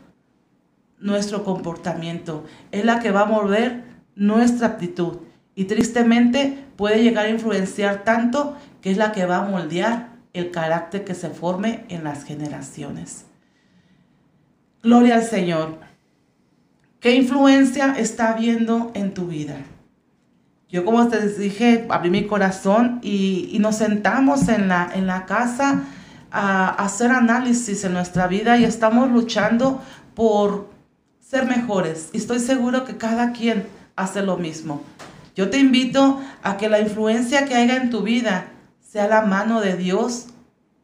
nuestro 0.97 1.43
comportamiento, 1.43 2.45
es 2.71 2.85
la 2.85 2.99
que 2.99 3.11
va 3.11 3.21
a 3.21 3.25
mover 3.25 3.83
nuestra 4.15 4.67
actitud. 4.67 5.17
Y 5.59 5.65
tristemente 5.65 6.57
puede 6.77 7.03
llegar 7.03 7.25
a 7.25 7.29
influenciar 7.29 8.05
tanto 8.05 8.55
que 8.79 8.91
es 8.91 8.97
la 8.97 9.11
que 9.11 9.25
va 9.25 9.39
a 9.39 9.41
moldear 9.41 10.11
el 10.31 10.51
carácter 10.51 11.03
que 11.03 11.13
se 11.13 11.29
forme 11.29 11.83
en 11.89 12.05
las 12.05 12.23
generaciones. 12.23 13.25
Gloria 14.81 15.15
al 15.15 15.23
Señor. 15.23 15.79
¿Qué 17.01 17.13
influencia 17.13 17.93
está 17.97 18.31
habiendo 18.31 18.93
en 18.93 19.13
tu 19.13 19.27
vida? 19.27 19.57
Yo 20.69 20.85
como 20.85 21.09
te 21.09 21.27
dije, 21.27 21.85
abrí 21.89 22.09
mi 22.09 22.25
corazón 22.25 23.01
y, 23.03 23.57
nos 23.59 23.75
sentamos 23.75 24.47
en 24.47 24.69
la, 24.69 24.89
en 24.95 25.07
la 25.07 25.25
casa 25.25 25.83
a, 26.31 26.69
hacer 26.69 27.11
análisis 27.11 27.83
en 27.83 27.91
nuestra 27.91 28.27
vida 28.27 28.57
y 28.57 28.63
estamos 28.63 29.11
luchando 29.11 29.81
por 30.15 30.69
ser 31.19 31.45
mejores. 31.45 32.11
Y 32.13 32.17
estoy 32.17 32.39
seguro 32.39 32.85
que 32.85 32.95
cada 32.95 33.33
quien 33.33 33.67
hace 33.97 34.21
lo 34.21 34.37
mismo. 34.37 34.81
Yo 35.39 35.49
te 35.49 35.57
invito 35.57 36.19
a 36.43 36.57
que 36.57 36.67
la 36.67 36.81
influencia 36.81 37.45
que 37.45 37.55
haya 37.55 37.77
en 37.77 37.89
tu 37.89 38.01
vida 38.01 38.51
sea 38.81 39.07
la 39.07 39.21
mano 39.21 39.61
de 39.61 39.77
Dios 39.77 40.27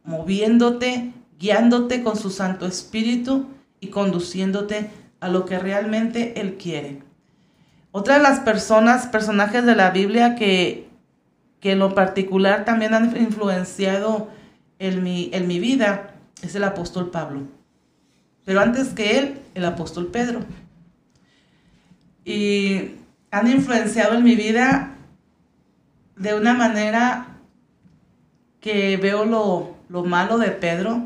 moviéndote, 0.02 1.12
guiándote 1.38 2.02
con 2.02 2.16
su 2.16 2.30
Santo 2.30 2.64
Espíritu 2.64 3.48
y 3.80 3.88
conduciéndote 3.88 4.88
a 5.20 5.28
lo 5.28 5.44
que 5.44 5.58
realmente 5.58 6.40
Él 6.40 6.56
quiere. 6.56 7.02
Otra 7.92 8.14
de 8.14 8.22
las 8.22 8.40
personas, 8.40 9.08
personajes 9.08 9.66
de 9.66 9.74
la 9.74 9.90
Biblia 9.90 10.36
que, 10.36 10.88
que 11.60 11.72
en 11.72 11.78
lo 11.78 11.94
particular 11.94 12.64
también 12.64 12.94
han 12.94 13.14
influenciado 13.14 14.30
en 14.78 15.02
mi, 15.02 15.28
en 15.34 15.48
mi 15.48 15.60
vida 15.60 16.14
es 16.40 16.54
el 16.54 16.64
apóstol 16.64 17.10
Pablo. 17.10 17.42
Pero 18.46 18.62
antes 18.62 18.94
que 18.94 19.18
él, 19.18 19.38
el 19.54 19.66
apóstol 19.66 20.06
Pedro. 20.06 20.40
Y 22.24 22.95
han 23.30 23.50
influenciado 23.50 24.14
en 24.14 24.24
mi 24.24 24.34
vida 24.34 24.94
de 26.16 26.34
una 26.34 26.54
manera 26.54 27.38
que 28.60 28.96
veo 28.96 29.24
lo, 29.24 29.74
lo 29.88 30.04
malo 30.04 30.38
de 30.38 30.50
Pedro, 30.50 31.02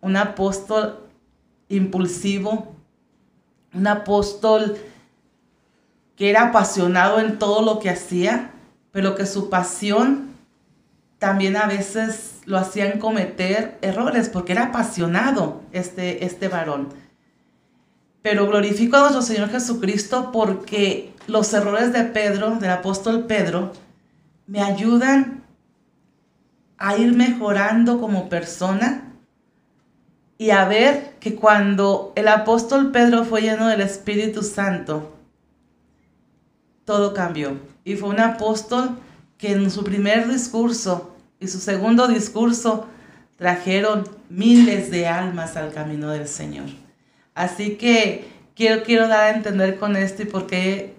un 0.00 0.16
apóstol 0.16 1.00
impulsivo, 1.68 2.74
un 3.74 3.86
apóstol 3.86 4.76
que 6.16 6.30
era 6.30 6.48
apasionado 6.48 7.18
en 7.20 7.38
todo 7.38 7.62
lo 7.62 7.78
que 7.78 7.90
hacía, 7.90 8.50
pero 8.92 9.14
que 9.14 9.26
su 9.26 9.48
pasión 9.48 10.30
también 11.18 11.56
a 11.56 11.66
veces 11.66 12.40
lo 12.46 12.58
hacían 12.58 12.98
cometer 12.98 13.78
errores, 13.80 14.28
porque 14.28 14.52
era 14.52 14.64
apasionado 14.64 15.62
este, 15.72 16.24
este 16.24 16.48
varón. 16.48 16.88
Pero 18.22 18.46
glorifico 18.46 18.96
a 18.96 19.00
nuestro 19.00 19.22
Señor 19.22 19.50
Jesucristo 19.50 20.30
porque 20.32 21.12
los 21.26 21.52
errores 21.52 21.92
de 21.92 22.04
Pedro, 22.04 22.56
del 22.56 22.70
apóstol 22.70 23.26
Pedro, 23.26 23.72
me 24.46 24.62
ayudan 24.62 25.42
a 26.78 26.96
ir 26.96 27.14
mejorando 27.14 28.00
como 28.00 28.28
persona 28.28 29.12
y 30.38 30.50
a 30.50 30.64
ver 30.64 31.14
que 31.20 31.36
cuando 31.36 32.12
el 32.16 32.26
apóstol 32.26 32.90
Pedro 32.90 33.24
fue 33.24 33.42
lleno 33.42 33.68
del 33.68 33.80
Espíritu 33.80 34.42
Santo, 34.42 35.16
todo 36.84 37.14
cambió. 37.14 37.60
Y 37.84 37.94
fue 37.94 38.08
un 38.08 38.20
apóstol 38.20 38.98
que 39.38 39.52
en 39.52 39.70
su 39.70 39.84
primer 39.84 40.28
discurso 40.28 41.14
y 41.38 41.48
su 41.48 41.58
segundo 41.58 42.08
discurso 42.08 42.86
trajeron 43.36 44.04
miles 44.28 44.90
de 44.90 45.06
almas 45.06 45.56
al 45.56 45.72
camino 45.72 46.10
del 46.10 46.26
Señor. 46.28 46.81
Así 47.34 47.76
que 47.76 48.24
quiero, 48.54 48.82
quiero 48.82 49.08
dar 49.08 49.24
a 49.24 49.36
entender 49.36 49.78
con 49.78 49.96
esto 49.96 50.22
y 50.22 50.26
por 50.26 50.46
qué 50.46 50.94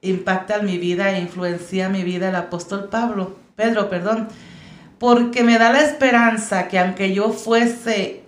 impacta 0.00 0.56
en 0.56 0.66
mi 0.66 0.78
vida 0.78 1.10
e 1.10 1.20
influencia 1.20 1.88
mi 1.88 2.04
vida 2.04 2.28
el 2.28 2.36
apóstol 2.36 2.88
Pablo, 2.88 3.36
Pedro, 3.56 3.88
perdón, 3.88 4.28
porque 4.98 5.42
me 5.42 5.58
da 5.58 5.72
la 5.72 5.82
esperanza 5.82 6.68
que 6.68 6.78
aunque 6.78 7.12
yo 7.12 7.30
fuese 7.30 8.22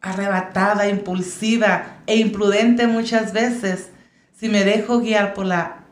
arrebatada, 0.00 0.88
impulsiva 0.88 1.98
e 2.06 2.16
imprudente 2.16 2.86
muchas 2.86 3.32
veces, 3.32 3.90
si 4.32 4.48
me 4.48 4.64
dejo 4.64 5.00
guiar 5.00 5.34
por 5.34 5.46
la 5.46 5.84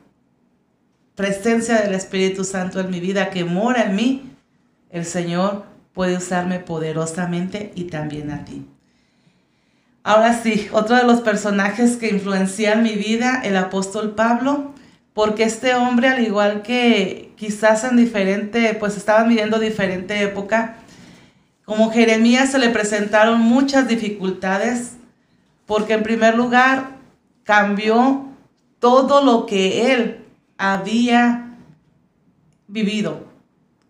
presencia 1.14 1.80
del 1.80 1.94
Espíritu 1.94 2.44
Santo 2.44 2.80
en 2.80 2.90
mi 2.90 3.00
vida 3.00 3.30
que 3.30 3.44
mora 3.44 3.84
en 3.84 3.96
mí, 3.96 4.36
el 4.90 5.04
Señor 5.04 5.64
puede 5.92 6.16
usarme 6.16 6.60
poderosamente 6.60 7.72
y 7.74 7.84
también 7.84 8.30
a 8.30 8.44
ti. 8.44 8.66
Ahora 10.06 10.34
sí, 10.34 10.68
otro 10.70 10.96
de 10.96 11.04
los 11.04 11.22
personajes 11.22 11.96
que 11.96 12.10
influencian 12.10 12.82
mi 12.82 12.94
vida, 12.94 13.40
el 13.42 13.56
apóstol 13.56 14.10
Pablo, 14.10 14.74
porque 15.14 15.44
este 15.44 15.74
hombre, 15.74 16.08
al 16.08 16.22
igual 16.22 16.60
que 16.60 17.32
quizás 17.36 17.84
en 17.84 17.96
diferente, 17.96 18.76
pues 18.78 18.98
estaban 18.98 19.30
viviendo 19.30 19.58
diferente 19.58 20.20
época, 20.20 20.76
como 21.64 21.90
Jeremías 21.90 22.52
se 22.52 22.58
le 22.58 22.68
presentaron 22.68 23.40
muchas 23.40 23.88
dificultades 23.88 24.98
porque 25.64 25.94
en 25.94 26.02
primer 26.02 26.36
lugar 26.36 26.98
cambió 27.42 28.26
todo 28.80 29.24
lo 29.24 29.46
que 29.46 29.94
él 29.94 30.22
había 30.58 31.56
vivido 32.68 33.24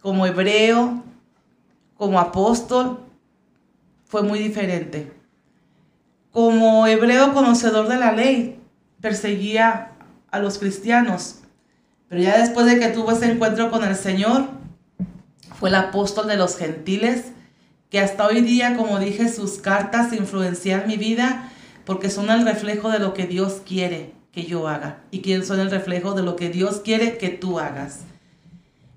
como 0.00 0.26
hebreo, 0.26 1.02
como 1.96 2.20
apóstol, 2.20 3.00
fue 4.04 4.22
muy 4.22 4.38
diferente. 4.38 5.23
Como 6.34 6.88
hebreo 6.88 7.32
conocedor 7.32 7.86
de 7.86 7.96
la 7.96 8.10
ley, 8.10 8.58
perseguía 9.00 9.92
a 10.32 10.40
los 10.40 10.58
cristianos, 10.58 11.36
pero 12.08 12.20
ya 12.20 12.38
después 12.38 12.66
de 12.66 12.80
que 12.80 12.88
tuvo 12.88 13.12
ese 13.12 13.30
encuentro 13.30 13.70
con 13.70 13.84
el 13.84 13.94
Señor, 13.94 14.48
fue 15.60 15.68
el 15.68 15.76
apóstol 15.76 16.26
de 16.26 16.36
los 16.36 16.56
gentiles 16.56 17.26
que 17.88 18.00
hasta 18.00 18.26
hoy 18.26 18.40
día, 18.40 18.76
como 18.76 18.98
dije, 18.98 19.32
sus 19.32 19.60
cartas 19.60 20.12
influencian 20.12 20.88
mi 20.88 20.96
vida 20.96 21.52
porque 21.84 22.10
son 22.10 22.28
el 22.28 22.44
reflejo 22.44 22.90
de 22.90 22.98
lo 22.98 23.14
que 23.14 23.28
Dios 23.28 23.62
quiere 23.64 24.12
que 24.32 24.42
yo 24.42 24.66
haga 24.66 24.98
y 25.12 25.20
que 25.20 25.40
son 25.44 25.60
el 25.60 25.70
reflejo 25.70 26.14
de 26.14 26.24
lo 26.24 26.34
que 26.34 26.48
Dios 26.48 26.80
quiere 26.84 27.16
que 27.16 27.28
tú 27.28 27.60
hagas. 27.60 28.00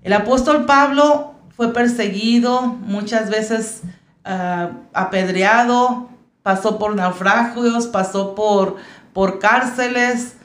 El 0.02 0.12
apóstol 0.12 0.66
Pablo 0.66 1.34
fue 1.56 1.72
perseguido, 1.72 2.62
muchas 2.62 3.30
veces 3.30 3.82
ah, 4.24 4.72
apedreado, 4.92 6.17
pasó 6.48 6.78
por 6.78 6.96
naufragios, 6.96 7.88
pasó 7.88 8.34
por, 8.34 8.76
por 9.12 9.38
cárceles, 9.38 10.38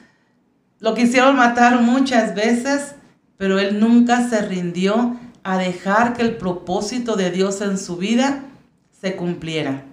lo 0.78 0.92
quisieron 0.92 1.34
matar 1.34 1.80
muchas 1.80 2.34
veces, 2.34 2.94
pero 3.38 3.58
él 3.58 3.80
nunca 3.80 4.28
se 4.28 4.42
rindió 4.42 5.16
a 5.44 5.56
dejar 5.56 6.12
que 6.12 6.20
el 6.20 6.36
propósito 6.36 7.16
de 7.16 7.30
Dios 7.30 7.62
en 7.62 7.78
su 7.78 7.96
vida 7.96 8.42
se 9.00 9.16
cumpliera. 9.16 9.84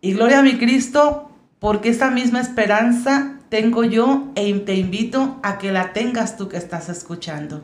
Y 0.00 0.14
gloria 0.14 0.38
a 0.38 0.42
mi 0.42 0.56
Cristo, 0.56 1.30
porque 1.58 1.90
esa 1.90 2.10
misma 2.10 2.40
esperanza 2.40 3.34
tengo 3.50 3.84
yo 3.84 4.28
e 4.34 4.50
te 4.60 4.76
invito 4.76 5.40
a 5.42 5.58
que 5.58 5.72
la 5.72 5.92
tengas 5.92 6.38
tú 6.38 6.48
que 6.48 6.56
estás 6.56 6.88
escuchando. 6.88 7.62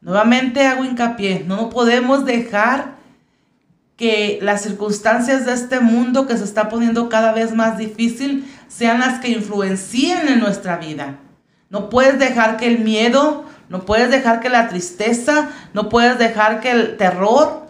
Nuevamente 0.00 0.64
hago 0.64 0.84
hincapié, 0.84 1.42
no 1.44 1.70
podemos 1.70 2.24
dejar 2.24 2.97
que 3.98 4.38
las 4.40 4.62
circunstancias 4.62 5.44
de 5.44 5.52
este 5.52 5.80
mundo 5.80 6.28
que 6.28 6.38
se 6.38 6.44
está 6.44 6.68
poniendo 6.68 7.08
cada 7.08 7.32
vez 7.32 7.52
más 7.52 7.76
difícil 7.76 8.48
sean 8.68 9.00
las 9.00 9.18
que 9.18 9.28
influencien 9.28 10.28
en 10.28 10.38
nuestra 10.38 10.76
vida. 10.76 11.18
No 11.68 11.90
puedes 11.90 12.18
dejar 12.20 12.56
que 12.56 12.68
el 12.68 12.78
miedo, 12.78 13.44
no 13.68 13.84
puedes 13.84 14.08
dejar 14.10 14.38
que 14.38 14.50
la 14.50 14.68
tristeza, 14.68 15.50
no 15.74 15.88
puedes 15.88 16.16
dejar 16.16 16.60
que 16.60 16.70
el 16.70 16.96
terror 16.96 17.66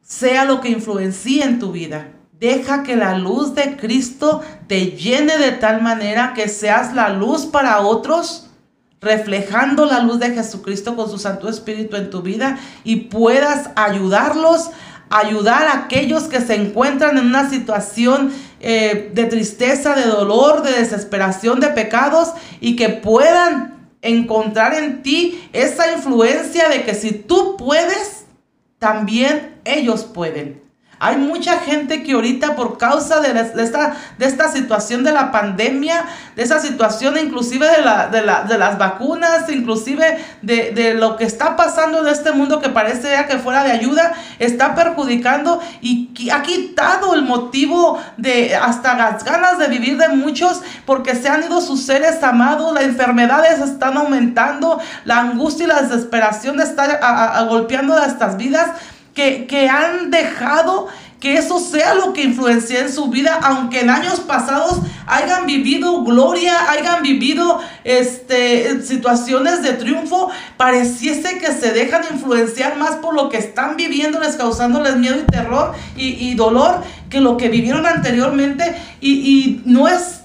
sea 0.00 0.46
lo 0.46 0.62
que 0.62 0.70
influencie 0.70 1.44
en 1.44 1.58
tu 1.58 1.70
vida. 1.70 2.08
Deja 2.40 2.82
que 2.82 2.96
la 2.96 3.18
luz 3.18 3.54
de 3.54 3.76
Cristo 3.76 4.42
te 4.68 4.92
llene 4.92 5.36
de 5.36 5.52
tal 5.52 5.82
manera 5.82 6.32
que 6.34 6.48
seas 6.48 6.94
la 6.94 7.10
luz 7.10 7.44
para 7.44 7.80
otros, 7.80 8.50
reflejando 9.02 9.84
la 9.84 10.00
luz 10.00 10.20
de 10.20 10.30
Jesucristo 10.30 10.94
con 10.96 11.10
su 11.10 11.18
Santo 11.18 11.48
Espíritu 11.48 11.96
en 11.96 12.08
tu 12.08 12.22
vida 12.22 12.58
y 12.84 12.96
puedas 12.96 13.70
ayudarlos, 13.74 14.70
ayudar 15.10 15.66
a 15.66 15.84
aquellos 15.84 16.24
que 16.24 16.40
se 16.40 16.54
encuentran 16.54 17.18
en 17.18 17.26
una 17.26 17.50
situación 17.50 18.32
eh, 18.60 19.10
de 19.12 19.24
tristeza, 19.24 19.94
de 19.94 20.06
dolor, 20.06 20.62
de 20.62 20.72
desesperación, 20.72 21.58
de 21.58 21.68
pecados 21.68 22.32
y 22.60 22.76
que 22.76 22.88
puedan 22.88 23.90
encontrar 24.02 24.74
en 24.74 25.02
ti 25.02 25.48
esa 25.52 25.92
influencia 25.92 26.68
de 26.68 26.84
que 26.84 26.94
si 26.94 27.12
tú 27.12 27.56
puedes, 27.56 28.24
también 28.78 29.60
ellos 29.64 30.04
pueden. 30.04 30.61
Hay 31.04 31.16
mucha 31.16 31.58
gente 31.58 32.04
que 32.04 32.12
ahorita 32.12 32.54
por 32.54 32.78
causa 32.78 33.18
de, 33.18 33.30
esta, 33.60 33.96
de 34.18 34.24
esta 34.24 34.52
situación 34.52 35.02
de 35.02 35.10
la 35.10 35.32
pandemia, 35.32 36.04
de 36.36 36.44
esa 36.44 36.60
situación 36.60 37.18
inclusive 37.18 37.66
de, 37.68 37.82
la, 37.82 38.06
de, 38.06 38.56
las 38.56 38.78
vacunas, 38.78 39.50
inclusive 39.50 40.24
de, 40.42 40.94
lo 40.94 41.16
que 41.16 41.24
está 41.24 41.56
pasando 41.56 42.02
en 42.02 42.06
este 42.06 42.30
mundo 42.30 42.60
que 42.60 42.68
parece 42.68 43.10
ya 43.10 43.26
que 43.26 43.38
fuera 43.38 43.64
de 43.64 43.72
ayuda, 43.72 44.12
está 44.38 44.76
perjudicando 44.76 45.60
y 45.80 46.30
ha 46.30 46.42
quitado 46.42 47.14
el 47.14 47.22
motivo 47.22 47.98
de 48.16 48.54
hasta 48.54 48.94
las 48.94 49.24
ganas 49.24 49.58
de 49.58 49.66
vivir 49.66 49.96
de 49.96 50.06
muchos 50.10 50.62
porque 50.86 51.16
se 51.16 51.28
han 51.28 51.42
ido 51.42 51.60
sus 51.60 51.82
seres 51.82 52.22
amados, 52.22 52.74
las 52.74 52.84
enfermedades 52.84 53.58
están 53.60 53.96
aumentando, 53.96 54.78
la 55.04 55.18
angustia 55.18 55.64
y 55.64 55.66
la 55.66 55.82
desesperación 55.82 56.60
está 56.60 57.42
golpeando 57.48 57.96
a 57.96 58.06
estas 58.06 58.36
vidas 58.36 58.70
que, 59.14 59.68
han 59.68 60.10
dejado 60.10 60.88
que 61.20 61.34
eso 61.34 61.60
sea 61.60 61.94
lo 61.94 62.12
que 62.12 62.24
influencie 62.24 62.80
en 62.80 62.92
su 62.92 63.06
vida, 63.06 63.38
aunque 63.42 63.80
en 63.80 63.90
años 63.90 64.20
pasados 64.20 64.80
hayan 65.06 65.46
vivido 65.46 66.02
gloria, 66.02 66.68
hayan 66.68 67.02
vivido 67.02 67.60
este, 67.84 68.82
situaciones 68.82 69.62
de 69.62 69.74
triunfo, 69.74 70.30
pareciese 70.56 71.38
que 71.38 71.52
se 71.52 71.70
dejan 71.72 72.02
influenciar 72.10 72.76
más 72.76 72.96
por 72.96 73.14
lo 73.14 73.28
que 73.28 73.36
están 73.36 73.76
viviendo, 73.76 74.18
les 74.18 74.34
causándoles 74.34 74.96
miedo 74.96 75.16
y 75.20 75.30
terror 75.30 75.74
y, 75.94 76.34
dolor 76.34 76.82
que 77.08 77.20
lo 77.20 77.36
que 77.36 77.48
vivieron 77.48 77.86
anteriormente. 77.86 78.74
Y, 79.00 79.60
no, 79.64 79.86
es, 79.86 80.22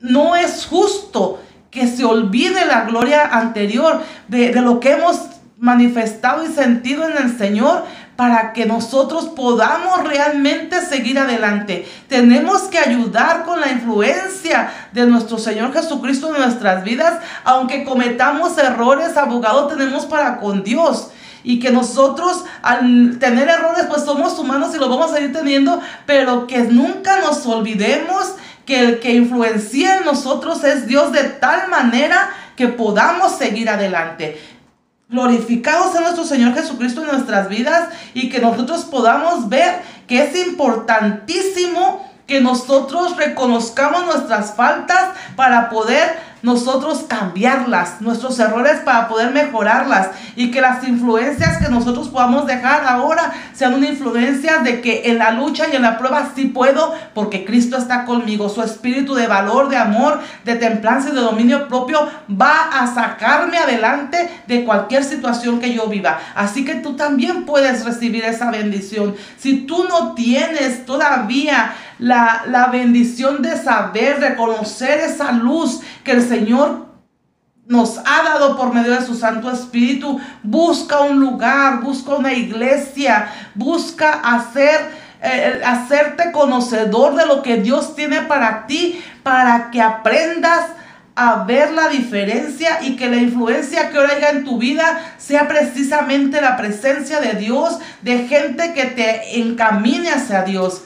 no 0.00 0.34
es 0.34 0.66
justo 0.66 1.40
que 1.70 1.86
se 1.86 2.04
olvide 2.04 2.66
la 2.66 2.86
gloria 2.86 3.24
anterior 3.24 4.02
de, 4.26 4.50
de 4.50 4.60
lo 4.62 4.80
que 4.80 4.92
hemos 4.92 5.30
manifestado 5.60 6.42
y 6.44 6.48
sentido 6.48 7.06
en 7.06 7.18
el 7.18 7.36
Señor 7.36 7.84
para 8.20 8.52
que 8.52 8.66
nosotros 8.66 9.28
podamos 9.28 10.04
realmente 10.04 10.82
seguir 10.82 11.18
adelante. 11.18 11.88
Tenemos 12.06 12.64
que 12.64 12.78
ayudar 12.78 13.46
con 13.46 13.62
la 13.62 13.70
influencia 13.70 14.70
de 14.92 15.06
nuestro 15.06 15.38
Señor 15.38 15.72
Jesucristo 15.72 16.26
en 16.26 16.42
nuestras 16.42 16.84
vidas, 16.84 17.18
aunque 17.44 17.82
cometamos 17.82 18.58
errores, 18.58 19.16
abogado 19.16 19.68
tenemos 19.68 20.04
para 20.04 20.36
con 20.36 20.62
Dios. 20.62 21.08
Y 21.42 21.60
que 21.60 21.70
nosotros 21.70 22.44
al 22.60 23.16
tener 23.18 23.48
errores 23.48 23.86
pues 23.88 24.04
somos 24.04 24.38
humanos 24.38 24.74
y 24.74 24.78
lo 24.78 24.90
vamos 24.90 25.14
a 25.14 25.20
ir 25.20 25.32
teniendo, 25.32 25.80
pero 26.04 26.46
que 26.46 26.58
nunca 26.64 27.20
nos 27.20 27.46
olvidemos 27.46 28.34
que 28.66 28.80
el 28.80 29.00
que 29.00 29.14
influencia 29.14 29.96
en 29.96 30.04
nosotros 30.04 30.62
es 30.64 30.86
Dios 30.86 31.10
de 31.12 31.24
tal 31.24 31.70
manera 31.70 32.28
que 32.54 32.68
podamos 32.68 33.38
seguir 33.38 33.70
adelante 33.70 34.59
glorificados 35.10 35.94
en 35.96 36.02
nuestro 36.02 36.24
Señor 36.24 36.54
Jesucristo 36.54 37.02
en 37.02 37.08
nuestras 37.08 37.48
vidas 37.48 37.88
y 38.14 38.28
que 38.28 38.40
nosotros 38.40 38.84
podamos 38.84 39.48
ver 39.48 39.82
que 40.06 40.22
es 40.22 40.46
importantísimo 40.46 42.08
que 42.26 42.40
nosotros 42.40 43.16
reconozcamos 43.16 44.06
nuestras 44.06 44.54
faltas 44.54 45.10
para 45.34 45.68
poder 45.68 46.29
nosotros 46.42 47.04
cambiarlas, 47.08 48.00
nuestros 48.00 48.38
errores 48.38 48.80
para 48.84 49.08
poder 49.08 49.32
mejorarlas 49.32 50.10
y 50.36 50.50
que 50.50 50.60
las 50.60 50.86
influencias 50.86 51.58
que 51.58 51.68
nosotros 51.68 52.08
podamos 52.08 52.46
dejar 52.46 52.84
ahora 52.86 53.32
sean 53.52 53.74
una 53.74 53.88
influencia 53.88 54.58
de 54.58 54.80
que 54.80 55.02
en 55.10 55.18
la 55.18 55.32
lucha 55.32 55.66
y 55.70 55.76
en 55.76 55.82
la 55.82 55.98
prueba 55.98 56.30
sí 56.34 56.46
puedo 56.46 56.94
porque 57.14 57.44
Cristo 57.44 57.76
está 57.76 58.04
conmigo. 58.04 58.48
Su 58.48 58.62
espíritu 58.62 59.14
de 59.14 59.26
valor, 59.26 59.68
de 59.68 59.76
amor, 59.76 60.20
de 60.44 60.56
templanza 60.56 61.10
y 61.10 61.12
de 61.12 61.20
dominio 61.20 61.68
propio 61.68 62.08
va 62.30 62.70
a 62.72 62.86
sacarme 62.86 63.58
adelante 63.58 64.30
de 64.46 64.64
cualquier 64.64 65.04
situación 65.04 65.60
que 65.60 65.74
yo 65.74 65.86
viva. 65.88 66.18
Así 66.34 66.64
que 66.64 66.76
tú 66.76 66.94
también 66.94 67.44
puedes 67.44 67.84
recibir 67.84 68.24
esa 68.24 68.50
bendición. 68.50 69.14
Si 69.38 69.66
tú 69.66 69.84
no 69.84 70.14
tienes 70.14 70.86
todavía 70.86 71.72
la, 72.00 72.42
la 72.48 72.66
bendición 72.66 73.42
de 73.42 73.56
saber, 73.56 74.20
reconocer 74.20 74.98
esa 75.00 75.32
luz 75.32 75.80
que 76.02 76.12
el 76.12 76.26
Señor 76.26 76.90
nos 77.66 77.98
ha 77.98 78.22
dado 78.24 78.56
por 78.56 78.74
medio 78.74 78.92
de 78.92 79.06
su 79.06 79.14
Santo 79.14 79.50
Espíritu. 79.50 80.20
Busca 80.42 81.00
un 81.02 81.20
lugar, 81.20 81.80
busca 81.82 82.14
una 82.16 82.32
iglesia, 82.32 83.30
busca 83.54 84.12
hacer, 84.24 84.90
eh, 85.22 85.60
hacerte 85.64 86.32
conocedor 86.32 87.14
de 87.14 87.26
lo 87.26 87.42
que 87.42 87.58
Dios 87.58 87.94
tiene 87.94 88.22
para 88.22 88.66
ti, 88.66 89.00
para 89.22 89.70
que 89.70 89.80
aprendas 89.80 90.66
a 91.14 91.44
ver 91.44 91.72
la 91.72 91.88
diferencia 91.88 92.78
y 92.82 92.96
que 92.96 93.08
la 93.08 93.18
influencia 93.18 93.90
que 93.90 93.98
ahora 93.98 94.14
haya 94.16 94.30
en 94.30 94.44
tu 94.44 94.58
vida 94.58 95.14
sea 95.18 95.46
precisamente 95.46 96.40
la 96.40 96.56
presencia 96.56 97.20
de 97.20 97.34
Dios, 97.34 97.78
de 98.02 98.26
gente 98.26 98.72
que 98.72 98.86
te 98.86 99.38
encamine 99.38 100.08
hacia 100.08 100.42
Dios. 100.42 100.82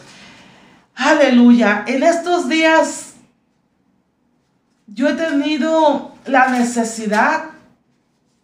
Aleluya. 0.95 1.85
En 1.87 2.03
estos 2.03 2.49
días 2.49 3.15
yo 4.87 5.09
he 5.09 5.15
tenido 5.15 6.13
la 6.27 6.49
necesidad 6.49 7.47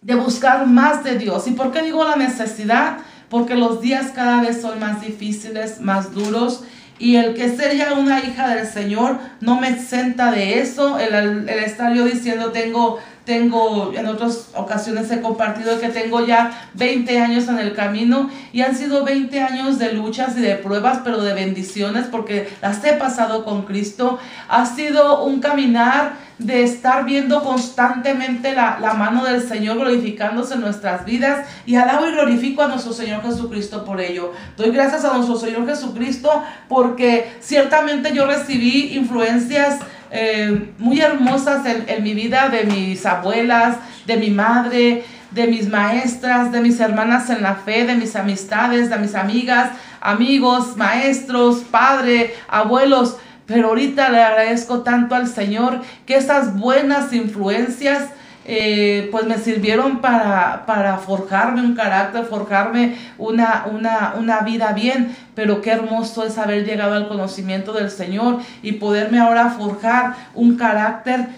de 0.02 0.14
buscar 0.14 0.66
más 0.66 1.04
de 1.04 1.18
Dios. 1.18 1.46
¿Y 1.46 1.52
por 1.52 1.70
qué 1.70 1.82
digo 1.82 2.04
la 2.04 2.16
necesidad? 2.16 2.98
Porque 3.28 3.54
los 3.54 3.80
días 3.80 4.12
cada 4.14 4.42
vez 4.42 4.60
son 4.60 4.80
más 4.80 5.00
difíciles, 5.00 5.80
más 5.80 6.12
duros. 6.12 6.64
Y 6.98 7.16
el 7.16 7.34
que 7.34 7.54
ser 7.56 7.76
ya 7.76 7.94
una 7.94 8.20
hija 8.20 8.48
del 8.48 8.66
Señor 8.66 9.18
no 9.40 9.60
me 9.60 9.70
exenta 9.70 10.30
de 10.30 10.60
eso. 10.60 10.98
El 10.98 11.48
estar 11.48 11.94
yo 11.94 12.04
diciendo 12.04 12.50
tengo 12.50 12.98
tengo, 13.30 13.92
en 13.94 14.08
otras 14.08 14.48
ocasiones 14.56 15.08
he 15.12 15.20
compartido 15.20 15.78
que 15.78 15.88
tengo 15.88 16.26
ya 16.26 16.68
20 16.74 17.20
años 17.20 17.46
en 17.46 17.60
el 17.60 17.74
camino 17.74 18.28
y 18.52 18.62
han 18.62 18.74
sido 18.74 19.04
20 19.04 19.40
años 19.40 19.78
de 19.78 19.92
luchas 19.92 20.36
y 20.36 20.40
de 20.40 20.56
pruebas, 20.56 21.02
pero 21.04 21.22
de 21.22 21.32
bendiciones 21.32 22.06
porque 22.10 22.48
las 22.60 22.84
he 22.84 22.94
pasado 22.94 23.44
con 23.44 23.62
Cristo. 23.66 24.18
Ha 24.48 24.66
sido 24.66 25.22
un 25.22 25.38
caminar 25.38 26.14
de 26.38 26.64
estar 26.64 27.04
viendo 27.04 27.44
constantemente 27.44 28.52
la, 28.52 28.80
la, 28.80 28.94
mano 28.94 29.22
del 29.22 29.46
Señor 29.46 29.76
glorificándose 29.76 30.54
en 30.54 30.62
nuestras 30.62 31.04
vidas 31.04 31.46
y 31.66 31.76
alabo 31.76 32.08
y 32.08 32.12
glorifico 32.12 32.62
a 32.62 32.66
nuestro 32.66 32.92
Señor 32.92 33.22
Jesucristo 33.22 33.84
por 33.84 34.00
ello. 34.00 34.32
Doy 34.56 34.72
gracias 34.72 35.04
a 35.04 35.14
nuestro 35.14 35.36
Señor 35.36 35.66
Jesucristo 35.68 36.42
porque 36.68 37.30
ciertamente 37.38 38.12
yo 38.12 38.26
recibí 38.26 38.96
influencias 38.96 39.78
eh, 40.10 40.72
muy 40.78 41.00
hermosas 41.00 41.64
en, 41.66 42.02
mi 42.02 42.14
vida, 42.14 42.48
de 42.48 42.64
mis 42.64 43.06
abuelas, 43.06 43.76
de 44.06 44.16
mi 44.16 44.30
madre, 44.30 45.04
de 45.30 45.46
mis 45.46 45.68
maestras, 45.68 46.50
de 46.50 46.60
mis 46.60 46.80
hermanas 46.80 47.30
en 47.30 47.42
la 47.42 47.54
fe, 47.54 47.84
de 47.84 47.94
mis 47.94 48.16
amistades, 48.16 48.90
de 48.90 48.98
mis 48.98 49.14
amigas, 49.14 49.70
amigos, 50.00 50.76
maestros, 50.76 51.58
padre, 51.70 52.34
abuelos. 52.48 53.16
Pero 53.46 53.68
ahorita 53.68 54.10
le 54.10 54.22
agradezco 54.22 54.82
tanto 54.82 55.14
al 55.14 55.28
Señor 55.28 55.80
que 56.06 56.16
esas 56.16 56.56
buenas 56.56 57.12
influencias 57.12 58.04
eh, 58.44 59.08
pues 59.10 59.26
me 59.26 59.38
sirvieron 59.38 60.00
para, 60.00 60.64
para, 60.66 60.98
forjarme 60.98 61.60
un 61.60 61.74
carácter, 61.74 62.24
forjarme 62.24 62.96
una, 63.18 63.66
una, 63.70 64.14
una 64.18 64.40
vida 64.40 64.72
bien. 64.72 65.14
Pero 65.34 65.60
qué 65.60 65.72
hermoso 65.72 66.24
es 66.24 66.38
haber 66.38 66.64
llegado 66.64 66.94
al 66.94 67.08
conocimiento 67.08 67.72
del 67.72 67.90
Señor 67.90 68.40
y 68.62 68.72
poderme 68.72 69.18
ahora 69.20 69.50
forjar 69.50 70.14
un 70.34 70.56
carácter 70.56 71.28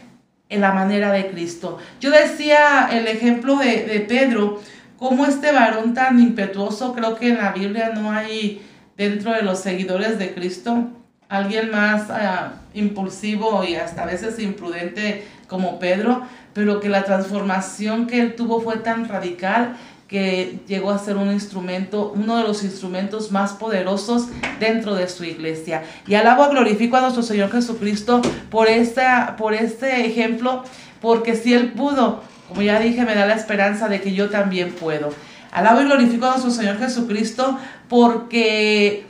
en 0.48 0.60
la 0.60 0.72
manera 0.72 1.12
de 1.12 1.30
Cristo. 1.30 1.78
Yo 2.00 2.10
decía 2.10 2.88
el 2.92 3.06
ejemplo 3.08 3.56
de, 3.56 3.84
de 3.84 4.00
Pedro 4.00 4.60
cómo 4.98 5.26
este 5.26 5.50
varón 5.50 5.94
tan 5.94 6.20
impetuoso, 6.20 6.94
creo 6.94 7.16
que 7.16 7.30
en 7.30 7.38
la 7.38 7.52
Biblia 7.52 7.92
no 7.94 8.12
hay 8.12 8.62
dentro 8.96 9.32
de 9.32 9.42
los 9.42 9.58
seguidores 9.58 10.18
de 10.18 10.34
Cristo 10.34 10.88
alguien 11.32 11.70
más 11.70 12.10
ah, 12.10 12.52
impulsivo 12.74 13.64
y 13.64 13.74
hasta 13.74 14.02
a 14.02 14.06
veces 14.06 14.38
imprudente 14.38 15.24
como 15.52 15.78
Pedro, 15.78 16.22
pero 16.54 16.80
que 16.80 16.88
la 16.88 17.04
transformación 17.04 18.06
que 18.06 18.20
él 18.20 18.34
tuvo 18.34 18.62
fue 18.62 18.78
tan 18.78 19.06
radical 19.06 19.76
que 20.08 20.60
llegó 20.66 20.90
a 20.90 20.98
ser 20.98 21.16
un 21.16 21.30
instrumento, 21.30 22.12
uno 22.16 22.38
de 22.38 22.42
los 22.42 22.64
instrumentos 22.64 23.30
más 23.30 23.52
poderosos 23.52 24.28
dentro 24.58 24.94
de 24.94 25.08
su 25.08 25.24
iglesia. 25.24 25.82
Y 26.06 26.14
alabo, 26.14 26.48
glorifico 26.48 26.96
a 26.96 27.02
nuestro 27.02 27.22
Señor 27.22 27.52
Jesucristo 27.52 28.22
por, 28.50 28.68
esta, 28.68 29.36
por 29.36 29.54
este 29.54 30.06
ejemplo, 30.06 30.64
porque 31.00 31.36
si 31.36 31.52
Él 31.52 31.72
pudo, 31.72 32.22
como 32.48 32.62
ya 32.62 32.80
dije, 32.80 33.04
me 33.04 33.14
da 33.14 33.26
la 33.26 33.34
esperanza 33.34 33.88
de 33.88 34.00
que 34.00 34.14
yo 34.14 34.30
también 34.30 34.72
puedo. 34.72 35.10
Alabo 35.50 35.82
y 35.82 35.84
glorifico 35.84 36.26
a 36.26 36.30
nuestro 36.30 36.50
Señor 36.50 36.78
Jesucristo 36.78 37.58
porque 37.88 39.04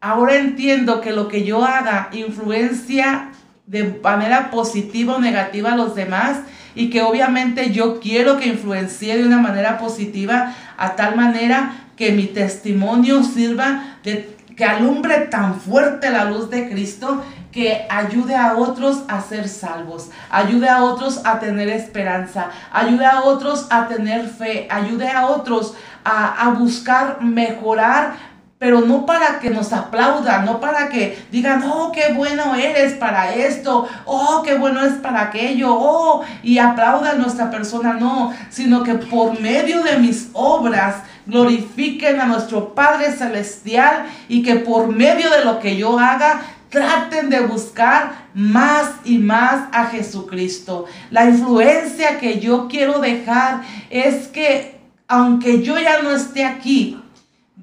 ahora 0.00 0.36
entiendo 0.36 1.00
que 1.00 1.12
lo 1.12 1.28
que 1.28 1.44
yo 1.44 1.64
haga 1.64 2.10
influencia 2.12 3.30
de 3.66 4.00
manera 4.02 4.50
positiva 4.50 5.16
o 5.16 5.20
negativa 5.20 5.72
a 5.72 5.76
los 5.76 5.94
demás 5.94 6.38
y 6.74 6.90
que 6.90 7.02
obviamente 7.02 7.72
yo 7.72 8.00
quiero 8.00 8.38
que 8.38 8.46
influencie 8.46 9.16
de 9.16 9.26
una 9.26 9.38
manera 9.38 9.78
positiva 9.78 10.54
a 10.76 10.94
tal 10.94 11.16
manera 11.16 11.86
que 11.96 12.12
mi 12.12 12.26
testimonio 12.26 13.24
sirva 13.24 13.98
de 14.04 14.36
que 14.56 14.64
alumbre 14.64 15.18
tan 15.30 15.60
fuerte 15.60 16.10
la 16.10 16.24
luz 16.24 16.48
de 16.48 16.68
Cristo 16.70 17.22
que 17.52 17.86
ayude 17.88 18.36
a 18.36 18.56
otros 18.56 19.02
a 19.08 19.20
ser 19.22 19.48
salvos, 19.48 20.10
ayude 20.30 20.68
a 20.68 20.84
otros 20.84 21.22
a 21.24 21.38
tener 21.40 21.68
esperanza, 21.70 22.50
ayude 22.70 23.06
a 23.06 23.22
otros 23.22 23.66
a 23.70 23.88
tener 23.88 24.28
fe, 24.28 24.68
ayude 24.70 25.08
a 25.08 25.26
otros 25.26 25.74
a, 26.04 26.46
a 26.46 26.50
buscar 26.50 27.22
mejorar 27.22 28.14
pero 28.58 28.80
no 28.80 29.04
para 29.04 29.38
que 29.38 29.50
nos 29.50 29.72
aplaudan, 29.72 30.46
no 30.46 30.60
para 30.60 30.88
que 30.88 31.26
digan, 31.30 31.62
oh, 31.64 31.92
qué 31.92 32.14
bueno 32.14 32.54
eres 32.54 32.94
para 32.94 33.34
esto, 33.34 33.86
oh, 34.06 34.42
qué 34.42 34.54
bueno 34.56 34.82
es 34.82 34.94
para 34.94 35.22
aquello, 35.22 35.74
oh, 35.74 36.24
y 36.42 36.58
aplaudan 36.58 37.20
nuestra 37.20 37.50
persona, 37.50 37.94
no, 37.94 38.32
sino 38.48 38.82
que 38.82 38.94
por 38.94 39.38
medio 39.40 39.82
de 39.82 39.98
mis 39.98 40.30
obras 40.32 40.96
glorifiquen 41.26 42.20
a 42.20 42.26
nuestro 42.26 42.74
Padre 42.74 43.12
Celestial 43.12 44.06
y 44.28 44.42
que 44.42 44.56
por 44.56 44.88
medio 44.88 45.28
de 45.30 45.44
lo 45.44 45.58
que 45.58 45.76
yo 45.76 45.98
haga 45.98 46.40
traten 46.70 47.28
de 47.28 47.40
buscar 47.40 48.26
más 48.34 48.90
y 49.04 49.18
más 49.18 49.68
a 49.72 49.86
Jesucristo. 49.86 50.86
La 51.10 51.26
influencia 51.26 52.18
que 52.18 52.40
yo 52.40 52.68
quiero 52.68 53.00
dejar 53.00 53.62
es 53.90 54.28
que 54.28 54.80
aunque 55.08 55.62
yo 55.62 55.78
ya 55.78 56.02
no 56.02 56.10
esté 56.10 56.44
aquí, 56.44 57.00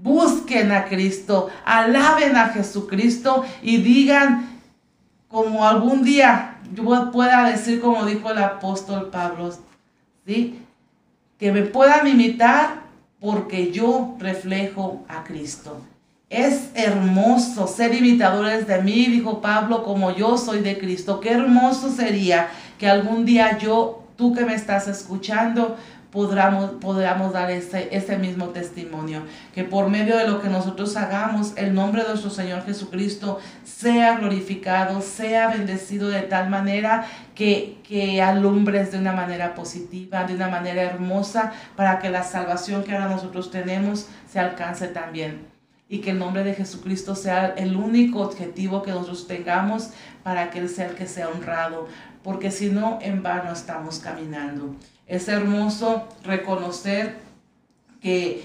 busquen 0.03 0.71
a 0.73 0.85
Cristo, 0.85 1.49
alaben 1.65 2.35
a 2.35 2.49
Jesucristo 2.49 3.45
y 3.61 3.77
digan 3.77 4.59
como 5.29 5.65
algún 5.65 6.03
día 6.03 6.57
yo 6.75 7.11
pueda 7.11 7.49
decir 7.49 7.79
como 7.79 8.05
dijo 8.05 8.29
el 8.31 8.37
apóstol 8.37 9.09
Pablo, 9.09 9.53
¿sí? 10.25 10.59
Que 11.39 11.51
me 11.51 11.63
puedan 11.63 12.07
imitar 12.07 12.83
porque 13.19 13.71
yo 13.71 14.15
reflejo 14.19 15.05
a 15.07 15.23
Cristo. 15.23 15.81
Es 16.29 16.69
hermoso 16.73 17.67
ser 17.67 17.93
imitadores 17.93 18.67
de 18.67 18.81
mí, 18.81 19.05
dijo 19.05 19.39
Pablo, 19.41 19.83
como 19.83 20.11
yo 20.15 20.37
soy 20.37 20.59
de 20.59 20.77
Cristo. 20.77 21.19
Qué 21.19 21.31
hermoso 21.31 21.91
sería 21.91 22.49
que 22.77 22.89
algún 22.89 23.23
día 23.23 23.57
yo, 23.57 24.03
tú 24.17 24.33
que 24.33 24.45
me 24.45 24.55
estás 24.55 24.87
escuchando, 24.87 25.77
podamos, 26.13 26.71
podamos 26.79 27.33
dar 27.33 27.49
ese, 27.49 27.89
ese 27.91 28.17
mismo 28.17 28.49
testimonio. 28.49 29.23
Que 29.53 29.63
por 29.63 29.89
medio 29.89 30.15
de 30.15 30.27
lo 30.27 30.41
que 30.41 30.47
nosotros 30.47 30.95
hagamos, 30.95 31.53
el 31.57 31.73
nombre 31.73 32.03
de 32.03 32.09
nuestro 32.09 32.29
Señor 32.29 32.63
Jesucristo 32.63 33.39
sea 33.63 34.17
glorificado, 34.19 35.01
sea 35.01 35.49
bendecido 35.49 36.07
de 36.09 36.21
tal 36.21 36.51
manera 36.51 37.05
que, 37.33 37.79
que 37.83 38.21
alumbres 38.21 38.91
de 38.91 38.99
una 38.99 39.13
manera 39.13 39.55
positiva, 39.55 40.23
de 40.25 40.35
una 40.35 40.49
manera 40.49 40.83
hermosa, 40.83 41.51
para 41.75 41.97
que 41.97 42.11
la 42.11 42.23
salvación 42.23 42.83
que 42.83 42.93
ahora 42.93 43.09
nosotros 43.09 43.49
tenemos 43.49 44.07
se 44.31 44.39
alcance 44.39 44.87
también 44.87 45.51
y 45.89 45.99
que 45.99 46.11
el 46.11 46.19
nombre 46.19 46.43
de 46.43 46.53
Jesucristo 46.53 47.15
sea 47.15 47.53
el 47.57 47.75
único 47.75 48.21
objetivo 48.21 48.81
que 48.83 48.91
nosotros 48.91 49.27
tengamos 49.27 49.89
para 50.23 50.49
que 50.49 50.59
Él 50.59 50.69
sea 50.69 50.95
que 50.95 51.05
sea 51.07 51.29
honrado, 51.29 51.87
porque 52.23 52.49
si 52.51 52.69
no, 52.69 52.99
en 53.01 53.21
vano 53.21 53.51
estamos 53.51 53.99
caminando. 53.99 54.75
Es 55.07 55.27
hermoso 55.27 56.07
reconocer 56.23 57.17
que, 58.01 58.43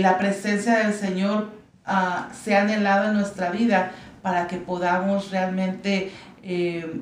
la 0.00 0.18
presencia 0.18 0.78
del 0.78 0.92
Señor 0.92 1.50
uh, 1.86 2.34
sea 2.34 2.62
anhelada 2.62 3.10
en 3.10 3.14
nuestra 3.14 3.50
vida 3.50 3.92
para 4.22 4.48
que 4.48 4.56
podamos 4.56 5.30
realmente 5.30 6.10
eh, 6.42 7.00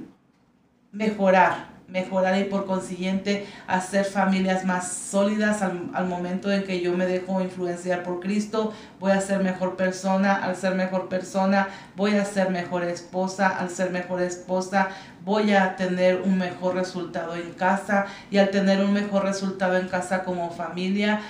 mejorar 0.92 1.75
mejorar 1.88 2.38
y 2.38 2.44
por 2.44 2.66
consiguiente 2.66 3.46
hacer 3.66 4.04
familias 4.04 4.64
más 4.64 4.92
sólidas 4.92 5.62
al, 5.62 6.06
momento 6.06 6.50
en 6.50 6.64
que 6.64 6.80
yo 6.80 6.96
me 6.96 7.06
dejo 7.06 7.40
influenciar 7.40 8.02
por 8.02 8.20
Cristo, 8.20 8.72
voy 8.98 9.12
a 9.12 9.20
ser 9.20 9.42
mejor 9.42 9.76
persona, 9.76 10.34
al 10.34 10.56
ser 10.56 10.74
mejor 10.74 11.08
persona 11.08 11.68
voy 11.94 12.16
a 12.16 12.24
ser 12.24 12.50
mejor 12.50 12.82
esposa, 12.84 13.48
al 13.48 13.70
ser 13.70 13.90
mejor 13.90 14.20
esposa 14.20 14.88
voy 15.24 15.52
a 15.52 15.76
tener 15.76 16.22
un 16.22 16.38
mejor 16.38 16.74
resultado 16.74 17.34
en 17.34 17.52
casa. 17.52 18.06
Y 18.30 18.38
al 18.38 18.50
tener 18.50 18.82
un 18.84 18.92
mejor 18.92 19.24
resultado 19.24 19.76
en 19.76 19.88
casa 19.88 20.22
como 20.22 20.50
familia, 20.50 21.20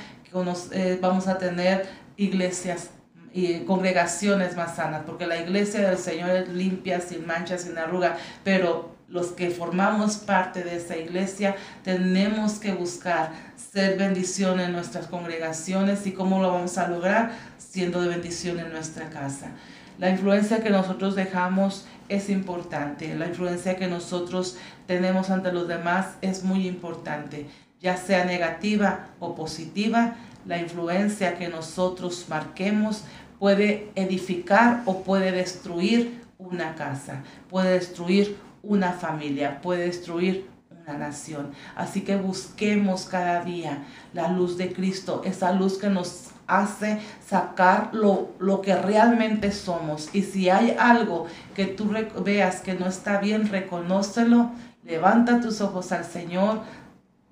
eh, 0.72 0.98
vamos 1.00 1.28
a 1.28 1.38
tener 1.38 1.86
iglesias 2.16 2.90
y 3.32 3.60
congregaciones 3.60 4.56
más 4.56 4.76
sanas, 4.76 5.02
porque 5.06 5.26
la 5.26 5.38
iglesia 5.38 5.88
del 5.88 5.98
Señor 5.98 6.30
es 6.30 6.48
limpia, 6.48 7.00
sin 7.00 7.26
manchas, 7.26 7.62
sin 7.62 7.76
arruga, 7.76 8.16
pero 8.44 8.95
los 9.08 9.28
que 9.28 9.50
formamos 9.50 10.16
parte 10.16 10.64
de 10.64 10.76
esta 10.76 10.96
iglesia 10.96 11.56
tenemos 11.84 12.54
que 12.54 12.72
buscar 12.72 13.30
ser 13.56 13.96
bendición 13.98 14.58
en 14.58 14.72
nuestras 14.72 15.06
congregaciones 15.06 16.06
y 16.06 16.12
cómo 16.12 16.42
lo 16.42 16.52
vamos 16.52 16.76
a 16.78 16.88
lograr 16.88 17.32
siendo 17.58 18.00
de 18.02 18.08
bendición 18.08 18.58
en 18.58 18.72
nuestra 18.72 19.08
casa. 19.10 19.50
La 19.98 20.10
influencia 20.10 20.62
que 20.62 20.70
nosotros 20.70 21.14
dejamos 21.14 21.86
es 22.08 22.28
importante, 22.28 23.14
la 23.14 23.26
influencia 23.26 23.76
que 23.76 23.86
nosotros 23.86 24.58
tenemos 24.86 25.30
ante 25.30 25.52
los 25.52 25.66
demás 25.68 26.16
es 26.20 26.44
muy 26.44 26.66
importante, 26.66 27.46
ya 27.80 27.96
sea 27.96 28.24
negativa 28.24 29.08
o 29.20 29.34
positiva, 29.34 30.16
la 30.44 30.58
influencia 30.58 31.36
que 31.38 31.48
nosotros 31.48 32.26
marquemos 32.28 33.04
puede 33.38 33.90
edificar 33.94 34.82
o 34.84 35.02
puede 35.02 35.32
destruir 35.32 36.22
una 36.38 36.74
casa, 36.74 37.22
puede 37.48 37.72
destruir 37.72 38.36
una 38.66 38.92
familia, 38.92 39.60
puede 39.60 39.86
destruir 39.86 40.48
una 40.70 40.98
nación. 40.98 41.52
Así 41.74 42.02
que 42.02 42.16
busquemos 42.16 43.06
cada 43.06 43.42
día 43.44 43.84
la 44.12 44.28
luz 44.28 44.56
de 44.56 44.72
Cristo, 44.72 45.22
esa 45.24 45.52
luz 45.52 45.78
que 45.78 45.88
nos 45.88 46.30
hace 46.46 47.00
sacar 47.26 47.90
lo, 47.92 48.34
lo 48.38 48.60
que 48.60 48.76
realmente 48.76 49.50
somos. 49.52 50.14
Y 50.14 50.22
si 50.22 50.48
hay 50.48 50.76
algo 50.78 51.26
que 51.54 51.66
tú 51.66 51.90
veas 52.24 52.60
que 52.60 52.74
no 52.74 52.86
está 52.86 53.18
bien, 53.18 53.48
reconócelo, 53.48 54.50
levanta 54.84 55.40
tus 55.40 55.60
ojos 55.60 55.90
al 55.92 56.04
Señor, 56.04 56.60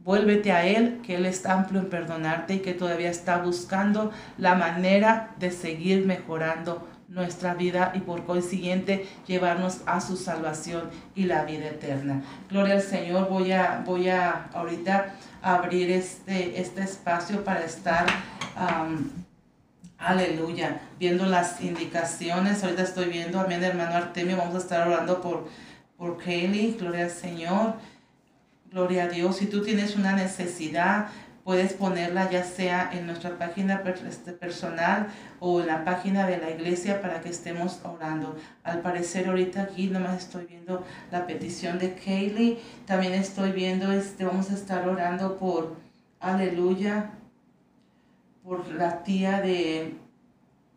Vuélvete 0.05 0.53
a 0.53 0.66
Él, 0.66 1.01
que 1.03 1.14
Él 1.14 1.24
es 1.24 1.47
amplio 1.47 1.80
en 1.80 1.89
perdonarte 1.89 2.57
y 2.57 2.59
que 2.59 2.74
todavía 2.74 3.09
está 3.09 3.39
buscando 3.39 4.12
la 4.37 4.55
manera 4.55 5.35
de 5.39 5.51
seguir 5.51 6.05
mejorando 6.05 6.87
nuestra 7.09 7.55
vida 7.55 7.93
y 7.95 8.01
por 8.01 8.25
consiguiente 8.25 9.07
llevarnos 9.27 9.81
a 9.87 10.01
su 10.01 10.17
salvación 10.17 10.91
y 11.15 11.25
la 11.25 11.45
vida 11.45 11.67
eterna. 11.67 12.23
Gloria 12.51 12.75
al 12.75 12.83
Señor, 12.83 13.29
voy 13.29 13.53
a, 13.53 13.83
voy 13.85 14.09
a 14.09 14.49
ahorita 14.53 15.15
abrir 15.43 15.91
este, 15.91 16.61
este 16.61 16.83
espacio 16.83 17.45
para 17.45 17.65
estar, 17.65 18.07
aleluya, 19.99 20.81
viendo 20.99 21.27
las 21.27 21.61
indicaciones. 21.61 22.65
Ahorita 22.65 22.83
estoy 22.83 23.07
viendo, 23.07 23.41
amén, 23.41 23.63
hermano 23.63 23.95
Artemio, 23.95 24.37
vamos 24.37 24.55
a 24.55 24.59
estar 24.59 24.89
orando 24.89 25.21
por, 25.21 25.49
por 25.97 26.19
Kelly, 26.19 26.77
gloria 26.79 27.05
al 27.05 27.11
Señor. 27.11 27.75
Gloria 28.73 29.05
a 29.05 29.09
Dios. 29.09 29.37
Si 29.37 29.47
tú 29.47 29.63
tienes 29.63 29.95
una 29.95 30.17
necesidad, 30.17 31.07
puedes 31.45 31.75
ponerla 31.75 32.31
ya 32.31 32.43
sea 32.43 32.91
en 32.93 33.07
nuestra 33.07 33.39
página 33.39 33.83
este, 34.09 34.33
personal 34.33 35.09
o 35.41 35.61
en 35.61 35.67
la 35.67 35.85
página 35.85 36.27
de 36.27 36.39
la 36.39 36.51
iglesia 36.51 37.03
para 37.03 37.21
que 37.21 37.29
estemos 37.29 37.81
orando. 37.85 38.37
Al 38.65 38.81
parecer 38.81 39.29
ahorita 39.29 39.63
aquí 39.63 39.89
nomás 39.89 40.19
estoy 40.25 40.47
viendo 40.47 40.83
la 41.13 41.27
petición 41.27 41.79
de 41.79 41.95
Kaylee. 41.95 42.59
También 42.87 43.13
estoy 43.13 43.53
viendo, 43.53 43.93
este, 43.93 44.25
vamos 44.25 44.51
a 44.51 44.55
estar 44.55 44.89
orando 44.89 45.37
por, 45.37 45.77
aleluya, 46.19 47.11
por 48.43 48.67
la 48.73 49.03
tía 49.03 49.43
de 49.43 49.95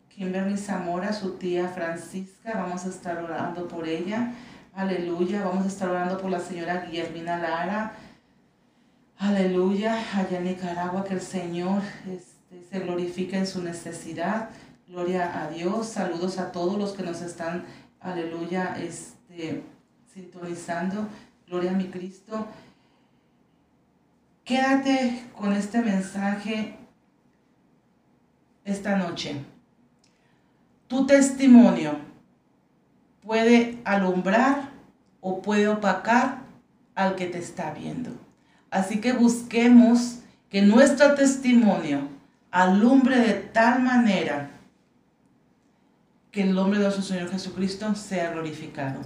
Kimberly 0.09 0.57
Zamora, 0.57 1.13
su 1.13 1.37
tía 1.37 1.69
Francisca. 1.69 2.53
Vamos 2.55 2.85
a 2.85 2.89
estar 2.89 3.23
orando 3.23 3.69
por 3.69 3.87
ella. 3.87 4.33
Aleluya. 4.75 5.45
Vamos 5.45 5.63
a 5.63 5.69
estar 5.69 5.89
orando 5.89 6.17
por 6.17 6.29
la 6.29 6.41
señora 6.41 6.85
Guillermina 6.85 7.37
Lara 7.37 7.93
Aleluya, 9.19 9.97
allá 10.15 10.37
en 10.37 10.43
Nicaragua, 10.43 11.03
que 11.03 11.15
el 11.15 11.21
Señor 11.21 11.81
este, 12.07 12.63
se 12.69 12.79
glorifique 12.79 13.35
en 13.35 13.47
su 13.47 13.63
necesidad. 13.63 14.51
Gloria 14.87 15.41
a 15.41 15.49
Dios. 15.49 15.87
Saludos 15.87 16.37
a 16.37 16.51
todos 16.51 16.77
los 16.77 16.91
que 16.91 17.01
nos 17.01 17.21
están, 17.23 17.65
aleluya, 17.99 18.77
este, 18.79 19.63
sintonizando. 20.13 21.07
Gloria 21.47 21.71
a 21.71 21.73
mi 21.73 21.87
Cristo. 21.87 22.45
Quédate 24.43 25.23
con 25.35 25.51
este 25.53 25.81
mensaje 25.81 26.77
esta 28.65 28.97
noche. 28.97 29.43
Tu 30.87 31.07
testimonio 31.07 31.97
puede 33.23 33.79
alumbrar 33.83 34.69
o 35.21 35.41
puede 35.41 35.67
opacar 35.67 36.43
al 36.93 37.15
que 37.15 37.25
te 37.25 37.39
está 37.39 37.71
viendo. 37.71 38.26
Así 38.69 38.99
que 38.99 39.13
busquemos 39.13 40.19
que 40.49 40.61
nuestro 40.61 41.15
testimonio 41.15 42.07
alumbre 42.51 43.17
de 43.17 43.33
tal 43.33 43.81
manera 43.81 44.51
que 46.31 46.43
el 46.43 46.53
nombre 46.53 46.79
de 46.79 46.85
nuestro 46.85 47.03
Señor 47.03 47.31
Jesucristo 47.31 47.95
sea 47.95 48.31
glorificado. 48.31 49.01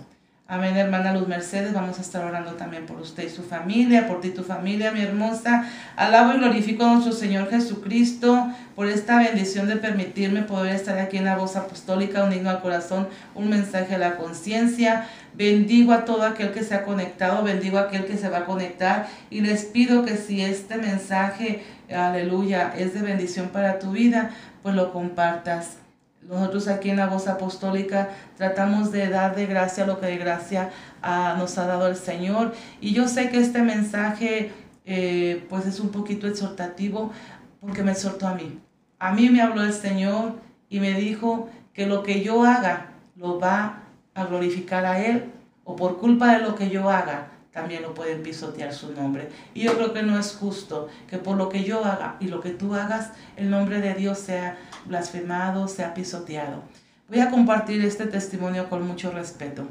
Amén, 0.54 0.76
hermana 0.76 1.14
Luz 1.14 1.30
Mercedes. 1.30 1.72
Vamos 1.72 1.98
a 1.98 2.02
estar 2.02 2.26
orando 2.26 2.56
también 2.56 2.86
por 2.86 3.00
usted 3.00 3.26
y 3.26 3.30
su 3.30 3.42
familia, 3.42 4.06
por 4.06 4.20
ti 4.20 4.28
y 4.28 4.32
tu 4.32 4.44
familia, 4.44 4.92
mi 4.92 5.00
hermosa. 5.00 5.64
Alabo 5.96 6.34
y 6.34 6.40
glorifico 6.40 6.84
a 6.84 6.92
nuestro 6.92 7.14
Señor 7.14 7.50
Jesucristo 7.50 8.52
por 8.76 8.88
esta 8.88 9.18
bendición 9.20 9.70
de 9.70 9.78
permitirme 9.78 10.42
poder 10.42 10.76
estar 10.76 11.00
aquí 11.00 11.16
en 11.16 11.24
la 11.24 11.38
voz 11.38 11.56
apostólica, 11.56 12.26
un 12.26 12.48
al 12.48 12.62
corazón, 12.62 13.08
un 13.34 13.50
mensaje 13.50 13.96
a 13.96 13.98
la 13.98 14.18
conciencia. 14.18 15.08
Bendigo 15.34 15.94
a 15.94 16.06
todo 16.06 16.24
aquel 16.24 16.52
que 16.52 16.64
se 16.64 16.76
ha 16.76 16.84
conectado, 16.84 17.44
bendigo 17.44 17.78
a 17.78 17.84
aquel 17.84 18.06
que 18.06 18.18
se 18.18 18.30
va 18.30 18.40
a 18.40 18.46
conectar 18.46 19.08
y 19.30 19.42
les 19.42 19.66
pido 19.66 20.04
que 20.06 20.18
si 20.18 20.42
este 20.42 20.78
mensaje, 20.78 21.64
aleluya, 21.90 22.74
es 22.78 22.94
de 22.94 23.02
bendición 23.02 23.50
para 23.50 23.80
tu 23.80 23.92
vida, 23.92 24.32
pues 24.62 24.76
lo 24.76 24.92
compartas 24.92 25.78
nosotros 26.22 26.68
aquí 26.68 26.90
en 26.90 26.98
la 26.98 27.08
voz 27.08 27.28
apostólica 27.28 28.10
tratamos 28.38 28.92
de 28.92 29.10
dar 29.10 29.36
de 29.36 29.48
gracia 29.48 29.86
lo 29.86 30.00
que 30.00 30.06
de 30.06 30.18
gracia 30.18 30.70
ah, 31.02 31.36
nos 31.38 31.58
ha 31.58 31.66
dado 31.66 31.88
el 31.88 31.96
Señor. 31.96 32.54
Y 32.80 32.94
yo 32.94 33.08
sé 33.08 33.30
que 33.30 33.40
este 33.40 33.62
mensaje 33.64 34.52
eh, 34.86 35.46
pues 35.50 35.66
es 35.66 35.80
un 35.80 35.90
poquito 35.90 36.28
exhortativo 36.28 37.12
porque 37.60 37.84
me 37.84 37.92
exhortó 37.92 38.28
a 38.28 38.36
mí. 38.36 38.60
A 39.00 39.14
mí 39.14 39.30
me 39.30 39.42
habló 39.42 39.64
el 39.64 39.74
Señor 39.74 40.36
y 40.70 40.80
me 40.80 40.94
dijo 40.94 41.50
que 41.74 41.88
lo 41.88 42.04
que 42.04 42.22
yo 42.22 42.44
haga 42.44 42.92
lo 43.16 43.40
va 43.40 43.84
a 44.14 44.26
glorificar 44.26 44.86
a 44.86 45.04
Él 45.06 45.32
o 45.64 45.76
por 45.76 45.98
culpa 46.00 46.34
de 46.34 46.44
lo 46.44 46.56
que 46.56 46.70
yo 46.70 46.90
haga 46.90 47.32
también 47.52 47.82
lo 47.82 47.94
pueden 47.94 48.24
pisotear 48.24 48.74
su 48.74 48.94
nombre. 48.94 49.30
Y 49.54 49.64
yo 49.64 49.76
creo 49.76 49.94
que 49.94 50.04
no 50.04 50.18
es 50.18 50.36
justo 50.36 50.88
que 51.08 51.18
por 51.18 51.36
lo 51.38 51.50
que 51.50 51.64
yo 51.64 51.84
haga 51.84 52.16
y 52.20 52.28
lo 52.28 52.40
que 52.40 52.52
tú 52.52 52.76
hagas, 52.76 53.12
el 53.36 53.50
nombre 53.50 53.82
de 53.82 53.94
Dios 53.94 54.20
sea 54.20 54.58
blasfemado, 54.86 55.68
sea 55.68 55.94
pisoteado. 55.94 56.64
Voy 57.10 57.20
a 57.20 57.30
compartir 57.30 57.84
este 57.84 58.06
testimonio 58.06 58.70
con 58.70 58.88
mucho 58.88 59.12
respeto. 59.12 59.68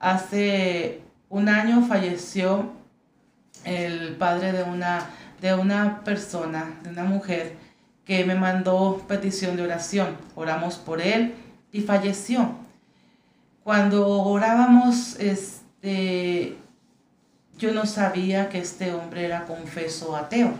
Hace 0.00 1.00
un 1.28 1.48
año 1.48 1.86
falleció 1.86 2.72
el 3.64 4.16
padre 4.16 4.52
de 4.52 4.64
una, 4.64 5.08
de 5.40 5.54
una 5.54 6.00
persona, 6.02 6.80
de 6.82 6.90
una 6.90 7.04
mujer, 7.04 7.54
que 8.04 8.24
me 8.24 8.34
mandó 8.34 9.04
petición 9.06 9.56
de 9.56 9.62
oración. 9.62 10.16
Oramos 10.34 10.74
por 10.74 11.00
él 11.00 11.34
y 11.70 11.82
falleció. 11.82 12.56
Cuando 13.64 14.08
orábamos, 14.08 15.16
este, 15.20 16.56
yo 17.56 17.72
no 17.72 17.86
sabía 17.86 18.48
que 18.48 18.58
este 18.58 18.92
hombre 18.92 19.24
era 19.24 19.46
confeso 19.46 20.16
ateo. 20.16 20.52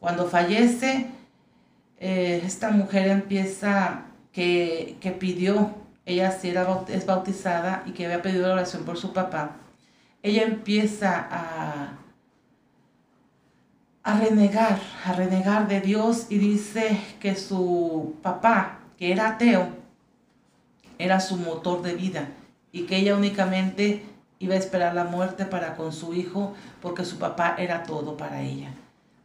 Cuando 0.00 0.28
fallece, 0.28 1.06
eh, 2.00 2.42
esta 2.44 2.70
mujer 2.70 3.06
empieza 3.08 4.02
que, 4.32 5.16
pidió, 5.20 5.70
ella 6.04 6.32
sí 6.32 6.48
era, 6.48 6.66
es 6.88 7.06
bautizada 7.06 7.84
y 7.86 7.92
que 7.92 8.06
había 8.06 8.22
pedido 8.22 8.48
la 8.48 8.54
oración 8.54 8.84
por 8.84 8.98
su 8.98 9.12
papá, 9.12 9.52
ella 10.22 10.42
empieza 10.42 11.28
a, 11.30 11.92
a 14.02 14.20
renegar, 14.20 14.80
a 15.04 15.12
renegar 15.12 15.68
de 15.68 15.80
Dios 15.80 16.26
y 16.28 16.38
dice 16.38 17.00
que 17.20 17.36
su 17.36 18.16
papá, 18.20 18.80
que 18.98 19.12
era 19.12 19.28
ateo, 19.28 19.85
era 20.98 21.20
su 21.20 21.36
motor 21.36 21.82
de 21.82 21.94
vida 21.94 22.28
y 22.72 22.82
que 22.82 22.96
ella 22.96 23.16
únicamente 23.16 24.02
iba 24.38 24.54
a 24.54 24.58
esperar 24.58 24.94
la 24.94 25.04
muerte 25.04 25.44
para 25.44 25.76
con 25.76 25.92
su 25.92 26.14
hijo 26.14 26.54
porque 26.82 27.04
su 27.04 27.18
papá 27.18 27.54
era 27.58 27.84
todo 27.84 28.16
para 28.16 28.42
ella. 28.42 28.70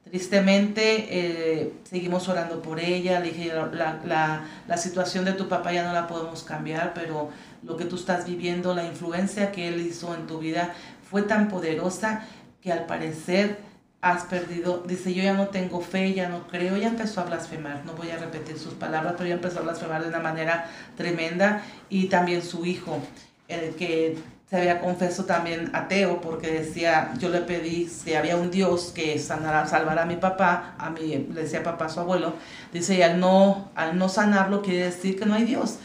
Tristemente, 0.03 1.07
eh, 1.09 1.73
seguimos 1.83 2.27
orando 2.27 2.61
por 2.61 2.79
ella. 2.79 3.21
Le 3.21 3.31
dije, 3.31 3.53
la, 3.71 4.43
la, 4.67 4.77
situación 4.77 5.23
de 5.23 5.33
tu 5.33 5.47
papá 5.47 5.71
ya 5.71 5.85
no 5.85 5.93
la 5.93 6.07
podemos 6.07 6.43
cambiar, 6.43 6.93
pero 6.93 7.29
lo 7.63 7.77
que 7.77 7.85
tú 7.85 7.95
estás 7.95 8.25
viviendo, 8.25 8.73
la 8.73 8.85
influencia 8.85 9.53
que 9.53 9.69
él 9.69 9.79
hizo 9.79 10.13
en 10.13 10.27
tu 10.27 10.39
vida 10.39 10.73
fue 11.09 11.21
tan 11.21 11.47
poderosa 11.47 12.25
que 12.61 12.73
al 12.73 12.87
parecer 12.87 13.59
has 14.01 14.23
perdido. 14.25 14.83
Dice, 14.87 15.13
yo 15.13 15.23
ya 15.23 15.33
no 15.33 15.47
tengo 15.47 15.81
fe, 15.81 16.13
ya 16.13 16.29
no 16.29 16.47
creo. 16.47 16.77
Ya 16.77 16.87
empezó 16.87 17.21
a 17.21 17.25
blasfemar. 17.25 17.85
No 17.85 17.93
voy 17.93 18.09
a 18.09 18.17
repetir 18.17 18.57
sus 18.57 18.73
palabras, 18.73 19.13
pero 19.17 19.29
ya 19.29 19.35
empezó 19.35 19.59
a 19.59 19.63
blasfemar 19.63 20.01
de 20.01 20.09
una 20.09 20.19
manera 20.19 20.69
tremenda. 20.97 21.63
Y 21.89 22.07
también 22.07 22.41
su 22.41 22.65
hijo, 22.65 22.99
el 23.47 23.75
que 23.75 24.17
se 24.51 24.57
había 24.57 24.81
confeso 24.81 25.23
también 25.23 25.69
ateo 25.71 26.19
porque 26.19 26.51
decía, 26.51 27.13
yo 27.17 27.29
le 27.29 27.39
pedí 27.39 27.87
si 27.87 28.15
había 28.15 28.35
un 28.35 28.51
Dios 28.51 28.91
que 28.93 29.17
sanara, 29.17 29.65
salvara 29.65 30.01
a 30.01 30.05
mi 30.05 30.17
papá, 30.17 30.75
a 30.77 30.89
mi, 30.89 31.07
le 31.07 31.43
decía 31.43 31.63
papá 31.63 31.87
su 31.87 32.01
abuelo, 32.01 32.33
dice, 32.73 32.97
y 32.97 33.01
al 33.01 33.17
no, 33.21 33.71
al 33.75 33.97
no 33.97 34.09
sanarlo 34.09 34.61
quiere 34.61 34.83
decir 34.83 35.17
que 35.17 35.25
no 35.25 35.35
hay 35.35 35.45
Dios. 35.45 35.77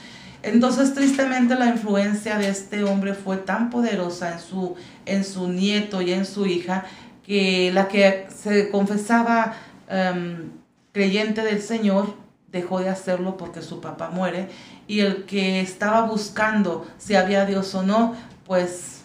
Entonces, 0.43 0.95
tristemente, 0.95 1.55
la 1.55 1.67
influencia 1.67 2.39
de 2.39 2.49
este 2.49 2.83
hombre 2.83 3.15
fue 3.15 3.37
tan 3.37 3.71
poderosa 3.71 4.33
en 4.33 4.41
su, 4.41 4.75
en 5.05 5.25
su 5.25 5.49
nieto 5.49 6.03
y 6.03 6.13
en 6.13 6.27
su 6.27 6.47
hija, 6.47 6.87
que 7.27 7.73
la 7.73 7.89
que 7.89 8.29
se 8.31 8.71
confesaba 8.71 9.55
em, 9.89 10.53
creyente 10.93 11.43
del 11.43 11.61
Señor 11.61 12.15
dejó 12.53 12.79
de 12.79 12.89
hacerlo 12.89 13.37
porque 13.37 13.63
su 13.63 13.81
papá 13.81 14.11
muere, 14.11 14.49
y 14.87 15.01
el 15.01 15.25
que 15.25 15.61
estaba 15.61 16.03
buscando 16.03 16.87
si 16.99 17.17
había 17.17 17.45
Dios 17.45 17.75
o 17.75 17.83
no, 17.83 18.15
pues 18.47 19.03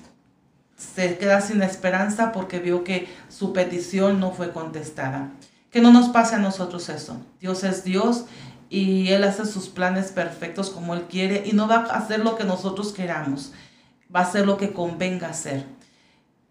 se 0.76 1.18
queda 1.18 1.42
sin 1.42 1.64
esperanza 1.64 2.32
porque 2.32 2.60
vio 2.60 2.84
que 2.84 3.08
su 3.28 3.54
petición 3.54 4.20
no 4.20 4.32
fue 4.32 4.52
contestada. 4.52 5.32
Que 5.72 5.82
no 5.82 5.92
nos 5.92 6.10
pase 6.10 6.36
a 6.36 6.40
nosotros 6.40 6.90
eso. 6.90 7.18
Dios 7.40 7.64
es 7.64 7.84
Dios 7.84 8.26
y 8.70 9.10
Él 9.10 9.24
hace 9.24 9.46
sus 9.46 9.70
planes 9.70 10.12
perfectos 10.12 10.70
como 10.70 10.94
Él 10.94 11.06
quiere 11.10 11.44
y 11.46 11.54
no 11.54 11.68
va 11.68 11.78
a 11.78 11.98
hacer 11.98 12.20
lo 12.20 12.36
que 12.36 12.44
nosotros 12.44 12.94
queramos. 12.94 13.52
Va 14.14 14.20
a 14.22 14.24
hacer 14.24 14.46
lo 14.46 14.58
que 14.58 14.74
convenga 14.74 15.30
hacer. 15.30 15.66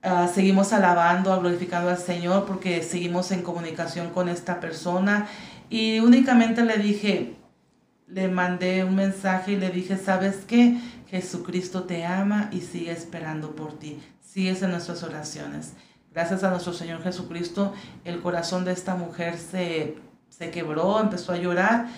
Ah, 0.03 0.29
seguimos 0.33 0.73
alabando, 0.73 1.39
glorificando 1.41 1.91
al 1.91 1.99
Señor 1.99 2.47
porque 2.47 2.83
seguimos 2.83 3.33
en 3.33 3.43
comunicación 3.43 4.09
con 4.11 4.31
esta 4.31 4.59
persona 4.59 5.29
y 5.69 6.01
únicamente 6.01 6.65
le 6.65 6.79
dije, 6.79 7.37
le 8.07 8.29
mandé 8.29 8.83
un 8.83 8.95
mensaje 8.95 9.53
y 9.53 9.57
le 9.57 9.69
dije, 9.69 9.99
¿sabes 9.99 10.45
qué? 10.47 10.79
Jesucristo 11.09 11.83
te 11.85 12.07
ama 12.07 12.49
y 12.51 12.63
sigue 12.63 12.93
esperando 12.93 13.55
por 13.55 13.79
ti. 13.79 14.01
Sigues 14.23 14.63
en 14.63 14.71
nuestras 14.71 15.03
oraciones. 15.03 15.75
Gracias 16.15 16.45
a 16.45 16.51
nuestro 16.51 16.73
Señor 16.73 17.03
Jesucristo, 17.03 17.75
el 18.05 18.21
corazón 18.21 18.65
de 18.65 18.73
esta 18.73 18.95
mujer 18.95 19.37
se, 19.37 19.99
se 20.31 20.51
quebró, 20.51 20.99
empezó 20.99 21.33
a 21.33 21.37
llorar. 21.37 21.89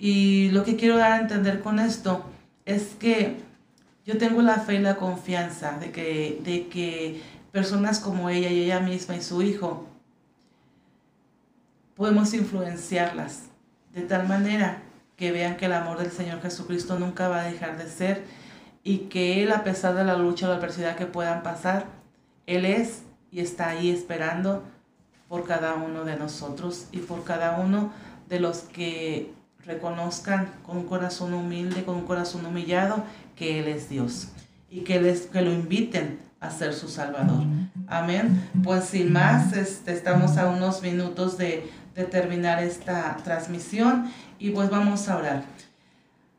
Y 0.00 0.50
lo 0.50 0.64
que 0.64 0.74
quiero 0.74 0.96
dar 0.96 1.12
a 1.12 1.20
entender 1.20 1.60
con 1.60 1.78
esto 1.78 2.24
es 2.66 2.96
que 2.98 3.36
yo 4.04 4.18
tengo 4.18 4.42
la 4.42 4.56
fe 4.56 4.74
y 4.74 4.78
la 4.80 4.96
confianza 4.96 5.78
de 5.78 5.92
que, 5.92 6.40
de 6.42 6.66
que 6.66 7.22
personas 7.52 8.00
como 8.00 8.30
ella 8.30 8.48
y 8.48 8.64
ella 8.64 8.80
misma 8.80 9.14
y 9.14 9.22
su 9.22 9.42
hijo 9.42 9.86
podemos 11.94 12.32
influenciarlas 12.34 13.44
de 13.94 14.02
tal 14.02 14.26
manera 14.26 14.82
que 15.16 15.30
vean 15.30 15.56
que 15.56 15.66
el 15.66 15.74
amor 15.74 15.98
del 15.98 16.10
Señor 16.10 16.40
Jesucristo 16.40 16.98
nunca 16.98 17.28
va 17.28 17.42
a 17.42 17.44
dejar 17.44 17.76
de 17.78 17.88
ser 17.88 18.24
y 18.82 18.98
que 19.10 19.42
Él, 19.42 19.52
a 19.52 19.62
pesar 19.62 19.94
de 19.94 20.04
la 20.04 20.16
lucha 20.16 20.46
o 20.46 20.48
la 20.48 20.56
adversidad 20.56 20.96
que 20.96 21.06
puedan 21.06 21.42
pasar, 21.42 21.86
Él 22.46 22.64
es 22.64 23.02
y 23.30 23.40
está 23.40 23.68
ahí 23.68 23.90
esperando 23.90 24.64
por 25.28 25.44
cada 25.44 25.74
uno 25.74 26.04
de 26.04 26.16
nosotros 26.16 26.88
y 26.90 26.98
por 26.98 27.22
cada 27.24 27.60
uno 27.60 27.92
de 28.28 28.40
los 28.40 28.60
que 28.60 29.32
reconozcan 29.64 30.52
con 30.66 30.78
un 30.78 30.86
corazón 30.86 31.34
humilde, 31.34 31.84
con 31.84 31.96
un 31.96 32.06
corazón 32.06 32.44
humillado, 32.46 33.04
que 33.36 33.60
Él 33.60 33.68
es 33.68 33.88
Dios 33.88 34.28
y 34.70 34.80
que, 34.80 35.00
les, 35.00 35.26
que 35.26 35.42
lo 35.42 35.52
inviten 35.52 36.18
a 36.42 36.50
ser 36.50 36.74
su 36.74 36.88
Salvador. 36.88 37.44
Amén. 37.86 38.48
Pues 38.64 38.84
sin 38.84 39.12
más, 39.12 39.52
este, 39.52 39.92
estamos 39.92 40.36
a 40.36 40.48
unos 40.48 40.82
minutos 40.82 41.38
de, 41.38 41.70
terminar 42.10 42.62
esta 42.62 43.18
transmisión 43.22 44.10
y 44.38 44.48
pues 44.50 44.70
vamos 44.70 45.10
a 45.10 45.18
orar. 45.18 45.42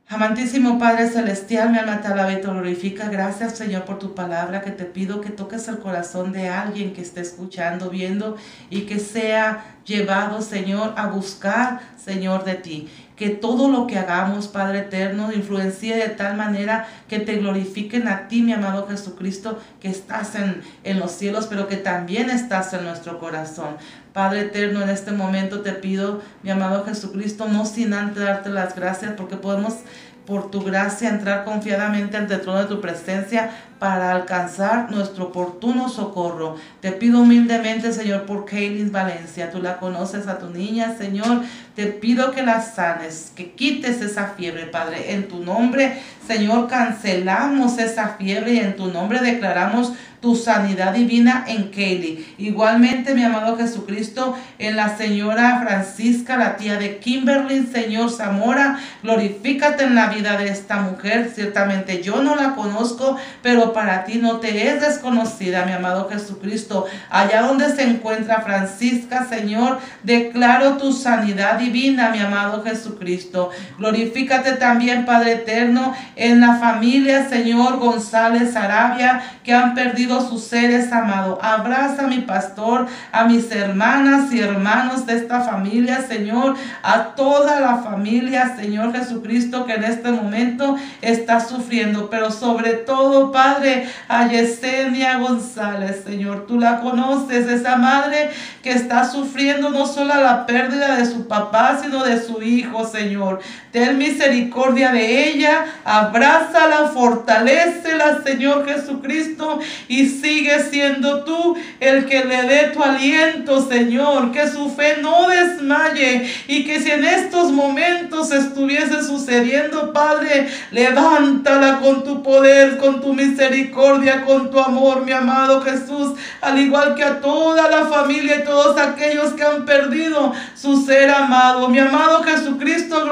Amantísimo 0.10 0.80
Padre 0.80 1.08
Celestial, 1.08 1.70
mi 1.70 1.78
alma 1.78 2.02
te 2.02 2.08
alaba 2.08 2.34
y 2.34 2.42
te 2.42 2.48
glorifica. 2.48 3.08
Gracias, 3.08 3.56
Señor, 3.56 3.86
por 3.86 4.00
tu 4.00 4.16
palabra, 4.16 4.62
que 4.62 4.72
te 4.72 4.86
pido 4.86 5.22
que 5.22 5.30
toques 5.30 5.68
el 5.68 5.78
corazón 5.78 6.32
de 6.32 6.50
alguien 6.50 6.92
que 6.92 7.02
esté 7.02 7.22
escuchando, 7.22 7.92
viendo 7.92 8.36
y 8.72 8.82
que 8.82 9.00
sea 9.00 9.78
llevado, 9.86 10.42
Señor, 10.42 10.96
a 10.98 11.08
buscar, 11.08 11.82
Señor, 12.04 12.46
de 12.46 12.56
ti. 12.56 12.90
Que 13.16 13.30
todo 13.30 13.70
lo 13.70 13.88
que 13.88 13.98
hagamos, 13.98 14.48
Padre 14.48 14.80
eterno, 14.80 15.32
influencie 15.32 15.96
de 15.96 16.10
tal 16.10 16.36
manera 16.36 16.88
que 17.08 17.20
te 17.20 17.36
glorifiquen 17.36 18.08
a 18.08 18.28
ti, 18.28 18.42
mi 18.42 18.54
amado 18.54 18.88
Jesucristo, 18.88 19.60
que 19.80 19.90
estás 19.90 20.36
en, 20.36 20.62
en 20.84 21.00
los 21.00 21.12
cielos, 21.12 21.48
pero 21.48 21.68
que 21.68 21.78
también 21.78 22.30
estás 22.30 22.74
en 22.74 22.84
nuestro 22.84 23.20
corazón. 23.20 23.78
Padre 24.14 24.42
eterno, 24.42 24.82
en 24.82 24.90
este 24.90 25.12
momento 25.12 25.62
te 25.62 25.74
pido, 25.74 26.22
mi 26.44 26.52
amado 26.52 26.86
Jesucristo, 26.86 27.48
no 27.48 27.66
sin 27.66 27.94
antes 27.94 28.24
darte 28.24 28.50
las 28.50 28.76
gracias, 28.76 29.14
porque 29.18 29.38
podemos 29.38 29.78
por 30.26 30.52
tu 30.52 30.62
gracia 30.64 31.10
entrar 31.10 31.44
confiadamente 31.44 32.18
ante 32.18 32.36
el 32.36 32.42
trono 32.42 32.60
de 32.60 32.66
tu 32.66 32.80
presencia 32.80 33.52
para 33.80 34.12
alcanzar 34.12 34.90
nuestro 34.92 35.26
oportuno 35.26 35.90
socorro. 35.90 36.56
Te 36.80 36.94
pido 36.94 37.20
humildemente, 37.20 37.92
Señor, 37.92 38.24
por 38.24 38.46
Kaylin 38.46 38.94
Valencia. 38.94 39.52
Tú 39.52 39.62
la 39.62 39.78
conoces 39.78 40.28
a 40.28 40.38
tu 40.40 40.50
niña, 40.50 40.96
Señor. 40.98 41.42
Te 41.76 41.88
pido 41.88 42.32
que 42.32 42.44
la 42.44 42.62
sanes, 42.62 43.34
que 43.36 43.52
quites 43.52 44.02
esa 44.02 44.28
fiebre, 44.38 44.68
Padre. 44.68 45.14
En 45.14 45.28
tu 45.28 45.40
nombre, 45.44 46.02
Señor, 46.28 46.68
cancelamos 46.68 47.78
esa 47.80 48.16
fiebre 48.18 48.54
y 48.54 48.60
en 48.60 48.76
tu 48.76 48.88
nombre 48.88 49.20
declaramos 49.20 49.94
tu 50.24 50.38
sanidad 50.38 50.94
divina 50.94 51.44
en 51.48 51.64
Kaylee. 51.70 52.26
Igualmente, 52.38 53.14
mi 53.14 53.26
amado 53.26 53.58
Jesucristo, 53.58 54.38
en 54.58 54.78
la 54.78 54.96
señora 54.96 55.60
Francisca, 55.62 56.38
la 56.38 56.56
tía 56.56 56.78
de 56.78 57.00
Kimberly, 57.00 57.68
Señor 57.68 58.10
Zamora, 58.10 58.80
glorifícate 59.04 59.84
en 59.84 59.96
la 59.96 60.08
vida 60.08 60.38
de 60.38 60.48
esta 60.48 60.78
mujer. 60.78 61.30
Ciertamente 61.36 62.02
yo 62.02 62.24
no 62.24 62.38
la 62.38 62.56
conozco, 62.56 63.18
pero 63.42 63.74
para 63.74 64.06
ti 64.06 64.18
no 64.18 64.38
te 64.40 64.70
es 64.70 64.80
desconocida, 64.80 65.66
mi 65.66 65.74
amado 65.74 66.08
Jesucristo. 66.10 66.86
Allá 67.10 67.42
donde 67.42 67.76
se 67.76 67.84
encuentra 67.84 68.44
Francisca, 68.44 69.28
Señor, 69.28 69.80
declaro 70.04 70.78
tu 70.78 70.94
sanidad 70.94 71.60
divina, 71.60 72.12
mi 72.12 72.20
amado 72.20 72.64
Jesucristo. 72.64 73.50
Glorifícate 73.78 74.54
también, 74.54 75.06
Padre 75.06 75.34
eterno, 75.34 75.94
en 76.16 76.40
la 76.40 76.56
familia, 76.56 77.28
Señor 77.28 77.78
González 77.78 78.56
Arabia, 78.56 79.22
que 79.44 79.54
han 79.54 79.74
perdido 79.74 80.28
sus 80.28 80.44
seres 80.44 80.92
amados. 80.92 81.40
Abraza 81.42 82.06
a 82.06 82.08
mi 82.08 82.20
pastor, 82.20 82.88
a 83.12 83.26
mis 83.26 83.52
hermanas 83.52 84.32
y 84.34 84.40
hermanos 84.40 85.06
de 85.06 85.18
esta 85.18 85.42
familia, 85.42 86.02
Señor, 86.02 86.56
a 86.82 87.16
toda 87.16 87.60
la 87.60 87.78
familia, 87.78 88.56
Señor 88.56 88.94
Jesucristo, 88.94 89.66
que 89.66 89.74
en 89.74 89.84
este 89.84 90.12
momento 90.12 90.78
está 91.02 91.40
sufriendo, 91.40 92.10
pero 92.10 92.32
sobre 92.32 92.74
todo, 92.74 93.32
Padre, 93.32 93.88
a 94.08 94.28
Yesenia 94.28 95.18
González, 95.18 96.04
Señor, 96.06 96.46
tú 96.48 96.60
la 96.60 96.80
conoces, 96.80 97.48
esa 97.48 97.76
madre 97.78 98.30
que 98.62 98.72
está 98.72 99.10
sufriendo 99.10 99.70
no 99.70 99.86
solo 99.86 100.16
la 100.16 100.46
pérdida 100.46 100.96
de 100.96 101.06
su 101.06 101.28
papá, 101.28 101.80
sino 101.82 102.04
de 102.04 102.22
su 102.22 102.42
hijo, 102.42 102.86
Señor. 102.86 103.42
Ten 103.74 103.98
misericordia 103.98 104.92
de 104.92 105.30
ella, 105.30 105.66
abrázala, 105.84 106.92
fortalecela, 106.94 108.22
Señor 108.24 108.68
Jesucristo, 108.68 109.60
y 109.88 110.06
sigue 110.10 110.60
siendo 110.60 111.24
tú 111.24 111.58
el 111.80 112.06
que 112.06 112.24
le 112.24 112.44
dé 112.44 112.68
tu 112.68 112.84
aliento, 112.84 113.68
Señor. 113.68 114.32
Que 114.32 114.48
su 114.48 114.70
fe 114.70 114.98
no 115.02 115.28
desmaye 115.28 116.32
y 116.48 116.66
que 116.66 116.82
si 116.82 116.92
en 116.92 117.04
estos 117.04 117.52
momentos 117.52 118.32
estuviese 118.32 119.04
sucediendo, 119.04 119.92
Padre, 119.92 120.50
levántala 120.70 121.80
con 121.80 122.04
tu 122.04 122.22
poder, 122.22 122.78
con 122.78 123.02
tu 123.02 123.14
misericordia, 123.14 124.24
con 124.24 124.52
tu 124.52 124.60
amor, 124.60 125.04
mi 125.04 125.14
amado 125.14 125.62
Jesús, 125.62 126.14
al 126.42 126.60
igual 126.60 126.94
que 126.94 127.04
a 127.04 127.22
toda 127.22 127.68
la 127.72 127.86
familia 127.86 128.36
y 128.36 128.44
todos 128.44 128.78
aquellos 128.78 129.34
que 129.34 129.42
han 129.42 129.66
perdido 129.66 130.32
su 130.54 130.86
ser 130.86 131.10
amado. 131.10 131.68
Mi 131.70 131.80
amado 131.80 132.22
Jesucristo, 132.22 133.06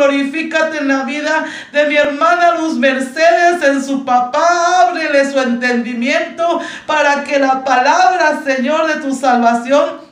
en 0.53 0.87
la 0.87 1.03
vida 1.03 1.45
de 1.71 1.85
mi 1.85 1.95
hermana 1.95 2.55
Luz 2.55 2.77
Mercedes, 2.77 3.63
en 3.63 3.83
su 3.83 4.03
papá, 4.03 4.87
ábrele 4.89 5.31
su 5.31 5.39
entendimiento 5.39 6.59
para 6.85 7.23
que 7.23 7.39
la 7.39 7.63
palabra, 7.63 8.41
Señor, 8.43 8.87
de 8.87 9.01
tu 9.01 9.15
salvación 9.15 10.10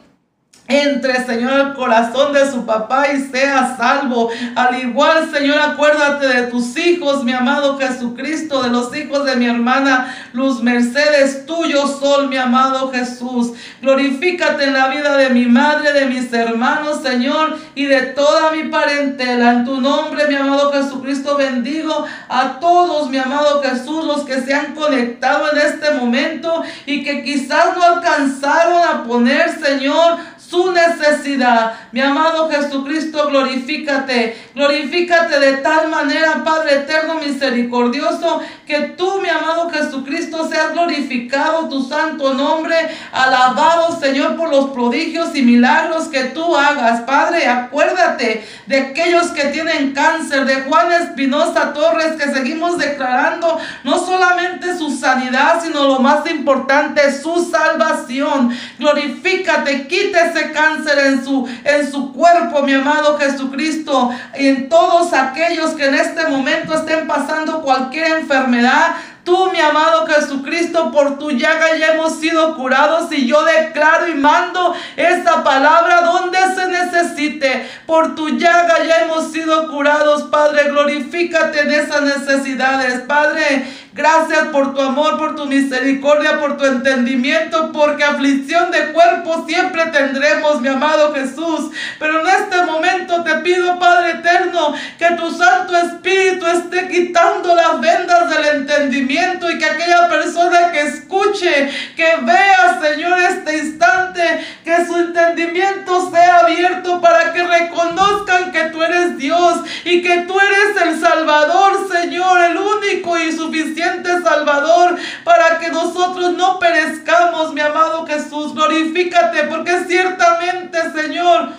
entre, 0.70 1.26
Señor, 1.26 1.51
al 1.51 1.74
corazón 1.74 2.32
de 2.32 2.49
su 2.49 2.63
papá 2.63 3.11
y 3.11 3.22
sea 3.22 3.76
salvo. 3.76 4.30
Al 4.55 4.80
igual, 4.80 5.30
Señor, 5.34 5.57
acuérdate 5.59 6.28
de 6.28 6.43
tus 6.43 6.78
hijos, 6.78 7.24
mi 7.24 7.34
amado 7.34 7.78
Jesucristo, 7.80 8.61
de 8.61 8.70
los 8.70 8.95
hijos 8.95 9.26
de 9.26 9.36
mi 9.36 9.47
hermana 9.47 10.15
Luz 10.32 10.61
Mercedes, 10.61 11.47
tuyo 11.47 11.88
sol, 11.88 12.30
mi 12.30 12.38
amado 12.38 12.91
Jesús. 12.91 13.53
Glorifícate 13.82 14.65
en 14.65 14.74
la 14.74 14.89
vida 14.89 15.17
de 15.17 15.32
mi 15.32 15.47
madre, 15.47 15.91
de 15.91 16.05
mis 16.05 16.32
hermanos, 16.32 17.01
Señor, 17.01 17.57
y 17.74 17.86
de 17.86 18.01
toda 18.01 18.51
mi 18.51 18.70
parentela. 18.70 19.53
En 19.53 19.65
tu 19.65 19.82
nombre, 19.82 20.28
mi 20.28 20.36
amado 20.36 20.72
Jesucristo, 20.72 21.36
bendigo 21.36 22.05
a 22.30 22.59
todos, 22.59 23.09
mi 23.09 23.17
amado 23.17 23.63
Jesús, 23.63 24.05
los 24.05 24.22
que 24.22 24.39
se 24.41 24.53
han 24.53 24.76
conectado 24.76 25.51
en 25.51 25.57
este 25.57 25.91
momento 25.95 26.61
y 26.86 27.03
que 27.03 27.24
quizás 27.24 27.76
no 27.76 27.84
alcanzaron 27.84 28.84
a 28.84 29.03
poner, 29.03 29.49
Señor, 29.59 30.17
su 30.50 30.72
necesidad. 30.72 31.74
Mi 31.91 32.02
amado 32.02 32.50
Jesucristo, 32.50 33.28
glorifícate. 33.30 34.36
Glorifícate 34.56 35.39
de 35.39 35.58
tal 35.58 35.89
manera, 35.89 36.43
Padre 36.43 36.76
eterno, 36.76 37.16
misericordioso, 37.16 38.41
que 38.66 38.80
tú, 38.97 39.22
mi 39.22 39.30
amado 39.30 39.70
Jesucristo, 39.70 40.47
seas 40.50 40.74
glorificado 40.74 41.70
tu 41.70 41.84
santo 41.84 42.34
nombre. 42.34 42.76
Alabado, 43.12 44.00
Señor, 44.00 44.36
por 44.38 44.50
los 44.50 44.72
prodigios 44.72 45.36
y 45.36 45.43
milagros 45.43 46.08
que 46.08 46.26
tú 46.26 46.56
hagas. 46.56 47.02
Padre, 47.02 47.47
acuérdate 47.47 48.47
de 48.66 48.78
aquellos 48.78 49.28
que 49.28 49.45
tienen 49.45 49.93
cáncer, 49.93 50.45
de 50.45 50.62
Juan 50.62 50.91
Espinosa 50.91 51.74
Torres, 51.74 52.14
que 52.14 52.32
seguimos 52.34 52.78
declarando 52.78 53.60
no 53.84 54.04
solamente 54.04 54.78
su 54.78 54.89
sanidad, 54.89 55.62
sino 55.64 55.88
lo 55.88 56.00
más 56.00 56.30
importante, 56.30 57.02
su 57.22 57.50
salvación. 57.52 58.58
Glorifícate, 58.80 59.88
quítese 59.88 60.39
cáncer 60.52 61.00
en 61.00 61.24
su, 61.24 61.48
en 61.64 61.92
su 61.92 62.14
cuerpo, 62.14 62.64
mi 62.64 62.74
amado 62.74 63.18
Jesucristo, 63.18 64.12
y 64.38 64.48
en 64.48 64.70
todos 64.70 65.14
aquellos 65.14 65.72
que 65.72 65.86
en 65.86 65.96
este 65.96 66.28
momento 66.28 66.74
estén 66.74 67.08
pasando 67.08 67.62
cualquier 67.62 68.20
enfermedad, 68.20 68.96
Tú, 69.30 69.52
mi 69.52 69.60
amado 69.60 70.08
Jesucristo, 70.08 70.92
por 70.92 71.20
tu 71.20 71.30
llaga 71.30 71.76
ya 71.78 71.94
hemos 71.94 72.20
sido 72.20 72.56
curados 72.56 73.12
y 73.12 73.28
yo 73.28 73.44
declaro 73.44 74.08
y 74.08 74.16
mando 74.16 74.74
esa 74.96 75.44
palabra 75.44 76.02
donde 76.02 76.40
se 76.56 76.68
necesite. 76.68 77.70
Por 77.86 78.16
tu 78.16 78.30
llaga 78.30 78.84
ya 78.84 79.04
hemos 79.04 79.32
sido 79.32 79.70
curados, 79.70 80.24
Padre. 80.24 80.70
Glorifícate 80.70 81.60
en 81.60 81.72
esas 81.72 82.02
necesidades, 82.02 83.02
Padre. 83.02 83.68
Gracias 84.00 84.47
por 84.54 84.74
tu 84.74 84.80
amor, 84.80 85.18
por 85.18 85.36
tu 85.36 85.45
misericordia, 85.45 86.39
por 86.39 86.56
tu 86.56 86.64
entendimiento, 86.64 87.70
porque 87.74 88.06
aflicción 88.06 88.72
de 88.72 88.93
cuerpo 88.93 89.43
siempre 89.45 89.88
tendremos, 89.88 90.62
mi 90.62 90.70
amado 90.70 91.14
Jesús. 91.14 91.70
Pero 92.00 92.22
en 92.22 92.28
este 92.30 92.62
momento 92.62 93.22
te 93.26 93.36
pido, 93.39 93.78
Padre 93.78 94.12
eterno, 94.12 94.74
que 94.97 95.06
tu 95.18 95.30
Santo 95.32 95.76
Espíritu 95.76 96.47
esté 96.47 96.88
quitando 96.88 97.54
las 97.54 97.82
vendas 97.82 98.30
del 98.30 98.62
entendimiento 98.62 99.52
y 99.52 99.58
que 99.58 99.66
aquella 99.66 100.08
persona 100.08 100.72
que 100.72 100.80
escuche, 100.80 101.70
que 101.97 102.16
vea, 102.22 102.80
Señor, 102.82 103.20
este 103.20 103.58
instante, 103.58 104.22
que 104.64 104.86
su 104.86 104.97
entendimiento 104.97 106.10
sea 106.10 106.38
abierto 106.38 107.02
para 107.02 107.34
que 107.34 107.43
reconozcan 107.45 108.54
que 108.54 108.64
tú 108.70 108.82
eres 108.82 109.18
Dios 109.18 109.60
y 109.84 110.02
que 110.02 110.20
tú 110.20 110.39
eres 110.39 110.88
el 110.88 111.02
Salvador, 111.02 111.86
Señor, 111.91 112.39
el 112.45 112.56
único 112.56 113.20
y 113.20 113.34
suficiente 113.34 113.89
Salvador, 114.24 114.98
para 115.24 115.60
que 115.60 115.70
nosotros 115.70 116.34
no 116.34 116.60
perezcamos, 116.60 117.54
mi 117.54 117.62
amado 117.62 118.06
Jesús. 118.06 118.54
Glorifícate, 118.54 119.44
porque 119.44 119.84
ciertamente, 119.86 120.78
Señor, 120.92 121.50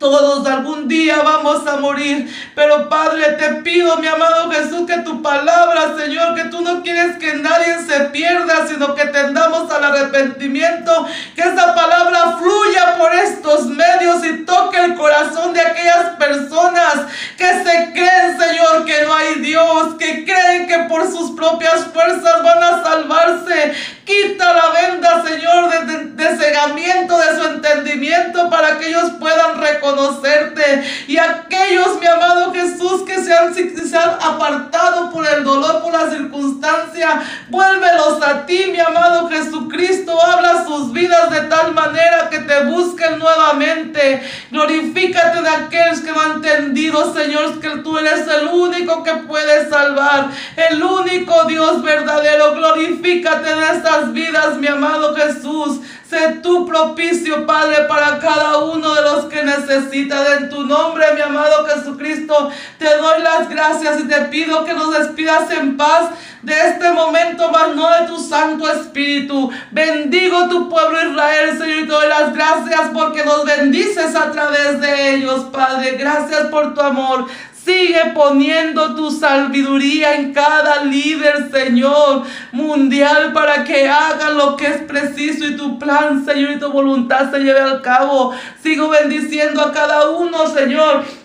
todos 0.00 0.46
algún 0.46 0.88
día 0.88 1.20
vamos 1.22 1.66
a 1.66 1.76
morir. 1.76 2.34
Pero 2.54 2.88
Padre, 2.88 3.32
te 3.32 3.56
pido, 3.56 3.98
mi 3.98 4.06
amado 4.06 4.50
Jesús, 4.50 4.86
que 4.86 4.96
tu 5.02 5.20
palabra, 5.20 5.94
Señor, 5.94 6.34
que 6.34 6.44
tú 6.44 6.62
no 6.62 6.82
quieres 6.82 7.18
que 7.18 7.34
nadie 7.34 7.78
se 7.86 8.06
pierda, 8.06 8.66
sino 8.66 8.94
que 8.94 9.04
tendamos 9.08 9.70
al 9.70 9.84
arrepentimiento. 9.84 11.06
Que 11.36 11.42
esa 11.42 11.74
palabra 11.74 12.38
fluya 12.38 12.96
por 12.96 13.14
estos 13.14 13.66
medios 13.66 14.24
y 14.24 14.46
toque 14.46 14.82
el 14.82 14.94
corazón 14.94 15.52
de 15.52 15.60
aquellas 15.60 16.16
personas 16.16 16.94
que 17.36 17.62
se 17.62 17.92
creen, 17.92 18.40
Señor, 18.40 18.86
que 18.86 19.02
no 19.02 19.14
hay 19.14 19.34
Dios, 19.40 19.96
que 19.98 20.24
creen 20.24 20.66
que 20.66 20.78
por 20.88 21.10
sus 21.10 21.32
propias 21.32 21.84
fuerzas 21.92 22.42
van 22.42 22.62
a 22.62 22.82
salvarse. 22.82 23.74
Quita 24.10 24.52
la 24.52 24.70
venda, 24.70 25.24
Señor, 25.24 25.86
de, 25.86 26.04
de, 26.06 26.36
cegamiento 26.36 27.16
de 27.16 27.36
su 27.36 27.46
entendimiento 27.46 28.50
para 28.50 28.76
que 28.76 28.88
ellos 28.88 29.12
puedan 29.20 29.60
reconocerte. 29.60 30.82
Y 31.06 31.16
aquellos, 31.16 32.00
mi 32.00 32.06
amado 32.08 32.52
Jesús, 32.52 33.02
que 33.06 33.22
se 33.22 33.32
han, 33.32 33.54
se 33.54 33.96
han 33.96 34.10
apartado 34.20 35.12
por 35.12 35.24
el 35.28 35.44
dolor, 35.44 35.82
por 35.84 35.92
la 35.92 36.10
circunstancia, 36.10 37.22
vuélvelos 37.50 38.20
a 38.20 38.46
ti, 38.46 38.70
mi 38.72 38.80
amado 38.80 39.28
Jesucristo. 39.28 40.20
Habla 40.20 40.64
sus 40.64 40.92
vidas 40.92 41.30
de 41.30 41.42
tal 41.42 41.72
manera 41.72 42.28
que 42.30 42.40
te 42.40 42.64
busquen 42.64 43.16
nuevamente. 43.16 44.28
Glorifícate 44.50 45.40
de 45.40 45.48
aquellos 45.48 46.00
que 46.00 46.10
no 46.10 46.20
han 46.20 46.32
entendido, 46.32 47.14
Señor, 47.14 47.60
que 47.60 47.70
tú 47.84 47.96
eres 47.96 48.26
el 48.26 48.48
único 48.48 49.04
que 49.04 49.12
puedes 49.28 49.70
salvar, 49.70 50.30
el 50.56 50.82
único 50.82 51.44
Dios 51.44 51.80
verdadero. 51.84 52.54
Glorifícate 52.54 53.54
de 53.54 53.70
esta 53.76 53.99
vidas, 54.08 54.56
mi 54.56 54.66
amado 54.66 55.14
Jesús. 55.14 55.80
Sé 56.08 56.40
tu 56.42 56.66
propicio, 56.66 57.46
Padre, 57.46 57.84
para 57.88 58.18
cada 58.18 58.58
uno 58.58 58.94
de 58.94 59.02
los 59.02 59.24
que 59.26 59.44
necesita. 59.44 60.38
En 60.38 60.48
tu 60.48 60.64
nombre, 60.64 61.04
mi 61.14 61.20
amado 61.20 61.64
Jesucristo, 61.66 62.50
te 62.78 62.96
doy 62.96 63.22
las 63.22 63.48
gracias 63.48 64.00
y 64.00 64.08
te 64.08 64.20
pido 64.22 64.64
que 64.64 64.74
nos 64.74 64.92
despidas 64.92 65.48
en 65.52 65.76
paz 65.76 66.10
de 66.42 66.54
este 66.68 66.90
momento, 66.92 67.50
mas 67.52 67.76
no 67.76 67.88
de 67.90 68.06
tu 68.06 68.18
Santo 68.18 68.68
Espíritu. 68.68 69.50
Bendigo 69.70 70.48
tu 70.48 70.68
pueblo 70.68 70.98
Israel, 71.10 71.58
Señor, 71.58 71.78
y 71.78 71.86
doy 71.86 72.08
las 72.08 72.34
gracias 72.34 72.90
porque 72.92 73.24
nos 73.24 73.44
bendices 73.44 74.16
a 74.16 74.32
través 74.32 74.80
de 74.80 75.14
ellos, 75.14 75.44
Padre. 75.52 75.92
Gracias 75.92 76.46
por 76.46 76.74
tu 76.74 76.80
amor. 76.80 77.26
Sigue 77.64 78.12
poniendo 78.14 78.94
tu 78.94 79.10
sabiduría 79.10 80.14
en 80.14 80.32
cada 80.32 80.84
líder, 80.84 81.50
Señor, 81.50 82.22
mundial 82.52 83.32
para 83.32 83.64
que 83.64 83.88
hagan 83.88 84.36
lo 84.36 84.56
que 84.56 84.66
es 84.66 84.78
preciso 84.82 85.46
y 85.46 85.56
tu 85.56 85.78
plan, 85.78 86.24
Señor, 86.24 86.52
y 86.52 86.58
tu 86.58 86.70
voluntad 86.72 87.30
se 87.30 87.38
lleve 87.40 87.60
al 87.60 87.82
cabo. 87.82 88.32
Sigo 88.62 88.88
bendiciendo 88.88 89.60
a 89.60 89.72
cada 89.72 90.10
uno, 90.10 90.46
Señor 90.46 91.19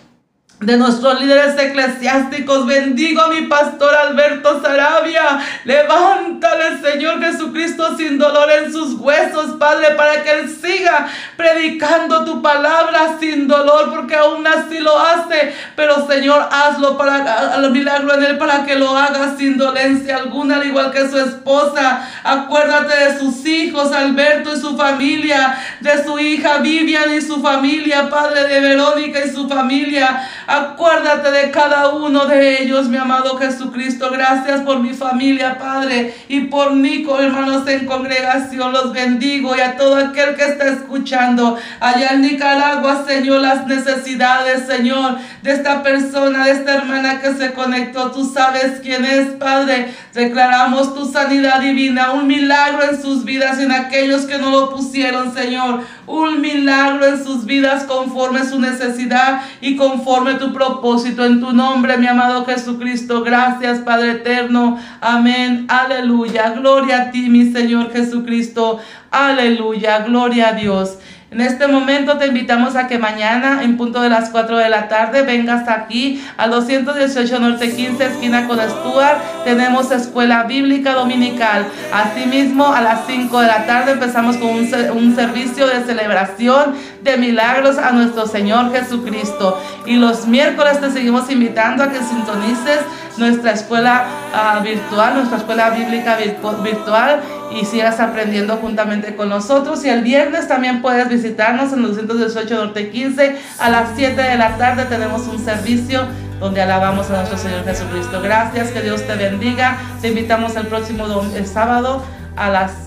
de 0.60 0.78
nuestros 0.78 1.20
líderes 1.20 1.54
eclesiásticos. 1.60 2.66
Bendigo 2.66 3.20
a 3.20 3.28
mi 3.28 3.42
pastor 3.42 3.94
Alberto 3.94 4.62
Sarabia. 4.62 5.38
Levántale, 5.64 6.78
Señor 6.80 7.20
Jesucristo, 7.20 7.94
sin 7.98 8.16
dolor 8.18 8.50
en 8.50 8.72
sus 8.72 8.94
huesos, 8.94 9.56
Padre, 9.58 9.94
para 9.96 10.22
que 10.22 10.30
Él 10.30 10.48
siga 10.48 11.08
predicando 11.36 12.24
tu 12.24 12.40
palabra 12.40 13.18
sin 13.20 13.46
dolor, 13.46 13.90
porque 13.94 14.16
aún 14.16 14.46
así 14.46 14.78
lo 14.78 14.98
hace. 14.98 15.54
Pero, 15.76 16.06
Señor, 16.08 16.48
hazlo 16.50 16.96
para 16.96 17.54
el 17.56 17.70
milagro 17.70 18.14
en 18.14 18.24
Él, 18.24 18.38
para 18.38 18.64
que 18.64 18.76
lo 18.76 18.96
haga 18.96 19.36
sin 19.36 19.58
dolencia 19.58 20.16
alguna, 20.16 20.56
al 20.56 20.66
igual 20.66 20.90
que 20.90 21.06
su 21.06 21.18
esposa. 21.18 22.08
Acuérdate 22.24 23.04
de 23.04 23.18
sus 23.18 23.44
hijos, 23.44 23.92
Alberto 23.92 24.54
y 24.54 24.60
su 24.60 24.74
familia, 24.74 25.58
de 25.80 26.02
su 26.02 26.18
hija 26.18 26.58
Vivian 26.58 27.14
y 27.14 27.20
su 27.20 27.42
familia, 27.42 28.08
Padre 28.08 28.44
de 28.44 28.60
Verónica 28.60 29.22
y 29.22 29.30
su 29.30 29.46
familia. 29.46 30.26
Acuérdate 30.46 31.32
de 31.32 31.50
cada 31.50 31.88
uno 31.88 32.26
de 32.26 32.62
ellos, 32.62 32.88
mi 32.88 32.96
amado 32.96 33.36
Jesucristo. 33.36 34.10
Gracias 34.12 34.60
por 34.60 34.78
mi 34.78 34.90
familia, 34.90 35.58
Padre, 35.58 36.14
y 36.28 36.42
por 36.42 36.72
Nico, 36.72 37.20
hermanos 37.20 37.66
en 37.66 37.84
congregación. 37.84 38.72
Los 38.72 38.92
bendigo 38.92 39.56
y 39.56 39.60
a 39.60 39.76
todo 39.76 39.96
aquel 39.96 40.36
que 40.36 40.44
está 40.44 40.68
escuchando 40.68 41.58
allá 41.80 42.10
en 42.12 42.22
Nicaragua, 42.22 43.04
Señor, 43.06 43.40
las 43.40 43.66
necesidades, 43.66 44.66
Señor, 44.66 45.16
de 45.42 45.52
esta 45.52 45.82
persona, 45.82 46.44
de 46.44 46.52
esta 46.52 46.74
hermana 46.74 47.20
que 47.20 47.34
se 47.34 47.52
conectó. 47.52 48.10
Tú 48.10 48.24
sabes 48.24 48.80
quién 48.82 49.04
es, 49.04 49.28
Padre. 49.34 49.94
Declaramos 50.12 50.94
tu 50.94 51.10
sanidad 51.10 51.60
divina, 51.60 52.12
un 52.12 52.26
milagro 52.26 52.82
en 52.90 53.00
sus 53.00 53.24
vidas 53.24 53.58
en 53.58 53.72
aquellos 53.72 54.22
que 54.22 54.38
no 54.38 54.50
lo 54.50 54.70
pusieron, 54.70 55.34
Señor. 55.34 55.80
Un 56.06 56.40
milagro 56.40 57.06
en 57.06 57.22
sus 57.22 57.44
vidas 57.44 57.84
conforme 57.84 58.44
su 58.44 58.58
necesidad 58.60 59.42
y 59.60 59.76
conforme 59.76 60.34
tu 60.34 60.52
propósito 60.52 61.24
en 61.24 61.40
tu 61.40 61.52
nombre, 61.52 61.96
mi 61.98 62.06
amado 62.06 62.44
Jesucristo. 62.44 63.22
Gracias, 63.22 63.80
Padre 63.80 64.12
eterno. 64.12 64.78
Amén. 65.00 65.66
Aleluya. 65.68 66.50
Gloria 66.50 67.02
a 67.02 67.10
ti, 67.10 67.28
mi 67.28 67.52
Señor 67.52 67.92
Jesucristo. 67.92 68.78
Aleluya. 69.10 70.00
Gloria 70.00 70.48
a 70.48 70.52
Dios. 70.52 70.98
En 71.28 71.40
este 71.40 71.66
momento 71.66 72.18
te 72.18 72.28
invitamos 72.28 72.76
a 72.76 72.86
que 72.86 73.00
mañana, 73.00 73.64
en 73.64 73.76
punto 73.76 74.00
de 74.00 74.08
las 74.08 74.30
4 74.30 74.58
de 74.58 74.68
la 74.68 74.86
tarde, 74.86 75.22
vengas 75.22 75.68
aquí 75.68 76.24
al 76.36 76.50
218 76.52 77.40
Norte 77.40 77.74
15, 77.74 78.06
esquina 78.06 78.46
con 78.46 78.60
Stuart. 78.60 79.18
Tenemos 79.44 79.90
escuela 79.90 80.44
bíblica 80.44 80.92
dominical. 80.92 81.66
Asimismo, 81.92 82.72
a 82.72 82.80
las 82.80 83.06
5 83.08 83.40
de 83.40 83.46
la 83.48 83.66
tarde 83.66 83.92
empezamos 83.92 84.36
con 84.36 84.50
un, 84.50 84.70
un 84.96 85.16
servicio 85.16 85.66
de 85.66 85.82
celebración 85.84 86.76
de 87.02 87.16
milagros 87.16 87.78
a 87.78 87.92
nuestro 87.92 88.26
Señor 88.26 88.72
Jesucristo. 88.72 89.60
Y 89.86 89.96
los 89.96 90.26
miércoles 90.26 90.80
te 90.80 90.90
seguimos 90.90 91.30
invitando 91.30 91.84
a 91.84 91.90
que 91.90 91.98
sintonices 92.02 92.80
nuestra 93.18 93.52
escuela 93.52 94.04
ah, 94.34 94.60
virtual, 94.62 95.14
nuestra 95.14 95.38
escuela 95.38 95.70
bíblica 95.70 96.18
virtual 96.62 97.20
y 97.50 97.64
sigas 97.64 98.00
aprendiendo 98.00 98.56
juntamente 98.56 99.16
con 99.16 99.28
nosotros. 99.28 99.84
Y 99.84 99.88
el 99.88 100.02
viernes 100.02 100.48
también 100.48 100.82
puedes 100.82 101.08
visitarnos 101.08 101.72
en 101.72 101.82
218 101.82 102.54
Norte 102.56 102.90
15 102.90 103.36
a 103.58 103.70
las 103.70 103.90
7 103.96 104.20
de 104.20 104.36
la 104.36 104.56
tarde 104.56 104.84
tenemos 104.84 105.22
un 105.28 105.42
servicio 105.44 106.02
donde 106.40 106.60
alabamos 106.60 107.10
a 107.10 107.16
nuestro 107.16 107.38
Señor 107.38 107.64
Jesucristo. 107.64 108.20
Gracias, 108.22 108.68
que 108.70 108.82
Dios 108.82 109.06
te 109.06 109.14
bendiga. 109.14 109.78
Te 110.02 110.08
invitamos 110.08 110.54
el 110.56 110.66
próximo 110.66 111.06
el 111.34 111.46
sábado 111.46 112.02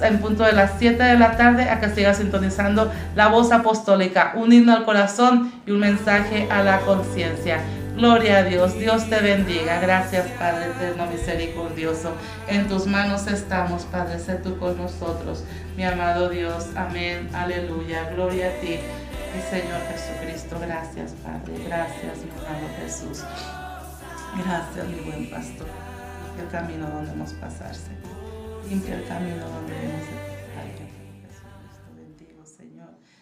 en 0.02 0.20
punto 0.20 0.44
de 0.44 0.54
las 0.54 0.74
7 0.78 1.02
de 1.02 1.18
la 1.18 1.36
tarde 1.36 1.70
a 1.70 1.80
que 1.80 1.90
sigas 1.90 2.18
sintonizando 2.18 2.92
la 3.16 3.28
voz 3.28 3.52
apostólica, 3.52 4.34
un 4.36 4.54
himno 4.54 4.74
al 4.74 4.86
corazón 4.86 5.52
y 5.66 5.72
un 5.72 5.80
mensaje 5.80 6.48
a 6.52 6.64
la 6.64 6.80
conciencia. 6.82 7.60
Gloria 7.96 8.38
a 8.38 8.44
Dios, 8.44 8.76
Dios 8.80 9.10
te 9.10 9.20
bendiga. 9.20 9.82
Gracias 9.82 10.26
Padre 10.40 10.68
eterno 10.68 11.06
misericordioso. 11.08 12.14
En 12.48 12.68
tus 12.70 12.88
manos 12.88 13.28
estamos, 13.28 13.84
Padre, 13.84 14.20
sé 14.20 14.36
tú 14.36 14.58
con 14.58 14.78
nosotros. 14.78 15.44
Mi 15.76 15.84
amado 15.84 16.30
Dios, 16.30 16.68
amén, 16.78 17.30
aleluya. 17.34 18.10
Gloria 18.12 18.48
a 18.48 18.62
ti, 18.62 18.80
mi 19.36 19.42
Señor 19.50 19.82
Jesucristo. 19.92 20.58
Gracias 20.62 21.12
Padre, 21.24 21.62
gracias 21.66 22.20
mi 22.24 22.32
amado 22.40 22.70
Jesús. 22.82 23.24
Gracias 24.46 24.88
mi 24.88 25.12
buen 25.12 25.30
pastor. 25.30 25.68
El 26.40 26.48
camino 26.48 26.88
donde 26.90 27.12
hemos 27.12 27.34
pasarse. 27.34 27.99
Limpia 28.68 28.96
el 28.96 29.08
camino 29.08 29.48
donde 29.48 29.74
hemos. 29.74 30.29